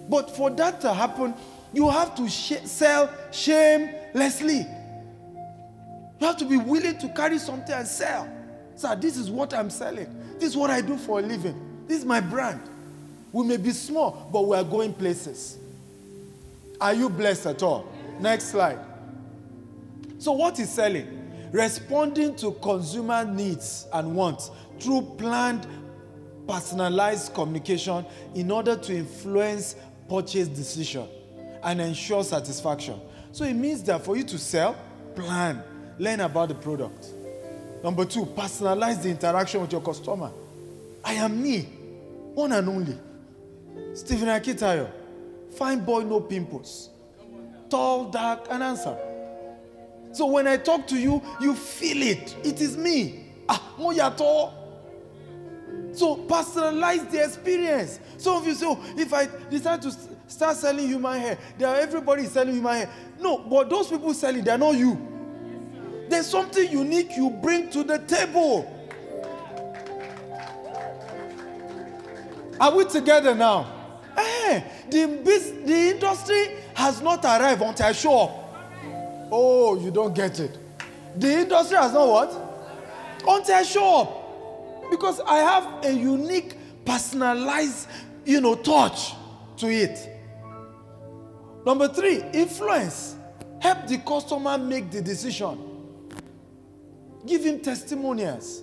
But 0.09 0.31
for 0.37 0.51
that 0.51 0.81
to 0.83 0.95
happen, 0.95 1.35
you 1.73 1.91
have 1.91 2.14
to 2.14 2.29
sh- 2.29 2.62
sell 2.64 3.12
shamelessly. 3.33 4.64
You 6.21 6.27
have 6.27 6.37
to 6.37 6.45
be 6.45 6.57
willing 6.57 6.97
to 6.99 7.09
carry 7.09 7.39
something 7.39 7.75
and 7.75 7.87
sell. 7.87 8.29
Sir, 8.77 8.95
this 8.95 9.17
is 9.17 9.29
what 9.29 9.53
I'm 9.53 9.69
selling. 9.69 10.07
This 10.39 10.51
is 10.51 10.57
what 10.57 10.71
I 10.71 10.81
do 10.81 10.97
for 10.97 11.19
a 11.19 11.23
living. 11.23 11.61
This 11.89 11.99
is 11.99 12.05
my 12.05 12.21
brand. 12.21 12.61
We 13.33 13.45
may 13.45 13.57
be 13.57 13.73
small, 13.73 14.29
but 14.33 14.47
we 14.47 14.57
are 14.57 14.64
going 14.64 14.95
places. 14.95 15.59
Are 16.81 16.95
you 16.95 17.11
blessed 17.11 17.47
at 17.47 17.64
all? 17.64 17.93
Next 18.21 18.45
slide. 18.45 18.79
So, 20.19 20.31
what 20.33 20.61
is 20.61 20.71
selling? 20.71 21.51
Responding 21.51 22.37
to 22.37 22.53
consumer 22.53 23.25
needs 23.25 23.89
and 23.93 24.14
wants 24.14 24.53
through 24.79 25.03
planned 25.19 25.67
personalized 26.47 27.34
communication 27.34 28.05
in 28.34 28.51
order 28.51 28.76
to 28.76 28.97
influence 28.97 29.76
purchase 30.09 30.49
decision 30.49 31.07
and 31.62 31.80
ensure 31.80 32.22
satisfaction. 32.22 33.01
So 33.32 33.44
it 33.44 33.55
means 33.55 33.82
that 33.84 34.05
for 34.05 34.16
you 34.16 34.24
to 34.24 34.38
sell, 34.38 34.76
plan, 35.14 35.62
learn 35.99 36.20
about 36.20 36.49
the 36.49 36.55
product. 36.55 37.09
Number 37.82 38.05
two, 38.05 38.24
personalize 38.24 39.03
the 39.03 39.11
interaction 39.11 39.61
with 39.61 39.72
your 39.72 39.80
customer. 39.80 40.30
I 41.05 41.14
am 41.14 41.42
me, 41.42 41.62
one 42.34 42.53
and 42.53 42.68
only. 42.68 42.99
Stephen 43.94 44.28
Akintayo, 44.28 44.90
fine 45.57 45.84
boy, 45.84 46.03
no 46.03 46.20
pimples. 46.20 46.90
Tall, 47.68 48.11
dark, 48.11 48.47
and 48.51 48.62
handsome. 48.62 48.97
So 50.12 50.26
when 50.26 50.47
I 50.47 50.57
talk 50.57 50.86
to 50.88 50.97
you, 50.99 51.22
you 51.40 51.55
feel 51.55 52.03
it. 52.03 52.36
It 52.44 52.61
is 52.61 52.76
me. 52.76 53.24
Ah, 53.49 53.74
moyato. 53.78 54.53
So 55.97 56.14
personalize 56.14 57.11
the 57.11 57.24
experience. 57.24 58.01
Some 58.18 58.36
of 58.36 58.47
you 58.47 58.55
say, 58.55 58.66
oh, 58.68 58.78
if 58.99 59.14
I 59.14 59.28
decide 59.49 59.80
to 59.80 59.90
start 60.26 60.59
selling 60.59 60.86
human 60.86 61.18
hair, 61.18 61.38
there 61.57 61.74
everybody 61.74 62.26
selling 62.26 62.55
human 62.55 62.74
hair. 62.76 62.90
No, 63.18 63.38
but 63.38 63.70
those 63.70 63.88
people 63.88 64.12
selling, 64.12 64.44
they're 64.44 64.59
not 64.59 64.74
you. 64.74 65.01
There's 66.11 66.26
something 66.26 66.70
unique 66.70 67.16
you 67.16 67.30
bring 67.30 67.70
to 67.70 67.82
the 67.82 67.99
table. 68.01 68.70
Are 72.61 72.76
we 72.76 72.84
together 72.84 73.34
now? 73.34 74.01
Eh, 74.18 74.62
the, 74.90 75.07
the 75.64 75.90
industry 75.92 76.57
has 76.74 77.01
not 77.01 77.24
arrived 77.24 77.62
until 77.62 77.86
I 77.86 77.92
show 77.92 78.20
up. 78.20 78.30
Oh, 79.32 79.80
you 79.82 79.90
don't 79.90 80.14
get 80.14 80.40
it. 80.40 80.59
The 81.18 81.40
industry 81.40 81.78
has 81.78 81.94
not 81.94 82.07
what? 82.07 82.30
Until 83.26 83.55
I 83.55 83.62
show 83.62 84.01
up 84.03 84.26
because 84.91 85.20
I 85.20 85.37
have 85.37 85.84
a 85.84 85.93
unique, 85.93 86.57
personalized, 86.84 87.89
you 88.24 88.41
know, 88.41 88.55
touch 88.55 89.14
to 89.59 89.68
it. 89.68 90.12
Number 91.64 91.89
three, 91.89 92.22
influence. 92.32 93.16
Help 93.61 93.87
the 93.87 93.99
customer 93.99 94.57
make 94.59 94.91
the 94.91 95.01
decision. 95.01 95.59
Give 97.26 97.45
him 97.45 97.61
testimonials. 97.61 98.62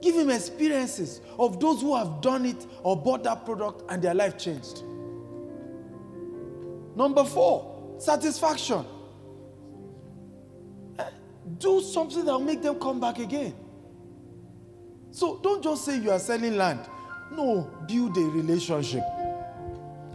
Give 0.00 0.14
him 0.14 0.30
experiences 0.30 1.20
of 1.38 1.58
those 1.58 1.80
who 1.80 1.96
have 1.96 2.20
done 2.20 2.46
it 2.46 2.66
or 2.82 2.96
bought 2.96 3.24
that 3.24 3.44
product 3.44 3.82
and 3.88 4.00
their 4.00 4.14
life 4.14 4.38
changed. 4.38 4.82
Number 6.94 7.24
four, 7.24 7.96
satisfaction. 7.98 8.84
Eh, 10.98 11.04
do 11.58 11.80
something 11.80 12.24
that 12.24 12.32
will 12.32 12.40
make 12.40 12.62
them 12.62 12.78
come 12.78 13.00
back 13.00 13.18
again. 13.18 13.54
So 15.16 15.38
don't 15.42 15.62
just 15.62 15.86
say 15.86 15.96
you 15.96 16.10
are 16.10 16.18
selling 16.18 16.58
land. 16.58 16.80
No, 17.32 17.70
build 17.88 18.18
a 18.18 18.20
relationship. 18.20 19.02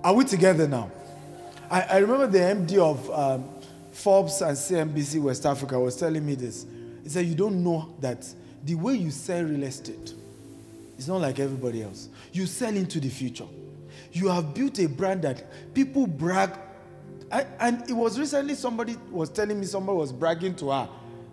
Are 0.03 0.13
we 0.13 0.23
together 0.25 0.67
now? 0.67 0.91
I, 1.71 1.81
I 1.81 1.97
remember 1.97 2.27
the 2.27 2.37
MD 2.37 2.77
of 2.77 3.09
um, 3.09 3.49
Forbes 3.91 4.43
and 4.43 4.55
CNBC 4.55 5.19
West 5.19 5.47
Africa 5.47 5.79
was 5.79 5.95
telling 5.95 6.23
me 6.23 6.35
this. 6.35 6.67
He 7.01 7.09
said, 7.09 7.25
You 7.25 7.33
don't 7.33 7.63
know 7.63 7.95
that 7.99 8.31
the 8.63 8.75
way 8.75 8.93
you 8.93 9.09
sell 9.09 9.43
real 9.43 9.63
estate 9.63 10.13
is 10.99 11.07
not 11.07 11.19
like 11.19 11.39
everybody 11.39 11.81
else. 11.81 12.07
You 12.31 12.45
sell 12.45 12.75
into 12.75 12.99
the 12.99 13.09
future. 13.09 13.47
You 14.11 14.27
have 14.27 14.53
built 14.53 14.77
a 14.77 14.87
brand 14.87 15.23
that 15.23 15.73
people 15.73 16.05
brag. 16.05 16.51
I, 17.31 17.47
and 17.59 17.89
it 17.89 17.93
was 17.93 18.19
recently 18.19 18.53
somebody 18.53 18.97
was 19.09 19.31
telling 19.31 19.59
me 19.59 19.65
somebody 19.65 19.97
was 19.97 20.11
bragging 20.13 20.53
to 20.57 20.69
her 20.69 20.87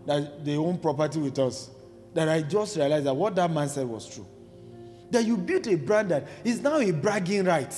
that 0.07 0.43
they 0.43 0.57
own 0.57 0.79
property 0.79 1.19
with 1.19 1.39
us. 1.39 1.69
That 2.15 2.29
I 2.29 2.43
just 2.43 2.77
realized 2.77 3.07
that 3.07 3.15
what 3.15 3.35
that 3.37 3.51
man 3.51 3.69
said 3.69 3.87
was 3.87 4.09
true. 4.09 4.27
That 5.11 5.25
you 5.25 5.37
built 5.37 5.67
a 5.67 5.77
brand 5.77 6.11
that 6.11 6.27
is 6.45 6.61
now 6.61 6.79
a 6.79 6.91
bragging 6.91 7.45
right. 7.45 7.71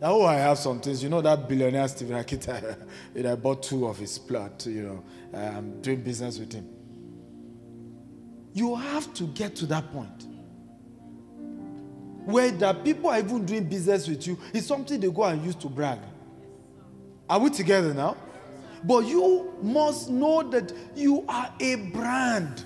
That, 0.00 0.10
oh, 0.10 0.24
I 0.24 0.36
have 0.36 0.58
some 0.58 0.80
things. 0.80 1.02
You 1.02 1.08
know 1.08 1.20
that 1.20 1.48
billionaire 1.48 1.88
Stephen 1.88 2.16
Akita, 2.16 2.76
you 3.14 3.22
know, 3.22 3.32
I 3.32 3.36
bought 3.36 3.62
two 3.62 3.86
of 3.86 3.98
his 3.98 4.18
plot, 4.18 4.64
you 4.66 4.82
know, 4.82 5.04
I'm 5.38 5.80
doing 5.82 6.02
business 6.02 6.38
with 6.38 6.52
him. 6.52 6.68
You 8.52 8.74
have 8.74 9.12
to 9.14 9.24
get 9.24 9.54
to 9.56 9.66
that 9.66 9.92
point 9.92 10.26
where 12.24 12.50
the 12.50 12.74
people 12.74 13.10
are 13.10 13.18
even 13.18 13.44
doing 13.44 13.64
business 13.64 14.08
with 14.08 14.26
you 14.26 14.38
is 14.52 14.66
something 14.66 15.00
they 15.00 15.10
go 15.10 15.24
and 15.24 15.44
use 15.44 15.54
to 15.56 15.68
brag. 15.68 15.98
Are 17.28 17.38
we 17.38 17.50
together 17.50 17.94
now? 17.94 18.16
But 18.82 19.06
you 19.06 19.52
must 19.62 20.10
know 20.10 20.42
that 20.50 20.72
you 20.96 21.24
are 21.28 21.52
a 21.60 21.76
brand 21.76 22.64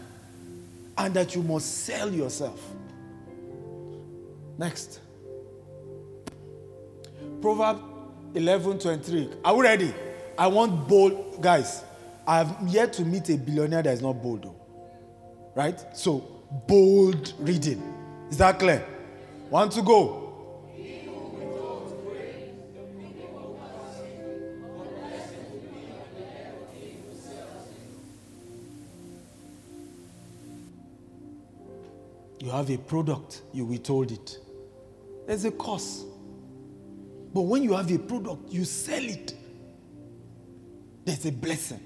and 0.96 1.14
that 1.14 1.34
you 1.34 1.42
must 1.42 1.84
sell 1.84 2.12
yourself. 2.12 2.60
Next. 4.58 5.00
Proverb 7.40 7.80
11 8.34 8.78
23. 8.78 9.30
Are 9.44 9.56
we 9.56 9.62
ready? 9.62 9.94
I 10.38 10.46
want 10.46 10.88
bold 10.88 11.40
guys. 11.42 11.82
I've 12.26 12.50
yet 12.66 12.92
to 12.94 13.02
meet 13.04 13.28
a 13.28 13.36
billionaire 13.36 13.82
that 13.82 13.92
is 13.92 14.02
not 14.02 14.22
bold. 14.22 14.54
Right? 15.54 15.78
So, 15.96 16.20
bold 16.66 17.32
reading. 17.38 17.82
Is 18.30 18.38
that 18.38 18.58
clear? 18.58 18.84
Want 19.50 19.72
to 19.72 19.82
go? 19.82 20.23
You 32.44 32.50
have 32.50 32.68
a 32.68 32.76
product, 32.76 33.40
you 33.54 33.64
withhold 33.64 34.12
it. 34.12 34.38
There's 35.26 35.46
a 35.46 35.50
cost. 35.50 36.04
But 37.32 37.40
when 37.40 37.62
you 37.62 37.72
have 37.72 37.90
a 37.90 37.98
product, 37.98 38.52
you 38.52 38.66
sell 38.66 39.02
it. 39.02 39.32
There's 41.06 41.24
a 41.24 41.32
blessing. 41.32 41.80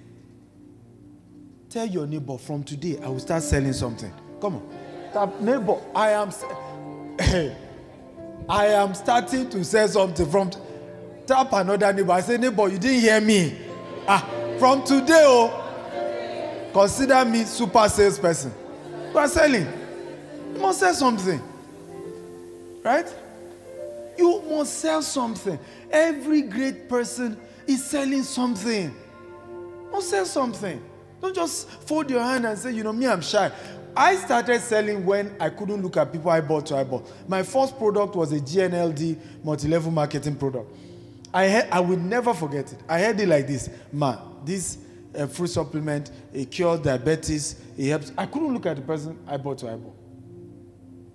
Tell 1.71 1.87
your 1.87 2.09
neighbor 2.09 2.37
from 2.39 2.65
today, 2.65 2.99
I 3.01 3.07
will 3.07 3.21
start 3.21 3.45
selling 3.45 3.73
something. 3.73 4.13
Come 4.41 4.57
on. 4.57 4.69
Tap, 5.13 5.41
neighbor, 5.41 5.81
I 5.95 6.11
am 6.11 6.33
I 8.49 8.67
am 8.67 8.95
starting 8.95 9.49
to 9.51 9.65
sell 9.65 9.87
something 9.87 10.29
from 10.29 10.51
tap 11.25 11.53
another 11.53 11.93
neighbor. 11.93 12.11
I 12.11 12.21
say, 12.21 12.37
neighbor, 12.37 12.69
you 12.69 12.79
didn't 12.79 13.01
hear 13.01 13.21
me. 13.21 13.57
Ah, 14.09 14.29
from 14.59 14.83
today, 14.83 15.23
oh, 15.25 16.71
consider 16.73 17.25
me 17.25 17.45
super 17.45 17.89
salesperson. 17.89 18.53
You 19.13 19.19
are 19.19 19.29
selling. 19.29 19.88
You 20.55 20.61
must 20.61 20.81
sell 20.81 20.95
something. 20.95 21.41
Right? 22.83 23.13
You 24.17 24.43
must 24.49 24.79
sell 24.79 25.03
something. 25.03 25.59
Every 25.91 26.43
great 26.43 26.89
person 26.89 27.39
is 27.67 27.85
selling 27.85 28.23
something. 28.23 28.95
Must 29.93 30.11
sell 30.11 30.27
something. 30.27 30.83
Don't 31.21 31.35
just 31.35 31.69
fold 31.69 32.11
your 32.11 32.23
hand 32.23 32.47
and 32.47 32.59
say, 32.59 32.73
you 32.73 32.83
know, 32.83 32.93
me, 32.93 33.07
I'm 33.07 33.21
shy. 33.21 33.51
I 33.97 34.17
started 34.17 34.61
selling 34.61 35.05
when 35.05 35.35
I 35.41 35.51
couldn't 35.51 35.83
look 35.83 35.97
at 35.97 36.13
people 36.13 36.31
I 36.31 36.41
bought 36.41 36.67
to 36.67 36.77
eyeball. 36.77 37.05
My 37.27 37.43
first 37.43 37.77
product 37.79 38.15
was 38.15 38.33
a 38.33 38.39
GNLD 38.39 39.19
multi-level 39.43 39.91
marketing 39.91 40.37
product. 40.37 40.71
I 41.35 41.67
I 41.71 41.81
will 41.81 41.99
never 41.99 42.33
forget 42.33 42.73
it. 42.73 42.79
I 42.89 42.99
had 42.99 43.21
it 43.21 43.29
like 43.29 43.47
this, 43.47 43.69
man. 43.93 44.19
This 44.45 44.79
uh, 45.17 45.27
fruit 45.27 45.49
supplement, 45.49 46.11
it 46.33 46.51
cures 46.51 46.81
diabetes. 46.81 47.57
It 47.77 47.89
helps. 47.89 48.13
I 48.17 48.27
couldn't 48.27 48.55
look 48.55 48.67
at 48.67 48.77
the 48.77 48.83
person 48.83 49.19
I 49.27 49.37
bought 49.37 49.59
to 49.59 49.67
eyeball. 49.71 49.95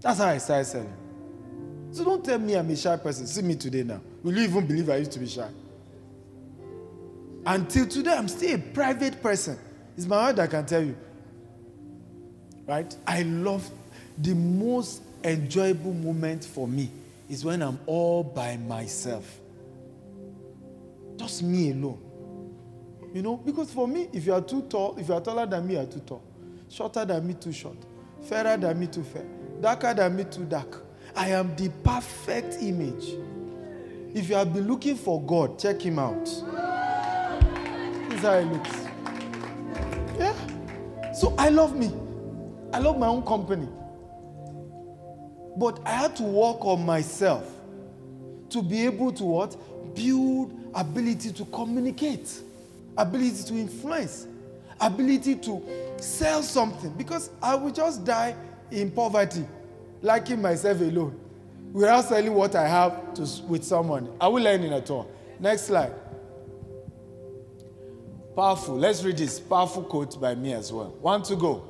That's 0.03 0.19
how 0.19 0.27
I 0.27 0.37
started 0.37 0.65
selling. 0.65 0.93
So 1.91 2.03
don't 2.03 2.23
tell 2.25 2.37
me 2.37 2.55
I'm 2.55 2.69
a 2.69 2.75
shy 2.75 2.97
person. 2.97 3.25
See 3.25 3.41
me 3.41 3.55
today 3.55 3.83
now. 3.83 4.01
Will 4.21 4.35
you 4.35 4.43
even 4.43 4.67
believe 4.67 4.89
I 4.89 4.97
used 4.97 5.13
to 5.13 5.19
be 5.19 5.27
shy? 5.27 5.49
Until 7.45 7.87
today, 7.87 8.13
I'm 8.13 8.27
still 8.27 8.55
a 8.55 8.57
private 8.57 9.21
person. 9.21 9.57
It's 9.95 10.05
my 10.05 10.21
heart 10.23 10.35
that 10.35 10.49
can 10.49 10.65
tell 10.65 10.83
you. 10.83 10.97
Right? 12.67 12.93
I 13.07 13.23
love 13.23 13.69
the 14.17 14.33
most 14.33 15.03
enjoyable 15.23 15.93
moment 15.93 16.43
for 16.43 16.67
me 16.67 16.89
is 17.29 17.45
when 17.45 17.61
I'm 17.61 17.79
all 17.85 18.23
by 18.23 18.57
myself. 18.57 19.39
Just 21.15 21.43
me 21.43 21.71
alone. 21.71 21.99
You 23.13 23.21
know, 23.21 23.37
because 23.37 23.71
for 23.71 23.87
me, 23.87 24.09
if 24.11 24.25
you 24.25 24.33
are 24.33 24.41
too 24.41 24.63
tall, 24.63 24.97
if 24.97 25.07
you 25.07 25.13
are 25.13 25.21
taller 25.21 25.45
than 25.45 25.65
me, 25.65 25.75
you 25.75 25.79
are 25.79 25.85
too 25.85 26.01
tall. 26.01 26.23
Shorter 26.67 27.05
than 27.05 27.25
me, 27.25 27.35
too 27.35 27.53
short. 27.53 27.77
Fairer 28.23 28.57
than 28.57 28.79
me, 28.79 28.87
too 28.87 29.03
fair. 29.03 29.25
Darker 29.63 29.93
than 29.93 30.17
me, 30.17 30.25
too 30.25 30.43
dark. 30.43 30.83
I 31.15 31.29
am 31.29 31.55
the 31.55 31.69
perfect 31.85 32.61
image. 32.61 33.13
If 34.13 34.27
you 34.27 34.35
have 34.35 34.53
been 34.53 34.67
looking 34.67 34.97
for 34.97 35.21
God, 35.21 35.57
check 35.57 35.81
him 35.81 35.99
out. 35.99 36.25
This 36.25 38.17
is 38.17 38.21
how 38.23 38.39
he 38.41 38.45
looks. 38.45 38.71
Yeah. 40.19 41.13
So 41.13 41.33
I 41.37 41.47
love 41.47 41.77
me. 41.77 41.93
I 42.73 42.79
love 42.79 42.99
my 42.99 43.07
own 43.07 43.25
company. 43.25 43.69
But 45.55 45.79
I 45.85 45.91
had 45.91 46.17
to 46.17 46.23
work 46.23 46.65
on 46.65 46.85
myself 46.85 47.49
to 48.49 48.61
be 48.61 48.85
able 48.85 49.13
to 49.13 49.23
what? 49.23 49.55
Build 49.95 50.51
ability 50.75 51.31
to 51.31 51.45
communicate, 51.45 52.41
ability 52.97 53.43
to 53.43 53.53
influence, 53.53 54.27
ability 54.81 55.35
to 55.35 55.63
sell 56.01 56.43
something. 56.43 56.91
Because 56.97 57.29
I 57.41 57.55
will 57.55 57.71
just 57.71 58.03
die 58.03 58.35
in 58.73 58.91
poverty, 58.91 59.45
liking 60.01 60.41
myself 60.41 60.79
alone, 60.81 61.19
without 61.71 62.05
selling 62.05 62.33
what 62.33 62.55
I 62.55 62.67
have 62.67 63.13
to, 63.15 63.27
with 63.47 63.63
someone. 63.63 64.09
I 64.19 64.27
will 64.27 64.43
learn 64.43 64.63
in 64.63 64.73
at 64.73 64.89
all. 64.89 65.09
Next 65.39 65.63
slide. 65.63 65.93
Powerful. 68.35 68.75
Let's 68.75 69.03
read 69.03 69.17
this 69.17 69.39
powerful 69.39 69.83
quote 69.83 70.19
by 70.19 70.33
me 70.35 70.53
as 70.53 70.73
well. 70.73 70.95
One 71.01 71.21
to 71.23 71.35
go. 71.35 71.69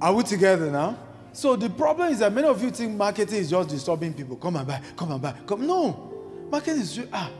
Are 0.00 0.12
we 0.12 0.24
together 0.24 0.68
now? 0.68 0.98
So 1.32 1.54
the 1.54 1.70
problem 1.70 2.10
is 2.10 2.18
that 2.18 2.32
many 2.32 2.48
of 2.48 2.60
you 2.62 2.70
think 2.70 2.96
marketing 2.96 3.38
is 3.38 3.50
just 3.50 3.68
disturbing 3.68 4.12
people. 4.12 4.36
Come 4.36 4.56
and 4.56 4.66
buy, 4.66 4.80
come 4.96 5.12
and 5.12 5.22
buy, 5.22 5.32
come. 5.46 5.66
No, 5.66 6.21
marketing 6.52 6.82
is 6.82 6.94
just, 6.94 7.08
ah, 7.12 7.30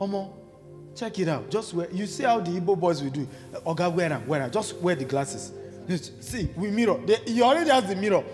Omo, 0.00 0.32
check 0.94 1.18
it 1.18 1.28
out. 1.28 1.50
Just 1.50 1.74
wear. 1.74 1.90
You 1.90 2.06
see 2.06 2.22
how 2.22 2.40
the 2.40 2.52
Igbo 2.52 2.78
boys 2.78 3.02
will 3.02 3.10
do. 3.10 3.28
Oga 3.66 3.92
wear 3.92 4.08
them, 4.08 4.26
wear 4.26 4.40
them. 4.40 4.50
Just 4.50 4.76
wear 4.76 4.94
the 4.94 5.04
glasses. 5.04 5.52
See, 6.20 6.48
we 6.56 6.70
mirror. 6.70 6.98
They, 7.04 7.18
you 7.26 7.42
already 7.42 7.70
have 7.70 7.88
the 7.88 7.96
mirror. 7.96 8.24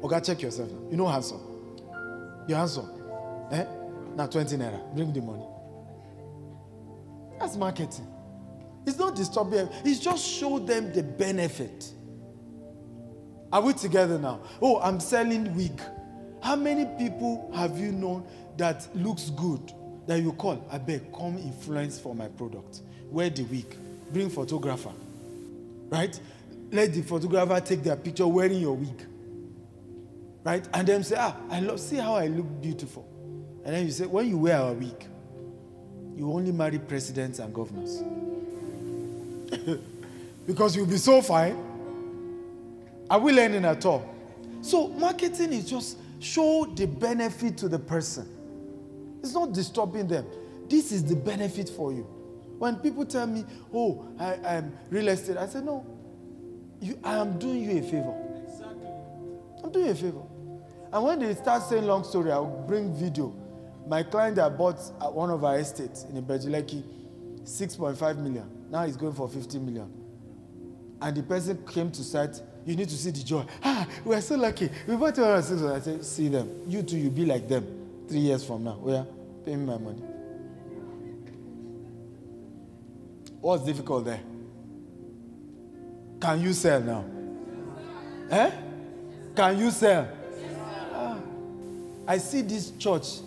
Oga, 0.00 0.24
check 0.24 0.40
yourself 0.42 0.70
now. 0.70 0.90
You 0.90 0.96
know 0.96 1.08
handsome. 1.08 1.40
You're 2.48 2.58
handsome. 2.58 2.88
Eh? 3.50 3.64
Now 4.16 4.26
20 4.26 4.56
naira. 4.56 4.94
Bring 4.94 5.12
the 5.12 5.20
money. 5.20 5.44
That's 7.40 7.56
marketing. 7.56 8.06
It's 8.86 8.98
not 8.98 9.16
disturbing. 9.16 9.68
It's 9.84 9.98
just 9.98 10.24
show 10.26 10.58
them 10.60 10.92
the 10.92 11.02
benefit. 11.02 11.90
Are 13.52 13.60
we 13.60 13.72
together 13.72 14.18
now? 14.18 14.40
Oh, 14.62 14.80
I'm 14.80 15.00
selling 15.00 15.54
wig. 15.56 15.80
How 16.42 16.54
many 16.56 16.84
people 16.98 17.50
have 17.54 17.78
you 17.78 17.90
known 17.92 18.26
that 18.56 18.88
looks 18.94 19.30
good 19.30 19.72
that 20.06 20.20
you 20.20 20.32
call? 20.32 20.66
I 20.70 20.78
beg, 20.78 21.12
come 21.12 21.38
influence 21.38 21.98
for 21.98 22.14
my 22.14 22.28
product. 22.28 22.80
Wear 23.10 23.30
the 23.30 23.42
wig. 23.44 23.76
Bring 24.12 24.30
photographer. 24.30 24.92
Right? 25.88 26.18
Let 26.70 26.92
the 26.92 27.02
photographer 27.02 27.60
take 27.60 27.82
their 27.82 27.96
picture 27.96 28.26
wearing 28.26 28.60
your 28.60 28.76
wig. 28.76 29.06
Right? 30.44 30.66
And 30.74 30.86
then 30.86 31.04
say, 31.04 31.16
ah, 31.18 31.36
I 31.50 31.60
love 31.60 31.80
see 31.80 31.96
how 31.96 32.16
I 32.16 32.26
look 32.26 32.46
beautiful. 32.60 33.08
And 33.64 33.74
then 33.74 33.86
you 33.86 33.92
say, 33.92 34.06
when 34.06 34.28
you 34.28 34.38
wear 34.38 34.58
our 34.58 34.72
wig, 34.72 35.06
You 36.16 36.32
only 36.32 36.52
marry 36.52 36.78
presidents 36.78 37.40
and 37.40 37.52
governors. 37.52 38.02
because 40.46 40.76
you'll 40.76 40.86
be 40.86 40.96
so 40.96 41.20
fine. 41.20 41.56
Are 43.10 43.18
we 43.18 43.32
learning 43.32 43.64
at 43.64 43.84
all? 43.84 44.08
So, 44.62 44.88
marketing 44.88 45.52
is 45.52 45.68
just 45.68 45.98
show 46.20 46.72
the 46.74 46.86
benefit 46.86 47.58
to 47.58 47.68
the 47.68 47.78
person. 47.78 48.28
It's 49.24 49.32
not 49.32 49.54
disturbing 49.54 50.06
them. 50.06 50.26
This 50.68 50.92
is 50.92 51.02
the 51.02 51.16
benefit 51.16 51.70
for 51.70 51.94
you. 51.94 52.02
When 52.58 52.76
people 52.76 53.06
tell 53.06 53.26
me, 53.26 53.46
oh, 53.72 54.06
I, 54.18 54.34
am 54.56 54.76
real 54.90 55.08
estate, 55.08 55.38
I 55.38 55.46
say, 55.46 55.62
no, 55.62 55.82
you, 56.78 56.98
I 57.02 57.14
am 57.16 57.38
doing 57.38 57.62
you 57.62 57.78
a 57.78 57.82
favor. 57.82 58.14
Exactly. 58.46 58.86
I'm 59.62 59.72
doing 59.72 59.86
you 59.86 59.92
a 59.92 59.94
favor. 59.94 60.22
And 60.92 61.04
when 61.04 61.20
they 61.20 61.34
start 61.36 61.62
saying 61.62 61.86
long 61.86 62.04
story, 62.04 62.32
I'll 62.32 62.66
bring 62.68 62.92
video. 62.94 63.34
My 63.88 64.02
client 64.02 64.36
that 64.36 64.58
bought 64.58 64.78
one 65.14 65.30
of 65.30 65.42
our 65.42 65.58
estates 65.58 66.04
in 66.04 66.22
Ibeju-Lekki, 66.22 66.82
6.5 67.44 68.18
million. 68.18 68.46
Now 68.70 68.84
he's 68.84 68.98
going 68.98 69.14
for 69.14 69.26
50 69.26 69.58
million. 69.58 69.90
And 71.00 71.16
the 71.16 71.22
person 71.22 71.64
came 71.66 71.90
to 71.92 72.04
site, 72.04 72.42
you 72.66 72.76
need 72.76 72.90
to 72.90 72.96
see 72.96 73.10
the 73.10 73.22
joy. 73.24 73.46
Ah, 73.62 73.86
we 74.04 74.14
are 74.14 74.20
so 74.20 74.36
lucky. 74.36 74.68
We 74.86 74.96
bought 74.96 75.14
206. 75.14 75.62
I 75.62 75.80
said, 75.80 76.04
see 76.04 76.28
them. 76.28 76.50
You 76.66 76.82
too, 76.82 76.98
you 76.98 77.08
be 77.08 77.24
like 77.24 77.48
them 77.48 77.83
three 78.08 78.20
years 78.20 78.44
from 78.44 78.64
now. 78.64 78.74
Where? 78.74 79.06
Pay 79.44 79.56
me 79.56 79.66
my 79.66 79.78
money. 79.78 80.02
What's 83.40 83.64
difficult 83.64 84.06
there? 84.06 84.20
Can 86.20 86.40
you 86.40 86.52
sell 86.54 86.80
now? 86.80 87.04
Eh? 88.30 88.50
Can 89.36 89.58
you 89.58 89.70
sell? 89.70 90.08
Ah. 90.94 91.18
I 92.08 92.18
see 92.18 92.40
this 92.40 92.70
church 92.78 93.18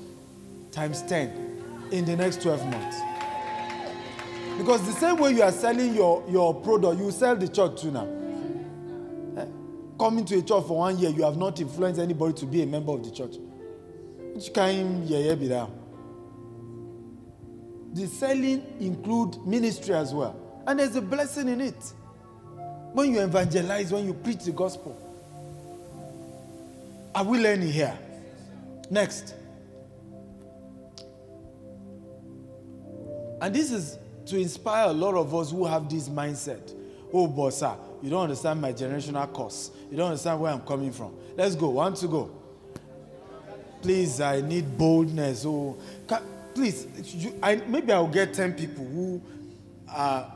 times 0.71 1.03
10 1.03 1.89
in 1.91 2.05
the 2.05 2.15
next 2.15 2.41
12 2.41 2.65
months. 2.65 2.97
Because 4.57 4.81
the 4.87 4.93
same 4.93 5.17
way 5.17 5.33
you 5.33 5.43
are 5.43 5.51
selling 5.51 5.93
your, 5.93 6.23
your 6.27 6.55
product, 6.55 6.99
you 6.99 7.11
sell 7.11 7.35
the 7.35 7.47
church 7.47 7.81
too 7.81 7.91
now. 7.91 8.07
Eh? 9.37 9.45
Coming 9.99 10.25
to 10.25 10.39
a 10.39 10.41
church 10.41 10.65
for 10.65 10.77
one 10.77 10.97
year, 10.97 11.11
you 11.11 11.23
have 11.23 11.37
not 11.37 11.59
influenced 11.61 11.99
anybody 11.99 12.33
to 12.33 12.45
be 12.47 12.63
a 12.63 12.65
member 12.65 12.91
of 12.91 13.03
the 13.03 13.11
church. 13.11 13.35
Kind 14.53 15.07
there? 15.07 15.67
the 17.97 18.07
selling 18.07 18.63
include 18.79 19.45
ministry 19.45 19.95
as 19.95 20.13
well. 20.13 20.35
And 20.67 20.79
there's 20.79 20.95
a 20.95 21.01
blessing 21.01 21.47
in 21.47 21.61
it. 21.61 21.93
When 22.93 23.11
you 23.11 23.21
evangelize, 23.21 23.91
when 23.91 24.05
you 24.05 24.13
preach 24.13 24.43
the 24.43 24.51
gospel. 24.51 24.95
Are 27.15 27.23
we 27.23 27.39
learning 27.39 27.71
here? 27.71 27.97
Next. 28.89 29.33
And 33.41 33.53
this 33.53 33.71
is 33.71 33.97
to 34.27 34.37
inspire 34.37 34.89
a 34.89 34.93
lot 34.93 35.15
of 35.15 35.33
us 35.33 35.51
who 35.51 35.65
have 35.65 35.89
this 35.89 36.09
mindset. 36.09 36.73
Oh, 37.13 37.27
bossa, 37.27 37.77
you 38.01 38.09
don't 38.09 38.23
understand 38.23 38.61
my 38.61 38.73
generational 38.73 39.31
course. 39.31 39.71
You 39.89 39.97
don't 39.97 40.07
understand 40.07 40.39
where 40.39 40.51
I'm 40.51 40.61
coming 40.61 40.91
from. 40.91 41.15
Let's 41.35 41.55
go. 41.55 41.69
One 41.69 41.93
to 41.95 42.07
go. 42.07 42.31
Please, 43.81 44.21
I 44.21 44.41
need 44.41 44.77
boldness. 44.77 45.45
Oh, 45.45 45.77
can, 46.07 46.21
please, 46.53 46.87
you, 47.13 47.33
I, 47.41 47.55
maybe 47.55 47.91
I'll 47.91 48.07
get 48.07 48.33
10 48.33 48.53
people 48.53 48.85
who 48.85 49.21
are, 49.89 50.31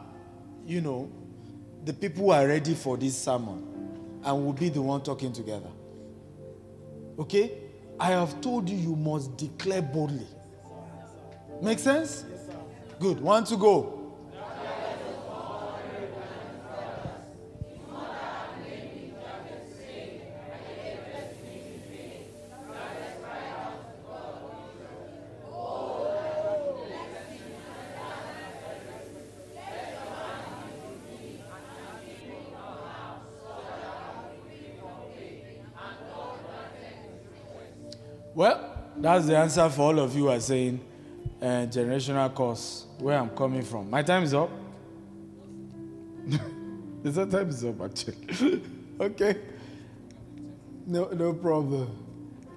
you 0.66 0.82
know, 0.82 1.10
the 1.84 1.94
people 1.94 2.26
who 2.26 2.32
are 2.32 2.48
ready 2.48 2.76
for 2.76 2.98
this 2.98 3.18
sermon 3.18 4.20
and 4.24 4.46
will 4.46 4.54
be 4.54 4.70
the 4.70 4.82
one 4.82 5.02
talking 5.02 5.34
together. 5.34 5.70
Okay? 7.18 7.52
I 8.00 8.08
have 8.10 8.42
told 8.42 8.70
you 8.70 8.78
you 8.78 8.96
must 8.96 9.36
declare 9.38 9.82
boldly. 9.82 10.28
Make 11.62 11.80
sense? 11.80 12.26
Good. 13.00 13.20
One 13.20 13.44
to 13.46 13.58
go. 13.58 14.01
That's 39.02 39.26
the 39.26 39.38
answer 39.38 39.68
for 39.70 39.82
all 39.82 40.00
of 40.00 40.16
you 40.16 40.24
who 40.24 40.30
are 40.30 40.40
saying 40.40 40.80
uh, 41.42 41.66
generational 41.66 42.34
course, 42.34 42.86
where 43.00 43.18
I'm 43.18 43.30
coming 43.32 43.64
from. 43.64 43.90
My 43.90 44.04
time 44.04 44.24
is 44.24 44.34
up. 44.34 44.50
the 47.04 47.26
time 47.26 47.50
is 47.50 47.66
up, 47.66 47.82
actually. 47.82 48.62
okay. 49.00 49.38
No, 50.86 51.10
no 51.10 51.34
problem. 51.34 51.90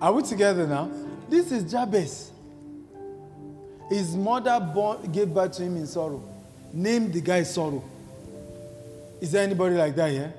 Are 0.01 0.12
we 0.12 0.22
together 0.22 0.66
now? 0.66 0.90
This 1.30 1.51
is 1.51 1.70
Jabez. 1.70 2.30
His 3.88 4.14
mother 4.16 4.61
born, 4.61 5.11
gave 5.11 5.32
birth 5.32 5.53
to 5.53 5.62
him 5.62 5.76
in 5.76 5.86
sorrow. 5.86 6.22
Named 6.72 7.12
the 7.12 7.20
guy 7.20 7.42
Sorrow. 7.42 7.84
Is 9.20 9.32
there 9.32 9.42
anybody 9.42 9.76
like 9.76 9.95
that 9.97 10.11
here? 10.11 10.34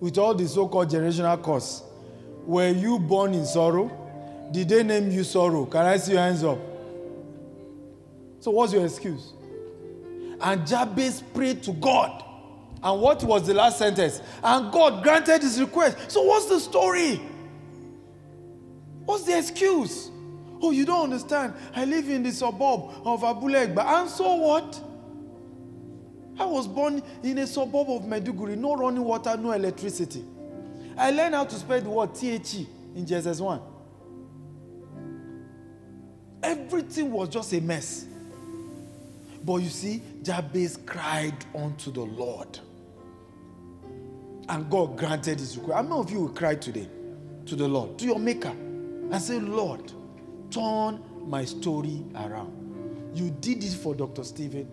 With 0.00 0.18
all 0.18 0.34
the 0.34 0.48
so 0.48 0.66
called 0.66 0.90
generational 0.90 1.40
curse. 1.42 1.82
Were 2.46 2.70
you 2.70 2.98
born 2.98 3.34
in 3.34 3.44
sorrow? 3.46 4.01
Did 4.52 4.68
they 4.68 4.82
name 4.82 5.10
you 5.10 5.24
sorrow? 5.24 5.64
Can 5.64 5.86
I 5.86 5.96
see 5.96 6.12
your 6.12 6.20
hands 6.20 6.44
up? 6.44 6.58
So, 8.40 8.50
what's 8.50 8.72
your 8.72 8.84
excuse? 8.84 9.32
And 10.40 10.66
Jabez 10.66 11.22
prayed 11.34 11.62
to 11.64 11.72
God. 11.72 12.24
And 12.82 13.00
what 13.00 13.22
was 13.22 13.46
the 13.46 13.54
last 13.54 13.78
sentence? 13.78 14.20
And 14.42 14.72
God 14.72 15.02
granted 15.02 15.42
his 15.42 15.60
request. 15.60 16.10
So, 16.10 16.22
what's 16.22 16.46
the 16.46 16.60
story? 16.60 17.20
What's 19.04 19.24
the 19.24 19.38
excuse? 19.38 20.10
Oh, 20.60 20.70
you 20.70 20.84
don't 20.84 21.04
understand. 21.04 21.54
I 21.74 21.84
live 21.84 22.08
in 22.08 22.22
the 22.22 22.30
suburb 22.30 22.90
of 23.04 23.22
Abule 23.22 23.66
Egba. 23.66 23.84
And 23.84 24.08
so 24.08 24.34
what? 24.34 24.80
I 26.38 26.44
was 26.44 26.68
born 26.68 27.02
in 27.22 27.38
a 27.38 27.46
suburb 27.46 27.90
of 27.90 28.02
Maiduguri. 28.02 28.56
No 28.56 28.76
running 28.76 29.02
water, 29.02 29.36
no 29.36 29.52
electricity. 29.52 30.24
I 30.96 31.10
learned 31.10 31.34
how 31.34 31.44
to 31.44 31.54
spell 31.54 31.80
the 31.80 31.90
word 31.90 32.14
THE 32.14 32.66
in 32.94 33.06
JSS 33.06 33.40
1. 33.40 33.60
Everything 36.42 37.10
was 37.12 37.28
just 37.28 37.52
a 37.52 37.60
mess. 37.60 38.06
But 39.44 39.56
you 39.56 39.68
see, 39.68 40.02
Jabez 40.22 40.78
cried 40.86 41.34
unto 41.54 41.90
the 41.90 42.02
Lord. 42.02 42.58
And 44.48 44.70
God 44.70 44.96
granted 44.96 45.38
his 45.38 45.56
request. 45.56 45.76
How 45.76 45.82
many 45.82 46.00
of 46.00 46.10
you 46.10 46.20
will 46.20 46.28
cry 46.28 46.54
today 46.54 46.88
to 47.46 47.56
the 47.56 47.66
Lord, 47.66 47.98
to 47.98 48.04
your 48.04 48.18
Maker, 48.18 48.50
and 48.50 49.20
say, 49.20 49.38
Lord, 49.38 49.92
turn 50.50 51.00
my 51.26 51.44
story 51.44 52.04
around? 52.14 53.10
You 53.14 53.30
did 53.30 53.62
it 53.62 53.72
for 53.72 53.94
Dr. 53.94 54.24
Stephen. 54.24 54.70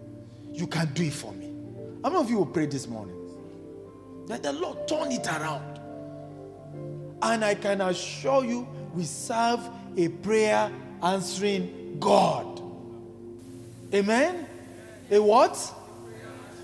You 0.53 0.67
can 0.67 0.91
do 0.93 1.03
it 1.03 1.13
for 1.13 1.31
me. 1.33 1.53
How 2.03 2.09
many 2.09 2.21
of 2.21 2.29
you 2.29 2.37
will 2.37 2.45
pray 2.45 2.65
this 2.65 2.87
morning? 2.87 3.15
Let 4.27 4.43
the 4.43 4.53
Lord 4.53 4.87
turn 4.87 5.11
it 5.11 5.27
around. 5.27 5.79
And 7.21 7.43
I 7.43 7.55
can 7.55 7.81
assure 7.81 8.45
you, 8.45 8.67
we 8.93 9.03
serve 9.03 9.59
a 9.97 10.07
prayer 10.07 10.71
answering 11.01 11.97
God. 11.99 12.61
Amen? 13.93 14.47
A 15.09 15.19
what? 15.19 15.75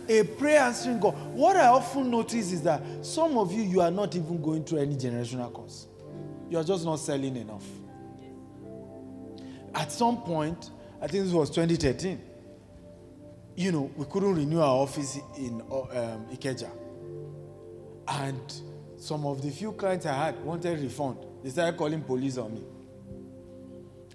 A 0.07 0.23
prayer 0.23 0.61
answering 0.61 0.99
God. 0.99 1.15
What 1.33 1.55
I 1.55 1.67
often 1.67 2.11
notice 2.11 2.51
is 2.51 2.61
that 2.63 2.81
some 3.01 3.37
of 3.37 3.51
you, 3.51 3.63
you 3.63 3.81
are 3.81 3.91
not 3.91 4.15
even 4.15 4.41
going 4.41 4.63
through 4.63 4.79
any 4.79 4.95
generational 4.95 5.51
course. 5.51 5.87
You 6.49 6.59
are 6.59 6.63
just 6.63 6.85
not 6.85 6.97
selling 6.97 7.35
enough. 7.35 7.65
At 9.73 9.91
some 9.91 10.21
point, 10.21 10.69
I 11.01 11.07
think 11.07 11.25
this 11.25 11.33
was 11.33 11.49
2013, 11.49 12.21
you 13.55 13.71
know, 13.71 13.91
we 13.95 14.05
couldn't 14.05 14.35
renew 14.35 14.59
our 14.59 14.77
office 14.77 15.17
in 15.37 15.61
um, 15.61 16.25
Ikeja. 16.31 16.69
And 18.07 18.61
some 18.97 19.25
of 19.25 19.41
the 19.41 19.49
few 19.49 19.71
clients 19.73 20.05
I 20.05 20.13
had 20.13 20.43
wanted 20.43 20.79
refund. 20.79 21.17
They 21.43 21.49
started 21.49 21.77
calling 21.77 22.01
police 22.01 22.37
on 22.37 22.53
me. 22.53 22.63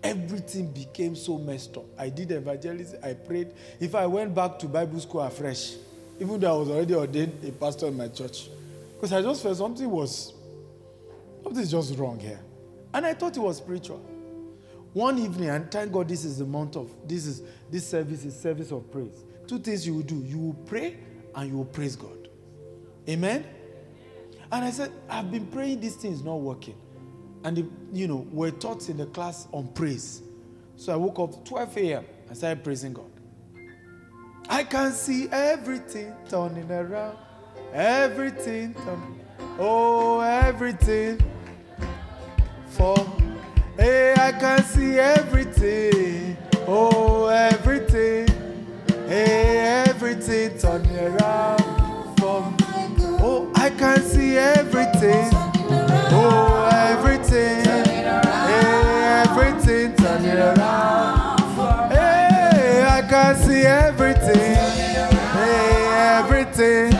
Everything 0.02 0.70
became 0.72 1.14
so 1.14 1.36
messed 1.38 1.76
up. 1.76 1.84
I 1.98 2.08
did 2.08 2.30
evangelism, 2.30 3.00
I 3.04 3.12
prayed. 3.12 3.52
If 3.78 3.94
I 3.94 4.06
went 4.06 4.34
back 4.34 4.58
to 4.60 4.66
Bible 4.66 4.98
school 5.00 5.20
afresh, 5.20 5.74
even 6.18 6.40
though 6.40 6.54
I 6.54 6.58
was 6.58 6.70
already 6.70 6.94
ordained 6.94 7.44
a 7.44 7.52
pastor 7.52 7.86
in 7.86 7.96
my 7.96 8.08
church, 8.08 8.48
because 8.94 9.12
I 9.12 9.22
just 9.22 9.42
felt 9.42 9.56
something 9.56 9.90
was, 9.90 10.32
something's 11.42 11.70
just 11.70 11.98
wrong 11.98 12.18
here. 12.18 12.40
And 12.92 13.06
I 13.06 13.14
thought 13.14 13.36
it 13.36 13.40
was 13.40 13.58
spiritual. 13.58 13.98
One 14.92 15.18
evening, 15.18 15.50
and 15.50 15.70
thank 15.70 15.92
God 15.92 16.08
this 16.08 16.24
is 16.24 16.38
the 16.38 16.46
month 16.46 16.76
of, 16.76 16.90
this 17.06 17.26
is, 17.26 17.42
this 17.70 17.86
service 17.86 18.24
is 18.24 18.38
service 18.38 18.72
of 18.72 18.90
praise. 18.90 19.24
Two 19.46 19.58
things 19.58 19.86
you 19.86 19.94
will 19.94 20.02
do. 20.02 20.16
You 20.16 20.38
will 20.38 20.56
pray 20.66 20.96
and 21.34 21.50
you 21.50 21.58
will 21.58 21.64
praise 21.66 21.94
God. 21.94 22.28
Amen? 23.08 23.44
And 24.50 24.64
I 24.64 24.70
said, 24.70 24.90
I've 25.08 25.30
been 25.30 25.46
praying, 25.46 25.80
this 25.80 25.96
thing 25.96 26.12
is 26.12 26.24
not 26.24 26.40
working. 26.40 26.74
And, 27.44 27.56
the, 27.56 27.66
you 27.92 28.06
know, 28.06 28.26
we're 28.30 28.50
taught 28.50 28.88
in 28.88 28.98
the 28.98 29.06
class 29.06 29.48
on 29.52 29.68
praise. 29.68 30.22
So 30.76 30.92
I 30.92 30.96
woke 30.96 31.18
up 31.18 31.44
12 31.44 31.76
a.m. 31.78 32.04
I 32.30 32.34
started 32.34 32.62
praising 32.64 32.92
God. 32.92 33.10
I 34.48 34.64
can 34.64 34.92
see 34.92 35.28
everything 35.30 36.12
turning 36.28 36.70
around. 36.70 37.16
Everything 37.72 38.74
turning. 38.74 39.20
Oh, 39.58 40.20
everything. 40.20 41.20
For 42.70 42.96
hey, 43.76 44.14
I 44.16 44.32
can 44.32 44.64
see 44.64 44.98
everything. 44.98 46.36
Oh, 46.66 47.26
everything. 47.26 48.26
Hey, 49.06 49.84
everything 49.88 50.58
turning 50.58 50.98
around. 50.98 51.60
For 52.18 52.42
oh, 53.22 53.52
I 53.54 53.70
can 53.70 54.02
see 54.02 54.36
everything. 54.36 55.30
Oh, 56.12 56.49
I 63.30 63.34
see 63.34 63.60
everything. 63.60 64.56
Hey, 65.34 66.18
everything. 66.18 66.92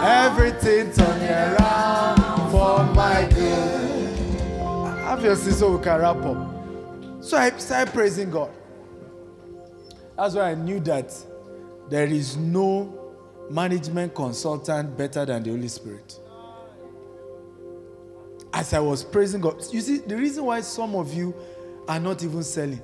Everything 0.00 0.92
turning 0.92 1.28
around 1.28 2.50
for 2.52 2.84
my 2.94 3.28
good. 3.34 4.40
Obviously, 5.04 5.50
so 5.54 5.76
we 5.76 5.82
can 5.82 5.98
wrap 6.00 6.18
up. 6.18 7.24
So 7.24 7.36
I 7.36 7.50
started 7.58 7.92
praising 7.92 8.30
God. 8.30 8.52
That's 10.16 10.36
why 10.36 10.52
I 10.52 10.54
knew 10.54 10.78
that 10.78 11.12
there 11.90 12.06
is 12.06 12.36
no 12.36 13.16
management 13.50 14.14
consultant 14.14 14.96
better 14.96 15.26
than 15.26 15.42
the 15.42 15.50
Holy 15.50 15.66
Spirit. 15.66 16.16
As 18.54 18.72
I 18.72 18.78
was 18.78 19.02
praising 19.02 19.40
God, 19.40 19.64
you 19.72 19.80
see, 19.80 19.98
the 19.98 20.16
reason 20.16 20.44
why 20.44 20.60
some 20.60 20.94
of 20.94 21.12
you 21.12 21.34
are 21.88 21.98
not 21.98 22.22
even 22.22 22.44
selling, 22.44 22.80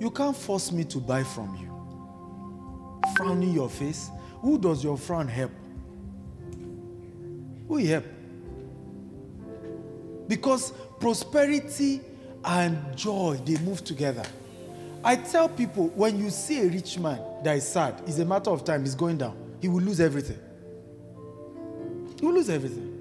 you 0.00 0.10
can't 0.10 0.36
force 0.36 0.72
me 0.72 0.84
to 0.84 0.98
buy 0.98 1.22
from 1.22 1.56
you. 1.56 1.72
Frowning 3.16 3.52
your 3.52 3.70
face, 3.70 4.10
who 4.40 4.58
does 4.58 4.84
your 4.84 4.98
frown 4.98 5.28
help? 5.28 5.52
Who 7.68 7.76
help? 7.78 8.04
Because 10.28 10.72
prosperity 11.00 12.00
and 12.44 12.96
joy 12.96 13.40
they 13.44 13.56
move 13.58 13.84
together. 13.84 14.24
I 15.04 15.16
tell 15.16 15.48
people 15.48 15.88
when 15.88 16.18
you 16.18 16.30
see 16.30 16.60
a 16.62 16.68
rich 16.68 16.98
man 16.98 17.20
that 17.44 17.56
is 17.56 17.66
sad, 17.66 18.02
it's 18.06 18.18
a 18.18 18.24
matter 18.24 18.50
of 18.50 18.64
time, 18.64 18.82
he's 18.82 18.94
going 18.94 19.18
down. 19.18 19.36
He 19.60 19.68
will 19.68 19.82
lose 19.82 20.00
everything. 20.00 20.38
He 22.18 22.26
will 22.26 22.34
lose 22.34 22.50
everything. 22.50 22.92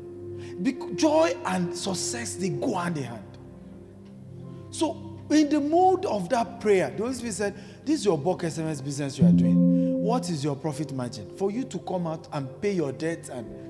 Bec- 0.59 0.95
joy 0.95 1.35
and 1.45 1.75
success 1.75 2.35
they 2.35 2.49
go 2.49 2.75
hand 2.75 2.97
in 2.97 3.03
hand. 3.03 3.37
So, 4.69 5.14
in 5.29 5.49
the 5.49 5.59
mood 5.59 6.05
of 6.05 6.29
that 6.29 6.61
prayer, 6.61 6.91
the 6.91 7.03
Holy 7.03 7.13
Spirit 7.15 7.33
said, 7.33 7.55
This 7.83 8.01
is 8.01 8.05
your 8.05 8.17
bulk 8.17 8.43
SMS 8.43 8.83
business 8.83 9.17
you 9.17 9.25
are 9.25 9.31
doing. 9.31 10.03
What 10.03 10.29
is 10.29 10.43
your 10.43 10.55
profit 10.55 10.93
margin? 10.93 11.35
For 11.35 11.51
you 11.51 11.63
to 11.63 11.79
come 11.79 12.05
out 12.05 12.27
and 12.31 12.49
pay 12.61 12.73
your 12.73 12.91
debt 12.91 13.29
and 13.29 13.65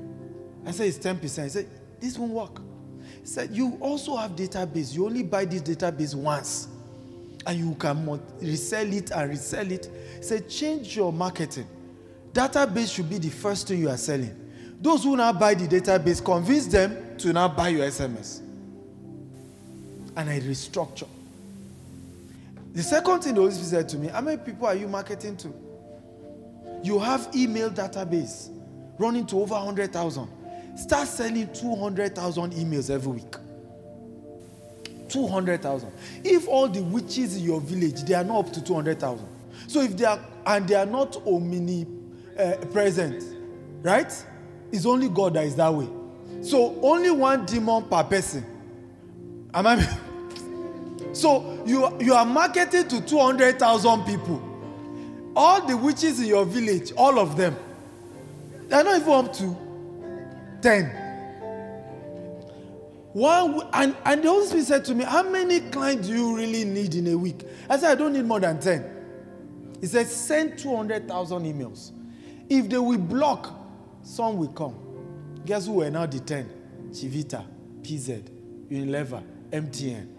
I 0.65 0.71
said 0.71 0.87
it's 0.87 0.97
10%. 0.97 1.21
He 1.21 1.27
said, 1.49 1.67
This 1.99 2.17
won't 2.17 2.31
work. 2.31 2.61
He 3.21 3.27
said, 3.27 3.51
You 3.51 3.77
also 3.79 4.15
have 4.15 4.31
database. 4.31 4.93
You 4.93 5.05
only 5.05 5.23
buy 5.23 5.45
this 5.45 5.61
database 5.61 6.15
once. 6.15 6.67
And 7.45 7.59
you 7.59 7.75
can 7.75 8.19
resell 8.41 8.91
it 8.91 9.11
and 9.11 9.29
resell 9.29 9.71
it. 9.71 9.89
He 10.17 10.23
said, 10.23 10.49
Change 10.49 10.95
your 10.95 11.13
marketing. 11.13 11.67
Database 12.33 12.93
should 12.93 13.09
be 13.09 13.19
the 13.19 13.29
first 13.29 13.67
thing 13.67 13.79
you 13.79 13.89
are 13.89 13.97
selling. 13.97 14.35
Those 14.81 15.03
who 15.03 15.15
now 15.15 15.31
buy 15.31 15.53
the 15.53 15.67
database, 15.67 16.23
convince 16.23 16.67
them 16.67 17.17
to 17.19 17.31
now 17.31 17.47
buy 17.47 17.69
your 17.69 17.85
SMS. 17.87 18.41
And 20.17 20.29
I 20.29 20.39
restructure. 20.39 21.07
The 22.75 22.83
second 22.83 23.21
thing 23.21 23.35
the 23.35 23.39
Holy 23.39 23.53
Spirit 23.53 23.69
said 23.69 23.89
to 23.89 23.97
me, 23.97 24.09
How 24.09 24.19
many 24.19 24.37
people 24.37 24.67
are 24.67 24.75
you 24.75 24.89
marketing 24.89 25.37
to? 25.37 25.53
You 26.83 26.99
have 26.99 27.29
email 27.33 27.71
database 27.71 28.49
running 28.99 29.25
to 29.27 29.39
over 29.39 29.55
100,000. 29.55 30.27
Start 30.77 31.07
selling 31.07 31.51
200,000 31.53 32.53
emails 32.53 32.89
every 32.89 33.13
week. 33.13 33.35
200,000. 35.07 35.89
If 36.25 36.49
all 36.49 36.67
the 36.67 36.81
witches 36.83 37.37
in 37.37 37.45
your 37.45 37.61
village, 37.61 38.03
they 38.03 38.13
are 38.13 38.25
not 38.25 38.47
up 38.47 38.53
to 38.53 38.61
200,000. 38.61 39.25
So 39.67 39.81
if 39.81 39.95
they 39.95 40.03
are, 40.03 40.19
and 40.45 40.67
they 40.67 40.75
are 40.75 40.85
not 40.85 41.15
omni 41.25 41.87
uh, 42.37 42.57
present, 42.73 43.23
right? 43.83 44.11
It's 44.73 44.85
only 44.85 45.07
God 45.07 45.35
that 45.35 45.45
is 45.45 45.55
that 45.55 45.73
way. 45.73 45.87
So 46.41 46.77
only 46.81 47.09
one 47.09 47.45
demon 47.45 47.83
per 47.83 48.03
person. 48.03 48.45
Am 49.53 49.65
I? 49.65 49.97
So 51.15 51.63
you, 51.65 51.97
you 52.01 52.13
are 52.13 52.25
marketing 52.25 52.89
to 52.89 53.01
200,000 53.01 54.03
people. 54.03 54.41
All 55.33 55.65
the 55.65 55.77
witches 55.77 56.19
in 56.19 56.27
your 56.27 56.45
village, 56.45 56.91
all 56.97 57.19
of 57.19 57.37
them, 57.37 57.55
they're 58.67 58.83
not 58.83 58.99
even 58.99 59.13
up 59.13 59.33
to 59.35 59.57
10. 60.61 60.85
One, 63.13 63.61
and, 63.71 63.95
and 64.03 64.23
the 64.23 64.27
Holy 64.27 64.45
Spirit 64.45 64.65
said 64.65 64.85
to 64.85 64.95
me, 64.95 65.05
How 65.05 65.23
many 65.23 65.61
clients 65.61 66.09
do 66.09 66.13
you 66.13 66.35
really 66.35 66.65
need 66.65 66.95
in 66.95 67.07
a 67.07 67.17
week? 67.17 67.43
I 67.69 67.77
said, 67.77 67.91
I 67.91 67.95
don't 67.95 68.11
need 68.11 68.25
more 68.25 68.41
than 68.41 68.59
10. 68.59 69.77
He 69.79 69.87
said, 69.87 70.07
Send 70.07 70.59
200,000 70.59 71.43
emails. 71.43 71.91
If 72.49 72.67
they 72.69 72.77
will 72.77 72.97
block, 72.97 73.57
some 74.01 74.35
will 74.35 74.49
come. 74.49 74.75
Guess 75.45 75.67
who 75.67 75.81
are 75.81 75.89
now 75.89 76.05
the 76.07 76.19
10? 76.19 76.49
Chivita, 76.89 77.45
PZ, 77.83 78.21
Unilever, 78.69 79.23
MTN. 79.49 80.14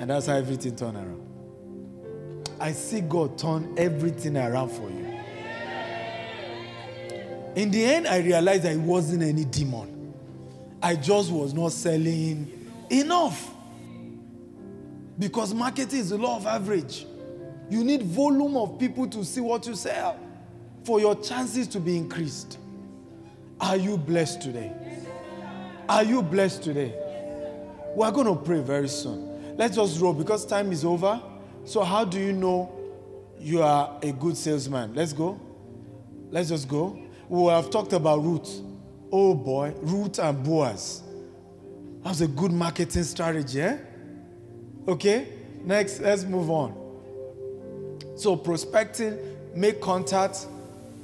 And 0.00 0.08
that's 0.08 0.26
how 0.26 0.34
everything 0.34 0.74
turned 0.74 0.96
around. 0.96 2.48
I 2.58 2.72
see 2.72 3.02
God 3.02 3.36
turn 3.36 3.74
everything 3.76 4.38
around 4.38 4.70
for 4.70 4.88
you. 4.90 5.06
In 7.54 7.70
the 7.70 7.84
end, 7.84 8.08
I 8.08 8.20
realized 8.20 8.62
that 8.62 8.72
it 8.72 8.80
wasn't 8.80 9.22
any 9.22 9.44
demon. 9.44 10.14
I 10.82 10.96
just 10.96 11.30
was 11.30 11.52
not 11.52 11.72
selling 11.72 12.70
enough. 12.88 13.52
Because 15.18 15.52
marketing 15.52 16.00
is 16.00 16.08
the 16.08 16.16
law 16.16 16.38
of 16.38 16.46
average. 16.46 17.04
You 17.68 17.84
need 17.84 18.02
volume 18.02 18.56
of 18.56 18.78
people 18.78 19.06
to 19.08 19.22
see 19.22 19.42
what 19.42 19.66
you 19.66 19.74
sell 19.74 20.18
for 20.84 20.98
your 20.98 21.14
chances 21.20 21.68
to 21.68 21.78
be 21.78 21.98
increased. 21.98 22.56
Are 23.60 23.76
you 23.76 23.98
blessed 23.98 24.40
today? 24.40 24.72
Are 25.90 26.04
you 26.04 26.22
blessed 26.22 26.62
today? 26.62 26.94
We're 27.94 28.10
going 28.12 28.26
to 28.26 28.36
pray 28.36 28.62
very 28.62 28.88
soon. 28.88 29.29
Let's 29.56 29.76
just 29.76 30.00
roll 30.00 30.14
because 30.14 30.46
time 30.46 30.72
is 30.72 30.84
over. 30.84 31.20
So, 31.64 31.82
how 31.82 32.04
do 32.04 32.18
you 32.18 32.32
know 32.32 32.72
you 33.38 33.62
are 33.62 33.98
a 34.02 34.12
good 34.12 34.36
salesman? 34.36 34.94
Let's 34.94 35.12
go. 35.12 35.40
Let's 36.30 36.48
just 36.48 36.68
go. 36.68 36.98
We 37.28 37.44
have 37.46 37.70
talked 37.70 37.92
about 37.92 38.22
Ruth. 38.22 38.62
Oh 39.12 39.34
boy, 39.34 39.74
Ruth 39.82 40.18
and 40.18 40.42
Boaz. 40.42 41.02
That 42.02 42.10
was 42.10 42.20
a 42.20 42.28
good 42.28 42.52
marketing 42.52 43.02
strategy, 43.02 43.60
eh? 43.60 43.78
Okay, 44.88 45.28
next, 45.64 46.00
let's 46.00 46.24
move 46.24 46.50
on. 46.50 46.74
So, 48.16 48.36
prospecting, 48.36 49.18
make 49.54 49.80
contact, 49.80 50.46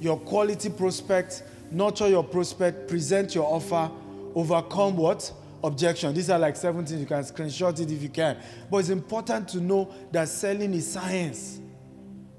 your 0.00 0.18
quality 0.18 0.70
prospect, 0.70 1.42
nurture 1.70 2.08
your 2.08 2.24
prospect, 2.24 2.88
present 2.88 3.34
your 3.34 3.44
offer, 3.44 3.90
overcome 4.34 4.96
what? 4.96 5.30
Objection. 5.66 6.14
These 6.14 6.30
are 6.30 6.38
like 6.38 6.54
17. 6.54 7.00
You 7.00 7.06
can 7.06 7.22
screenshot 7.24 7.80
it 7.80 7.90
if 7.90 8.00
you 8.00 8.08
can. 8.08 8.36
But 8.70 8.78
it's 8.78 8.88
important 8.88 9.48
to 9.48 9.60
know 9.60 9.92
that 10.12 10.28
selling 10.28 10.72
is 10.74 10.92
science. 10.92 11.60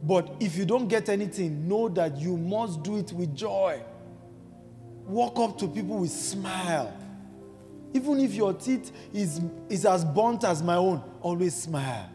But 0.02 0.34
if 0.40 0.56
you 0.56 0.66
don't 0.66 0.88
get 0.88 1.10
anything, 1.10 1.68
know 1.68 1.90
that 1.90 2.16
you 2.16 2.38
must 2.38 2.84
do 2.84 2.96
it 2.96 3.12
with 3.12 3.36
joy. 3.36 3.82
Walk 5.06 5.40
up 5.40 5.58
to 5.58 5.68
people 5.68 5.98
with 5.98 6.10
smile. 6.12 6.94
Even 7.94 8.22
if 8.22 8.34
your 8.34 8.54
teeth 8.54 8.94
is, 9.14 9.42
is 9.68 9.86
as 9.86 10.06
burnt 10.06 10.46
as 10.46 10.64
my 10.64 10.76
own, 10.76 11.04
always 11.22 11.54
smile. 11.54 12.10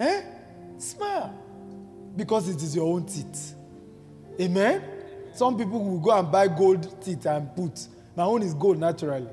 Eh? 0.00 0.22
Smile. 0.78 1.32
Because 2.16 2.48
it 2.48 2.60
is 2.60 2.74
your 2.74 2.92
own 2.92 3.06
teeth. 3.06 3.54
Amen? 4.40 4.82
Some 5.32 5.56
people 5.56 5.84
will 5.84 6.00
go 6.00 6.18
and 6.18 6.32
buy 6.32 6.48
gold 6.48 7.04
teeth 7.04 7.24
and 7.26 7.54
put. 7.54 7.86
My 8.16 8.24
own 8.24 8.42
is 8.42 8.54
gold 8.54 8.78
naturally. 8.78 9.28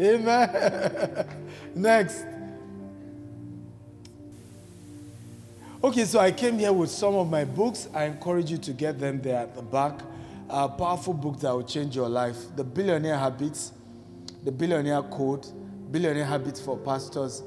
Amen. 0.00 1.26
Next. 1.74 2.24
Okay, 5.84 6.04
so 6.04 6.18
I 6.18 6.32
came 6.32 6.58
here 6.58 6.72
with 6.72 6.90
some 6.90 7.14
of 7.14 7.28
my 7.30 7.44
books. 7.44 7.88
I 7.94 8.04
encourage 8.04 8.50
you 8.50 8.58
to 8.58 8.72
get 8.72 8.98
them 8.98 9.20
there 9.20 9.38
at 9.38 9.54
the 9.54 9.62
back. 9.62 10.00
A 10.48 10.68
powerful 10.68 11.14
book 11.14 11.38
that 11.40 11.52
will 11.52 11.62
change 11.64 11.94
your 11.94 12.08
life. 12.08 12.36
The 12.56 12.64
Billionaire 12.64 13.18
Habits, 13.18 13.72
The 14.44 14.52
Billionaire 14.52 15.02
Code, 15.02 15.46
Billionaire 15.90 16.24
Habits 16.24 16.60
for 16.60 16.76
Pastors, 16.78 17.42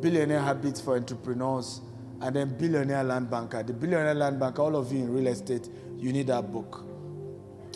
Billionaire 0.00 0.40
Habits 0.40 0.80
for 0.80 0.96
Entrepreneurs, 0.96 1.80
and 2.20 2.36
then 2.36 2.56
Billionaire 2.56 3.04
Land 3.04 3.30
Banker. 3.30 3.62
The 3.62 3.72
Billionaire 3.72 4.14
Land 4.14 4.40
Banker, 4.40 4.62
all 4.62 4.76
of 4.76 4.92
you 4.92 5.00
in 5.00 5.12
real 5.12 5.26
estate, 5.28 5.68
you 5.96 6.12
need 6.12 6.26
that 6.28 6.52
book. 6.52 6.84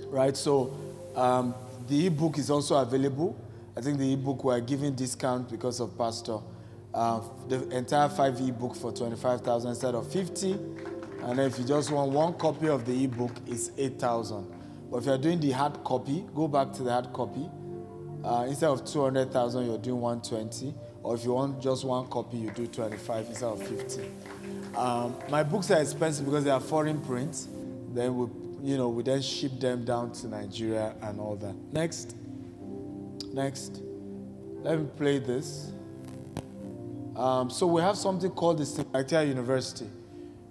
Right? 0.09 0.37
So 0.37 0.77
um, 1.15 1.55
the 1.89 2.07
ebook 2.07 2.39
is 2.39 2.51
also 2.51 2.77
available. 2.77 3.39
I 3.77 3.81
think 3.81 3.99
the 3.99 4.13
ebook 4.13 4.45
we're 4.45 4.61
giving 4.61 4.95
discount 4.95 5.51
because 5.51 5.81
of 5.81 5.97
Pastor. 5.99 6.39
Uh, 6.93 7.21
the 7.49 7.69
entire 7.77 8.09
five 8.09 8.41
ebook 8.41 8.77
for 8.77 8.93
25,000 8.93 9.71
instead 9.71 9.95
of 9.97 10.11
50. 10.13 10.53
And 11.25 11.41
if 11.41 11.59
you 11.59 11.65
just 11.65 11.91
want 11.91 12.13
one 12.13 12.35
copy 12.35 12.69
of 12.69 12.85
the 12.85 13.05
ebook, 13.05 13.33
it's 13.49 13.73
8,000. 13.77 14.47
But 14.91 14.99
if 14.99 15.07
you're 15.07 15.19
doing 15.19 15.41
the 15.41 15.51
hard 15.51 15.83
copy, 15.83 16.25
go 16.35 16.47
back 16.47 16.73
to 16.75 16.85
the 16.85 16.93
hard 16.93 17.13
copy. 17.13 17.51
Uh, 18.23 18.47
instead 18.49 18.69
of 18.69 18.85
200,000, 18.85 19.67
you're 19.67 19.79
doing 19.79 20.01
120. 20.01 20.73
Or 21.03 21.17
if 21.17 21.25
you 21.25 21.33
want 21.33 21.61
just 21.61 21.85
one 21.85 22.07
copy, 22.07 22.37
you 22.37 22.51
do 22.51 22.69
25 22.69 23.27
instead 23.27 23.45
of 23.45 23.67
50. 23.67 24.11
Um, 24.77 25.17
my 25.31 25.43
books 25.43 25.71
are 25.73 25.81
expensive 25.81 26.25
because 26.25 26.45
they 26.45 26.51
are 26.51 26.61
foreign 26.61 27.01
prints. 27.01 27.49
Then 27.93 28.17
we, 28.17 28.71
you 28.71 28.77
know, 28.77 28.89
we 28.89 29.03
then 29.03 29.21
ship 29.21 29.59
them 29.59 29.85
down 29.85 30.13
to 30.13 30.29
Nigeria 30.29 30.95
and 31.03 31.19
all 31.19 31.37
that. 31.37 31.55
Next. 31.73 32.15
Next. 33.35 33.83
Let 34.63 34.79
me 34.79 34.87
play 34.97 35.19
this. 35.19 35.73
Um, 37.17 37.51
so 37.51 37.67
we 37.67 37.83
have 37.83 37.97
something 37.97 38.31
called 38.31 38.59
the 38.59 38.65
Sinclair 38.65 39.25
University, 39.25 39.91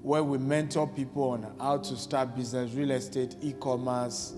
where 0.02 0.22
we 0.22 0.38
mentor 0.38 0.88
people 0.88 1.30
on 1.30 1.48
how 1.62 1.78
to 1.78 1.96
start 1.96 2.36
business, 2.36 2.74
real 2.74 2.92
estate, 2.92 3.38
e-commerce, 3.42 4.34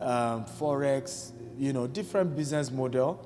um, 0.00 0.44
forex, 0.44 1.30
you 1.56 1.72
know, 1.72 1.86
different 1.86 2.34
business 2.34 2.72
model. 2.72 3.24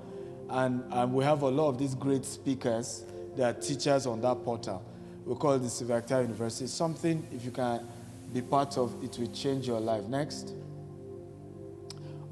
And, 0.50 0.84
and 0.92 1.14
we 1.14 1.24
have 1.24 1.40
a 1.40 1.48
lot 1.48 1.70
of 1.70 1.78
these 1.78 1.94
great 1.94 2.26
speakers 2.26 3.04
that 3.36 3.56
are 3.56 3.58
teachers 3.58 4.04
on 4.04 4.20
that 4.20 4.44
portal. 4.44 4.84
We 5.24 5.36
call 5.36 5.54
it 5.54 5.60
the 5.60 5.70
Sinclair 5.70 6.20
University. 6.20 6.66
Something, 6.66 7.26
if 7.32 7.46
you 7.46 7.50
can 7.50 7.86
be 8.30 8.42
part 8.42 8.76
of, 8.76 9.02
it 9.02 9.18
will 9.18 9.32
change 9.32 9.66
your 9.66 9.80
life. 9.80 10.04
Next. 10.04 10.52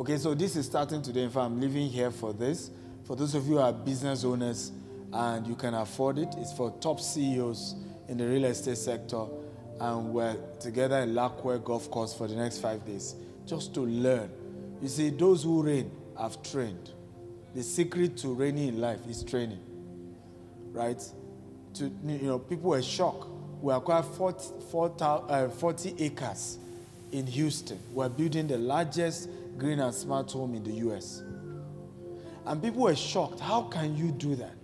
Okay, 0.00 0.16
so 0.16 0.32
this 0.32 0.54
is 0.54 0.66
starting 0.66 1.02
today. 1.02 1.24
In 1.24 1.30
fact, 1.30 1.46
I'm 1.46 1.60
living 1.60 1.88
here 1.88 2.12
for 2.12 2.32
this. 2.32 2.70
For 3.02 3.16
those 3.16 3.34
of 3.34 3.48
you 3.48 3.54
who 3.54 3.58
are 3.58 3.72
business 3.72 4.22
owners 4.22 4.70
and 5.12 5.44
you 5.44 5.56
can 5.56 5.74
afford 5.74 6.18
it, 6.18 6.28
it's 6.38 6.52
for 6.52 6.70
top 6.80 7.00
CEOs 7.00 7.74
in 8.06 8.16
the 8.16 8.24
real 8.24 8.44
estate 8.44 8.78
sector. 8.78 9.24
And 9.80 10.14
we're 10.14 10.36
together 10.60 10.98
in 10.98 11.14
Lakowe 11.14 11.64
Golf 11.64 11.90
Course 11.90 12.14
for 12.14 12.28
the 12.28 12.36
next 12.36 12.58
five 12.58 12.86
days 12.86 13.16
just 13.44 13.74
to 13.74 13.80
learn. 13.80 14.30
You 14.80 14.86
see, 14.86 15.10
those 15.10 15.42
who 15.42 15.64
reign 15.64 15.90
have 16.16 16.40
trained. 16.44 16.92
The 17.56 17.64
secret 17.64 18.16
to 18.18 18.28
reigning 18.28 18.68
in 18.68 18.80
life 18.80 19.00
is 19.08 19.24
training, 19.24 19.58
right? 20.70 21.02
To, 21.74 21.90
you 22.06 22.18
know, 22.22 22.38
people 22.38 22.70
were 22.70 22.82
shocked. 22.82 23.26
We 23.60 23.74
acquired 23.74 24.04
40, 24.04 24.44
40, 24.70 25.04
uh, 25.04 25.48
40 25.48 25.94
acres 25.98 26.58
in 27.10 27.26
Houston. 27.26 27.80
We're 27.92 28.08
building 28.08 28.46
the 28.46 28.58
largest 28.58 29.28
green 29.58 29.80
and 29.80 29.94
smart 29.94 30.30
home 30.30 30.54
in 30.54 30.62
the 30.62 30.72
US. 30.88 31.22
And 32.46 32.62
people 32.62 32.82
were 32.82 32.96
shocked. 32.96 33.40
How 33.40 33.62
can 33.62 33.96
you 33.96 34.10
do 34.10 34.34
that? 34.36 34.54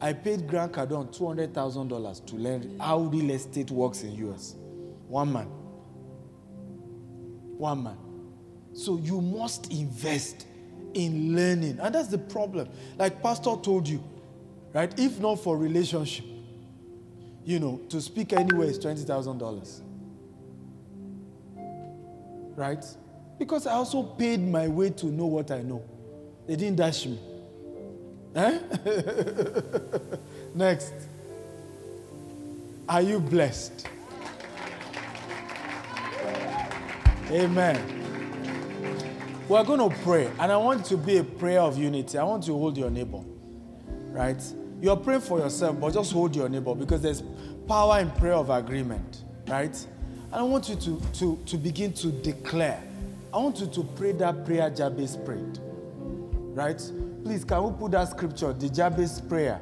I 0.00 0.12
paid 0.12 0.46
Grant 0.46 0.72
Cardone 0.72 1.16
$200,000 1.16 2.26
to 2.26 2.36
learn 2.36 2.78
how 2.80 3.00
real 3.00 3.30
estate 3.30 3.70
works 3.70 4.02
in 4.02 4.12
US. 4.28 4.56
One 5.08 5.32
man. 5.32 5.48
One 7.56 7.82
man. 7.82 7.98
So 8.72 8.98
you 8.98 9.20
must 9.20 9.72
invest 9.72 10.46
in 10.94 11.34
learning. 11.34 11.78
And 11.80 11.94
that's 11.94 12.08
the 12.08 12.18
problem. 12.18 12.68
Like 12.96 13.22
Pastor 13.22 13.56
told 13.62 13.88
you, 13.88 14.02
right? 14.72 14.96
If 14.98 15.18
not 15.20 15.36
for 15.40 15.56
relationship, 15.56 16.24
you 17.44 17.58
know, 17.58 17.80
to 17.88 18.00
speak 18.00 18.32
anywhere 18.32 18.68
is 18.68 18.78
$20,000. 18.78 19.82
Right? 22.56 22.84
Because 23.38 23.66
I 23.66 23.72
also 23.72 24.02
paid 24.02 24.40
my 24.40 24.66
way 24.68 24.90
to 24.90 25.06
know 25.06 25.26
what 25.26 25.50
I 25.50 25.62
know. 25.62 25.82
They 26.46 26.56
didn't 26.56 26.76
dash 26.76 27.06
me. 27.06 27.18
Eh? 28.34 28.58
Next. 30.54 30.92
Are 32.88 33.02
you 33.02 33.20
blessed? 33.20 33.86
Amen. 37.30 37.98
We're 39.48 39.64
going 39.64 39.90
to 39.90 39.96
pray, 40.02 40.30
and 40.38 40.50
I 40.50 40.56
want 40.56 40.84
to 40.86 40.96
be 40.96 41.18
a 41.18 41.24
prayer 41.24 41.60
of 41.60 41.78
unity. 41.78 42.16
I 42.16 42.24
want 42.24 42.46
you 42.46 42.54
to 42.54 42.58
hold 42.58 42.76
your 42.78 42.90
neighbor, 42.90 43.20
right? 44.10 44.42
You're 44.80 44.96
praying 44.96 45.22
for 45.22 45.38
yourself, 45.38 45.78
but 45.80 45.92
just 45.92 46.12
hold 46.12 46.34
your 46.34 46.48
neighbor 46.48 46.74
because 46.74 47.02
there's 47.02 47.22
power 47.66 48.00
in 48.00 48.10
prayer 48.12 48.34
of 48.34 48.50
agreement, 48.50 49.24
right? 49.46 49.74
And 50.32 50.34
I 50.34 50.42
want 50.42 50.68
you 50.68 50.76
to, 50.76 51.02
to, 51.14 51.38
to 51.44 51.56
begin 51.56 51.92
to 51.94 52.10
declare 52.10 52.82
I 53.38 53.40
want 53.40 53.60
you 53.60 53.68
to 53.68 53.84
pray 53.84 54.10
that 54.10 54.44
prayer 54.44 54.68
Jabez 54.68 55.16
prayed. 55.16 55.60
Right? 55.62 56.82
Please, 57.22 57.44
can 57.44 57.62
we 57.62 57.78
put 57.78 57.92
that 57.92 58.08
scripture, 58.08 58.52
the 58.52 58.68
Jabez 58.68 59.20
prayer, 59.20 59.60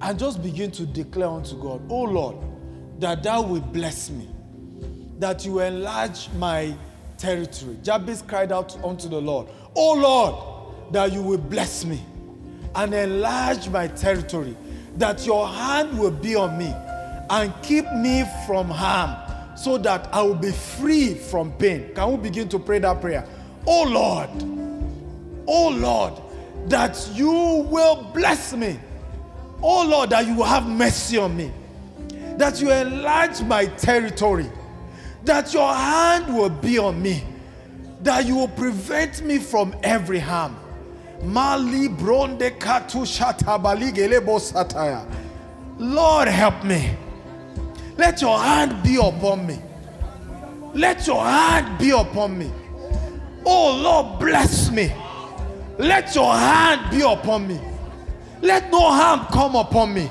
and 0.00 0.16
just 0.16 0.40
begin 0.40 0.70
to 0.70 0.86
declare 0.86 1.26
unto 1.26 1.60
God, 1.60 1.82
Oh 1.90 2.02
Lord, 2.02 2.36
that 3.00 3.24
thou 3.24 3.42
will 3.42 3.62
bless 3.62 4.10
me, 4.10 4.28
that 5.18 5.44
you 5.44 5.58
enlarge 5.58 6.28
my 6.36 6.72
territory. 7.18 7.78
Jabez 7.82 8.22
cried 8.22 8.52
out 8.52 8.76
unto 8.84 9.08
the 9.08 9.20
Lord, 9.20 9.48
Oh 9.74 9.94
Lord, 9.94 10.92
that 10.92 11.12
you 11.12 11.20
will 11.20 11.38
bless 11.38 11.84
me 11.84 12.00
and 12.76 12.94
enlarge 12.94 13.68
my 13.70 13.88
territory, 13.88 14.56
that 14.98 15.26
your 15.26 15.48
hand 15.48 15.98
will 15.98 16.12
be 16.12 16.36
on 16.36 16.56
me 16.56 16.72
and 17.28 17.52
keep 17.60 17.90
me 17.90 18.24
from 18.46 18.68
harm 18.68 19.23
so 19.56 19.78
that 19.78 20.08
I 20.12 20.22
will 20.22 20.34
be 20.34 20.50
free 20.50 21.14
from 21.14 21.52
pain. 21.52 21.94
Can 21.94 22.10
we 22.12 22.16
begin 22.16 22.48
to 22.50 22.58
pray 22.58 22.78
that 22.80 23.00
prayer? 23.00 23.26
Oh 23.66 23.84
Lord, 23.84 24.30
oh 25.46 25.68
Lord, 25.70 26.20
that 26.68 27.10
you 27.14 27.30
will 27.30 28.10
bless 28.14 28.52
me. 28.52 28.78
Oh 29.62 29.86
Lord, 29.86 30.10
that 30.10 30.26
you 30.26 30.34
will 30.34 30.44
have 30.44 30.66
mercy 30.66 31.16
on 31.16 31.36
me. 31.36 31.52
That 32.36 32.60
you 32.60 32.70
enlarge 32.70 33.40
my 33.42 33.66
territory. 33.66 34.50
That 35.24 35.54
your 35.54 35.72
hand 35.72 36.34
will 36.36 36.50
be 36.50 36.78
on 36.78 37.00
me. 37.00 37.24
That 38.02 38.26
you 38.26 38.36
will 38.36 38.48
prevent 38.48 39.22
me 39.22 39.38
from 39.38 39.74
every 39.82 40.18
harm. 40.18 40.56
Mali 41.22 41.88
bronde 41.88 42.52
katu 42.58 43.06
sataya. 44.40 45.06
Lord, 45.78 46.28
help 46.28 46.62
me. 46.64 46.90
Let 47.96 48.20
your 48.20 48.38
hand 48.38 48.82
be 48.82 48.96
upon 48.96 49.46
me. 49.46 49.58
Let 50.74 51.06
your 51.06 51.24
hand 51.24 51.78
be 51.78 51.90
upon 51.90 52.36
me. 52.36 52.50
Oh 53.46 53.76
Lord, 53.80 54.18
bless 54.18 54.70
me. 54.70 54.92
Let 55.78 56.14
your 56.14 56.32
hand 56.32 56.90
be 56.90 57.02
upon 57.02 57.46
me. 57.46 57.60
Let 58.42 58.70
no 58.70 58.80
harm 58.90 59.26
come 59.32 59.54
upon 59.54 59.94
me. 59.94 60.10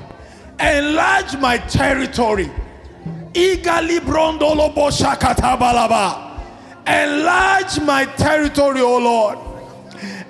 Enlarge 0.58 1.36
my 1.38 1.58
territory. 1.58 2.50
Enlarge 6.86 7.80
my 7.80 8.04
territory, 8.16 8.80
O 8.80 8.98
Lord. 8.98 9.38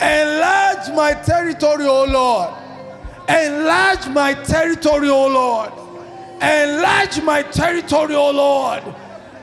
Enlarge 0.01 0.89
my 0.91 1.15
territory, 1.15 1.87
O 1.87 2.05
Lord. 2.05 2.55
Enlarge 3.29 4.09
my 4.09 4.35
territory, 4.35 5.09
O 5.09 5.27
Lord. 5.29 5.84
Enlarge 6.45 7.23
my 7.23 7.43
territory, 7.43 8.15
O 8.15 8.31
Lord. 8.31 8.83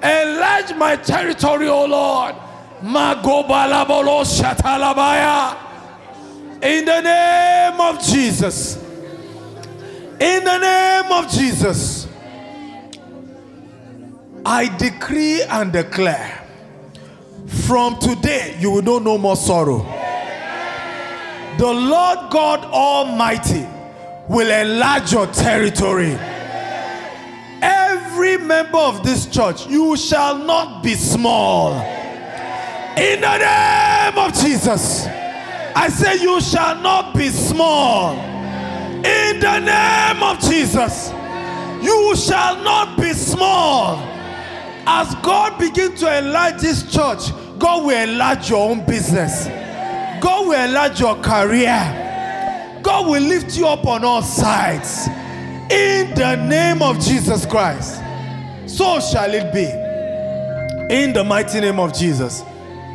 Enlarge 0.03 0.75
my 0.75 0.95
territory, 0.95 1.67
O 1.67 1.85
Lord. 1.85 2.35
In 6.63 6.85
the 6.85 7.01
name 7.01 7.81
of 7.81 8.03
Jesus. 8.03 8.77
In 10.19 10.43
the 10.43 10.57
name 10.59 11.11
of 11.11 11.31
Jesus. 11.31 12.07
I 14.45 14.67
decree 14.77 15.41
and 15.43 15.71
declare 15.71 16.37
from 17.65 17.97
today 17.99 18.57
you 18.59 18.69
will 18.71 18.81
know 18.83 18.99
no 18.99 19.17
more 19.17 19.35
sorrow. 19.35 19.79
The 21.57 21.71
Lord 21.71 22.31
God 22.31 22.63
Almighty 22.65 23.67
will 24.27 24.51
enlarge 24.51 25.11
your 25.11 25.27
territory 25.27 26.17
member 28.41 28.77
of 28.77 29.03
this 29.03 29.25
church, 29.27 29.67
you 29.67 29.95
shall 29.95 30.37
not 30.37 30.83
be 30.83 30.95
small. 30.95 31.73
In 32.97 33.21
the 33.21 33.37
name 33.37 34.17
of 34.17 34.33
Jesus, 34.33 35.05
I 35.75 35.87
say, 35.89 36.21
You 36.21 36.41
shall 36.41 36.79
not 36.81 37.15
be 37.15 37.29
small. 37.29 38.13
In 38.13 39.39
the 39.39 39.59
name 39.59 40.21
of 40.21 40.39
Jesus, 40.41 41.11
you 41.81 42.15
shall 42.15 42.61
not 42.63 42.99
be 42.99 43.13
small. 43.13 43.97
As 44.85 45.15
God 45.23 45.57
begins 45.57 45.99
to 46.01 46.17
enlarge 46.17 46.61
this 46.61 46.83
church, 46.91 47.31
God 47.57 47.85
will 47.85 47.97
enlarge 47.97 48.49
your 48.49 48.69
own 48.69 48.85
business. 48.85 49.45
God 50.21 50.47
will 50.47 50.61
enlarge 50.61 50.99
your 50.99 51.15
career. 51.21 52.79
God 52.83 53.07
will 53.07 53.21
lift 53.21 53.57
you 53.57 53.67
up 53.67 53.85
on 53.85 54.03
all 54.03 54.21
sides. 54.21 55.07
In 55.71 56.13
the 56.15 56.35
name 56.47 56.81
of 56.81 56.99
Jesus 56.99 57.45
Christ 57.45 58.00
so 58.67 58.99
shall 58.99 59.33
it 59.33 59.53
be. 59.53 59.65
In 60.93 61.13
the 61.13 61.23
mighty 61.23 61.59
name 61.61 61.79
of 61.79 61.93
Jesus. 61.93 62.41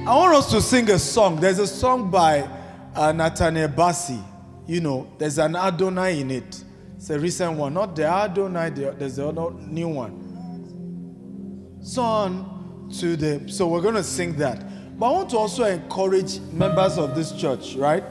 I 0.06 0.14
want 0.14 0.34
us 0.36 0.50
to 0.50 0.60
sing 0.60 0.90
a 0.90 0.98
song. 0.98 1.40
There's 1.40 1.58
a 1.58 1.66
song 1.66 2.10
by 2.10 2.48
uh, 2.96 3.12
Nathaniel 3.12 3.68
Bassey, 3.68 4.22
you 4.66 4.80
know, 4.80 5.06
there's 5.18 5.38
an 5.38 5.54
Adonai 5.54 6.20
in 6.20 6.30
it. 6.30 6.64
It's 6.96 7.10
a 7.10 7.18
recent 7.18 7.56
one, 7.56 7.74
not 7.74 7.94
the 7.94 8.06
Adonai, 8.06 8.70
there's 8.70 9.16
the 9.16 9.32
new 9.68 9.88
one. 9.88 11.78
So 11.82 12.02
on 12.02 12.88
to 12.98 13.16
the, 13.16 13.52
so 13.52 13.68
we're 13.68 13.82
going 13.82 13.94
to 13.94 14.02
sing 14.02 14.34
that. 14.36 14.98
But 14.98 15.06
I 15.06 15.12
want 15.12 15.30
to 15.30 15.36
also 15.36 15.64
encourage 15.64 16.40
members 16.52 16.96
of 16.96 17.14
this 17.14 17.32
church, 17.32 17.74
right? 17.74 18.02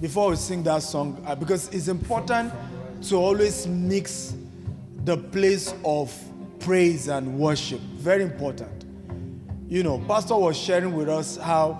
Before 0.00 0.30
we 0.30 0.36
sing 0.36 0.62
that 0.62 0.82
song, 0.82 1.22
uh, 1.26 1.34
because 1.34 1.68
it's 1.74 1.88
important 1.88 2.52
to 3.08 3.16
always 3.16 3.66
mix 3.66 4.34
the 5.04 5.16
place 5.16 5.74
of 5.84 6.14
praise 6.64 7.08
and 7.08 7.38
worship. 7.38 7.80
Very 7.80 8.22
important. 8.22 8.86
You 9.68 9.82
know, 9.82 9.98
Pastor 10.08 10.34
was 10.34 10.56
sharing 10.56 10.94
with 10.94 11.10
us 11.10 11.36
how, 11.36 11.78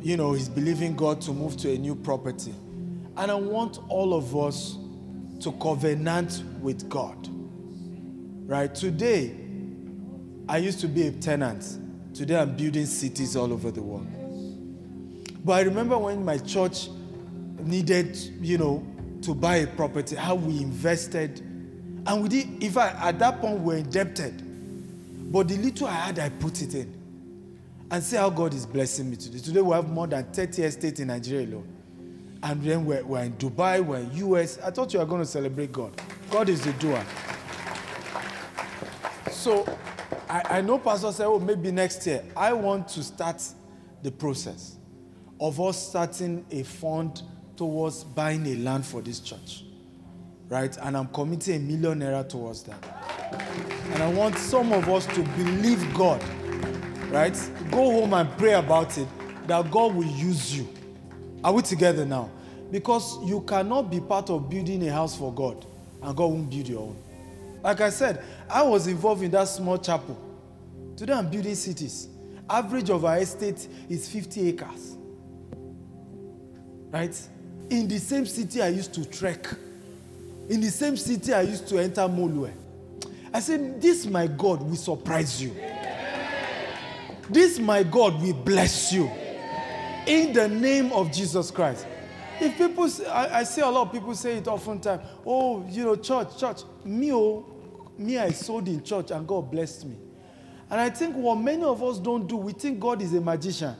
you 0.00 0.16
know, 0.16 0.32
he's 0.32 0.48
believing 0.48 0.94
God 0.94 1.20
to 1.22 1.32
move 1.32 1.56
to 1.58 1.72
a 1.72 1.76
new 1.76 1.96
property. 1.96 2.54
And 3.16 3.30
I 3.30 3.34
want 3.34 3.80
all 3.88 4.14
of 4.14 4.36
us 4.36 4.76
to 5.40 5.50
covenant 5.60 6.44
with 6.60 6.88
God. 6.88 7.28
Right? 8.48 8.72
Today, 8.72 9.34
I 10.48 10.58
used 10.58 10.78
to 10.80 10.88
be 10.88 11.08
a 11.08 11.12
tenant. 11.12 11.78
Today, 12.14 12.36
I'm 12.36 12.56
building 12.56 12.86
cities 12.86 13.34
all 13.34 13.52
over 13.52 13.72
the 13.72 13.82
world. 13.82 14.06
But 15.44 15.54
I 15.54 15.60
remember 15.62 15.98
when 15.98 16.24
my 16.24 16.38
church 16.38 16.88
needed, 17.58 18.16
you 18.40 18.58
know, 18.58 18.86
to 19.22 19.34
buy 19.34 19.56
a 19.56 19.66
property, 19.66 20.14
how 20.14 20.36
we 20.36 20.58
invested. 20.58 21.42
And 22.06 22.22
we 22.22 22.28
did, 22.28 22.62
in 22.62 22.70
fact, 22.70 22.96
at 23.00 23.18
that 23.18 23.40
point, 23.40 23.60
we 23.60 23.74
were 23.74 23.76
indebted. 23.78 24.42
But 25.32 25.48
the 25.48 25.56
little 25.56 25.86
I 25.86 25.92
had, 25.92 26.18
I 26.18 26.28
put 26.28 26.60
it 26.62 26.74
in. 26.74 27.00
And 27.90 28.02
see 28.02 28.16
how 28.16 28.30
God 28.30 28.54
is 28.54 28.66
blessing 28.66 29.10
me 29.10 29.16
today. 29.16 29.38
Today, 29.38 29.60
we 29.60 29.72
have 29.74 29.88
more 29.88 30.06
than 30.06 30.24
30 30.24 30.62
estates 30.62 31.00
in 31.00 31.08
Nigeria 31.08 31.46
alone. 31.46 31.68
And 32.42 32.60
then 32.62 32.84
we're, 32.84 33.04
we're 33.04 33.22
in 33.22 33.32
Dubai, 33.34 33.84
we're 33.84 33.98
in 33.98 34.10
US. 34.16 34.58
I 34.58 34.70
thought 34.70 34.92
you 34.92 34.98
were 34.98 35.06
going 35.06 35.20
to 35.20 35.26
celebrate 35.26 35.70
God. 35.70 35.92
God 36.30 36.48
is 36.48 36.62
the 36.62 36.72
doer. 36.74 37.04
So 39.30 39.64
I, 40.28 40.58
I 40.58 40.60
know 40.60 40.78
Pastor 40.78 41.12
said, 41.12 41.26
oh, 41.26 41.38
maybe 41.38 41.70
next 41.70 42.06
year. 42.06 42.24
I 42.36 42.52
want 42.52 42.88
to 42.88 43.02
start 43.02 43.42
the 44.02 44.10
process 44.10 44.76
of 45.38 45.60
us 45.60 45.88
starting 45.88 46.44
a 46.50 46.62
fund 46.62 47.22
towards 47.56 48.02
buying 48.02 48.46
a 48.46 48.56
land 48.56 48.86
for 48.86 49.02
this 49.02 49.20
church. 49.20 49.64
Right? 50.52 50.76
And 50.82 50.98
I'm 50.98 51.08
committing 51.08 51.56
a 51.56 51.58
million 51.60 52.00
naira 52.00 52.28
towards 52.28 52.62
that. 52.64 52.76
And 53.94 54.02
I 54.02 54.12
want 54.12 54.36
some 54.36 54.70
of 54.70 54.86
us 54.90 55.06
to 55.06 55.22
believe 55.22 55.94
God. 55.94 56.22
Right? 57.08 57.34
Go 57.70 57.90
home 57.90 58.12
and 58.12 58.30
pray 58.36 58.52
about 58.52 58.98
it 58.98 59.08
that 59.46 59.70
God 59.70 59.94
will 59.94 60.04
use 60.04 60.54
you. 60.54 60.68
Are 61.42 61.54
we 61.54 61.62
together 61.62 62.04
now? 62.04 62.28
Because 62.70 63.16
you 63.24 63.40
cannot 63.40 63.90
be 63.90 63.98
part 63.98 64.28
of 64.28 64.50
building 64.50 64.86
a 64.86 64.92
house 64.92 65.16
for 65.16 65.32
God 65.32 65.64
and 66.02 66.14
God 66.14 66.26
won't 66.26 66.50
build 66.50 66.68
your 66.68 66.80
own. 66.80 67.02
Like 67.62 67.80
I 67.80 67.88
said, 67.88 68.22
I 68.50 68.62
was 68.62 68.88
involved 68.88 69.22
in 69.22 69.30
that 69.30 69.48
small 69.48 69.78
chapel. 69.78 70.20
Today 70.98 71.14
I'm 71.14 71.30
building 71.30 71.54
cities. 71.54 72.08
Average 72.50 72.90
of 72.90 73.06
our 73.06 73.16
estate 73.16 73.66
is 73.88 74.06
50 74.06 74.48
acres. 74.50 74.98
Right? 76.90 77.18
In 77.70 77.88
the 77.88 77.96
same 77.96 78.26
city 78.26 78.60
I 78.60 78.68
used 78.68 78.92
to 78.92 79.06
trek. 79.06 79.46
In 80.48 80.60
the 80.60 80.70
same 80.70 80.96
city 80.96 81.32
I 81.32 81.42
used 81.42 81.68
to 81.68 81.78
enter 81.78 82.02
Molue. 82.02 82.52
I 83.32 83.40
said, 83.40 83.80
This 83.80 84.06
my 84.06 84.26
God 84.26 84.62
will 84.62 84.76
surprise 84.76 85.42
you. 85.42 85.54
This 87.30 87.58
my 87.58 87.82
God 87.82 88.20
will 88.20 88.34
bless 88.34 88.92
you 88.92 89.10
in 90.06 90.32
the 90.32 90.48
name 90.48 90.92
of 90.92 91.12
Jesus 91.12 91.50
Christ. 91.50 91.86
If 92.40 92.58
people, 92.58 92.88
I, 93.08 93.38
I, 93.38 93.42
see 93.44 93.60
a 93.60 93.68
lot 93.68 93.86
of 93.86 93.92
people 93.92 94.14
say 94.14 94.38
it 94.38 94.48
oftentimes, 94.48 95.02
oh, 95.24 95.64
you 95.68 95.84
know, 95.84 95.96
church, 95.96 96.38
church. 96.38 96.62
Me, 96.84 97.12
oh, 97.12 97.46
me, 97.96 98.18
I 98.18 98.30
sold 98.30 98.66
in 98.66 98.82
church 98.82 99.12
and 99.12 99.26
God 99.26 99.50
blessed 99.50 99.86
me. 99.86 99.96
And 100.68 100.80
I 100.80 100.90
think 100.90 101.14
what 101.14 101.36
many 101.36 101.62
of 101.62 101.82
us 101.82 101.98
don't 101.98 102.26
do, 102.26 102.36
we 102.36 102.52
think 102.52 102.80
God 102.80 103.00
is 103.00 103.14
a 103.14 103.20
magician. 103.20 103.76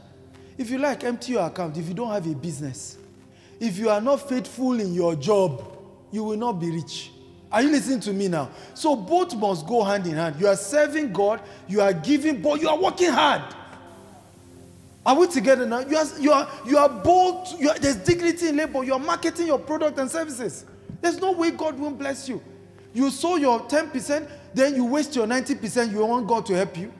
If 0.56 0.70
you 0.70 0.78
like, 0.78 1.02
empty 1.02 1.32
your 1.32 1.46
account 1.46 1.76
if 1.76 1.88
you 1.88 1.94
don't 1.94 2.10
have 2.10 2.26
a 2.30 2.34
business. 2.34 2.98
If 3.58 3.78
you 3.78 3.90
are 3.90 4.00
not 4.00 4.28
faithful 4.28 4.78
in 4.78 4.94
your 4.94 5.16
job, 5.16 5.82
you 6.12 6.22
will 6.22 6.36
not 6.36 6.52
be 6.52 6.70
rich. 6.70 7.10
Are 7.50 7.62
you 7.62 7.70
listening 7.70 8.00
to 8.00 8.12
me 8.12 8.28
now? 8.28 8.50
So 8.74 8.94
both 8.94 9.34
must 9.34 9.66
go 9.66 9.82
hand 9.82 10.06
in 10.06 10.14
hand. 10.14 10.36
You 10.38 10.46
are 10.46 10.56
serving 10.56 11.12
God, 11.12 11.40
you 11.68 11.80
are 11.80 11.92
giving, 11.92 12.40
but 12.40 12.60
you 12.60 12.68
are 12.68 12.78
working 12.78 13.10
hard. 13.10 13.42
Are 15.04 15.16
we 15.16 15.26
together 15.26 15.66
now? 15.66 15.80
You 15.80 15.96
are, 15.96 16.06
you 16.20 16.32
are, 16.32 16.48
you 16.64 16.78
are 16.78 16.88
bold. 16.88 17.48
You 17.58 17.70
are, 17.70 17.78
there's 17.78 17.96
dignity 17.96 18.48
in 18.48 18.56
labor. 18.56 18.84
You 18.84 18.94
are 18.94 19.00
marketing 19.00 19.48
your 19.48 19.58
product 19.58 19.98
and 19.98 20.08
services. 20.08 20.64
There's 21.00 21.20
no 21.20 21.32
way 21.32 21.50
God 21.50 21.76
won't 21.78 21.98
bless 21.98 22.28
you. 22.28 22.40
You 22.94 23.10
sow 23.10 23.36
your 23.36 23.60
10%, 23.60 24.28
then 24.54 24.76
you 24.76 24.84
waste 24.84 25.16
your 25.16 25.26
90%. 25.26 25.90
You 25.90 26.06
want 26.06 26.28
God 26.28 26.46
to 26.46 26.54
help 26.54 26.78
you. 26.78 26.92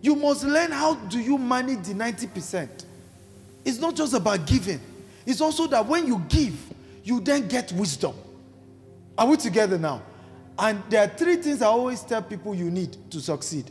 You 0.00 0.16
must 0.16 0.44
learn 0.44 0.72
how 0.72 0.94
do 0.94 1.20
you 1.20 1.38
manage 1.38 1.86
the 1.86 1.94
90%. 1.94 2.84
It's 3.64 3.78
not 3.78 3.94
just 3.94 4.14
about 4.14 4.46
giving. 4.46 4.80
It's 5.26 5.40
also 5.40 5.66
that 5.68 5.86
when 5.86 6.06
you 6.06 6.18
give, 6.28 6.54
you 7.08 7.20
then 7.20 7.48
get 7.48 7.72
wisdom. 7.72 8.14
Are 9.16 9.26
we 9.26 9.38
together 9.38 9.78
now? 9.78 10.02
And 10.58 10.82
there 10.90 11.04
are 11.04 11.08
three 11.08 11.36
things 11.36 11.62
I 11.62 11.66
always 11.66 12.02
tell 12.02 12.20
people 12.20 12.54
you 12.54 12.70
need 12.70 13.10
to 13.10 13.20
succeed 13.20 13.70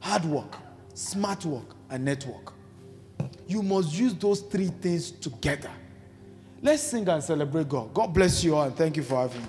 hard 0.00 0.24
work, 0.26 0.58
smart 0.92 1.46
work, 1.46 1.74
and 1.88 2.04
network. 2.04 2.52
You 3.46 3.62
must 3.62 3.98
use 3.98 4.12
those 4.14 4.42
three 4.42 4.66
things 4.66 5.12
together. 5.12 5.70
Let's 6.60 6.82
sing 6.82 7.08
and 7.08 7.24
celebrate 7.24 7.70
God. 7.70 7.94
God 7.94 8.08
bless 8.08 8.44
you 8.44 8.54
all 8.54 8.64
and 8.64 8.76
thank 8.76 8.98
you 8.98 9.02
for 9.02 9.16
having 9.16 9.40
me. 9.40 9.48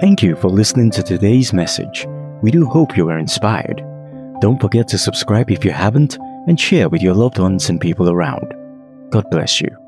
Thank 0.00 0.22
you 0.22 0.36
for 0.36 0.48
listening 0.48 0.92
to 0.92 1.02
today's 1.02 1.52
message. 1.52 2.06
We 2.40 2.52
do 2.52 2.66
hope 2.66 2.96
you 2.96 3.06
were 3.06 3.18
inspired. 3.18 3.78
Don't 4.40 4.60
forget 4.60 4.86
to 4.88 4.98
subscribe 4.98 5.50
if 5.50 5.64
you 5.64 5.72
haven't 5.72 6.18
and 6.46 6.58
share 6.58 6.88
with 6.88 7.02
your 7.02 7.14
loved 7.14 7.40
ones 7.40 7.68
and 7.68 7.80
people 7.80 8.08
around. 8.08 8.61
God 9.12 9.28
bless 9.30 9.60
you. 9.60 9.81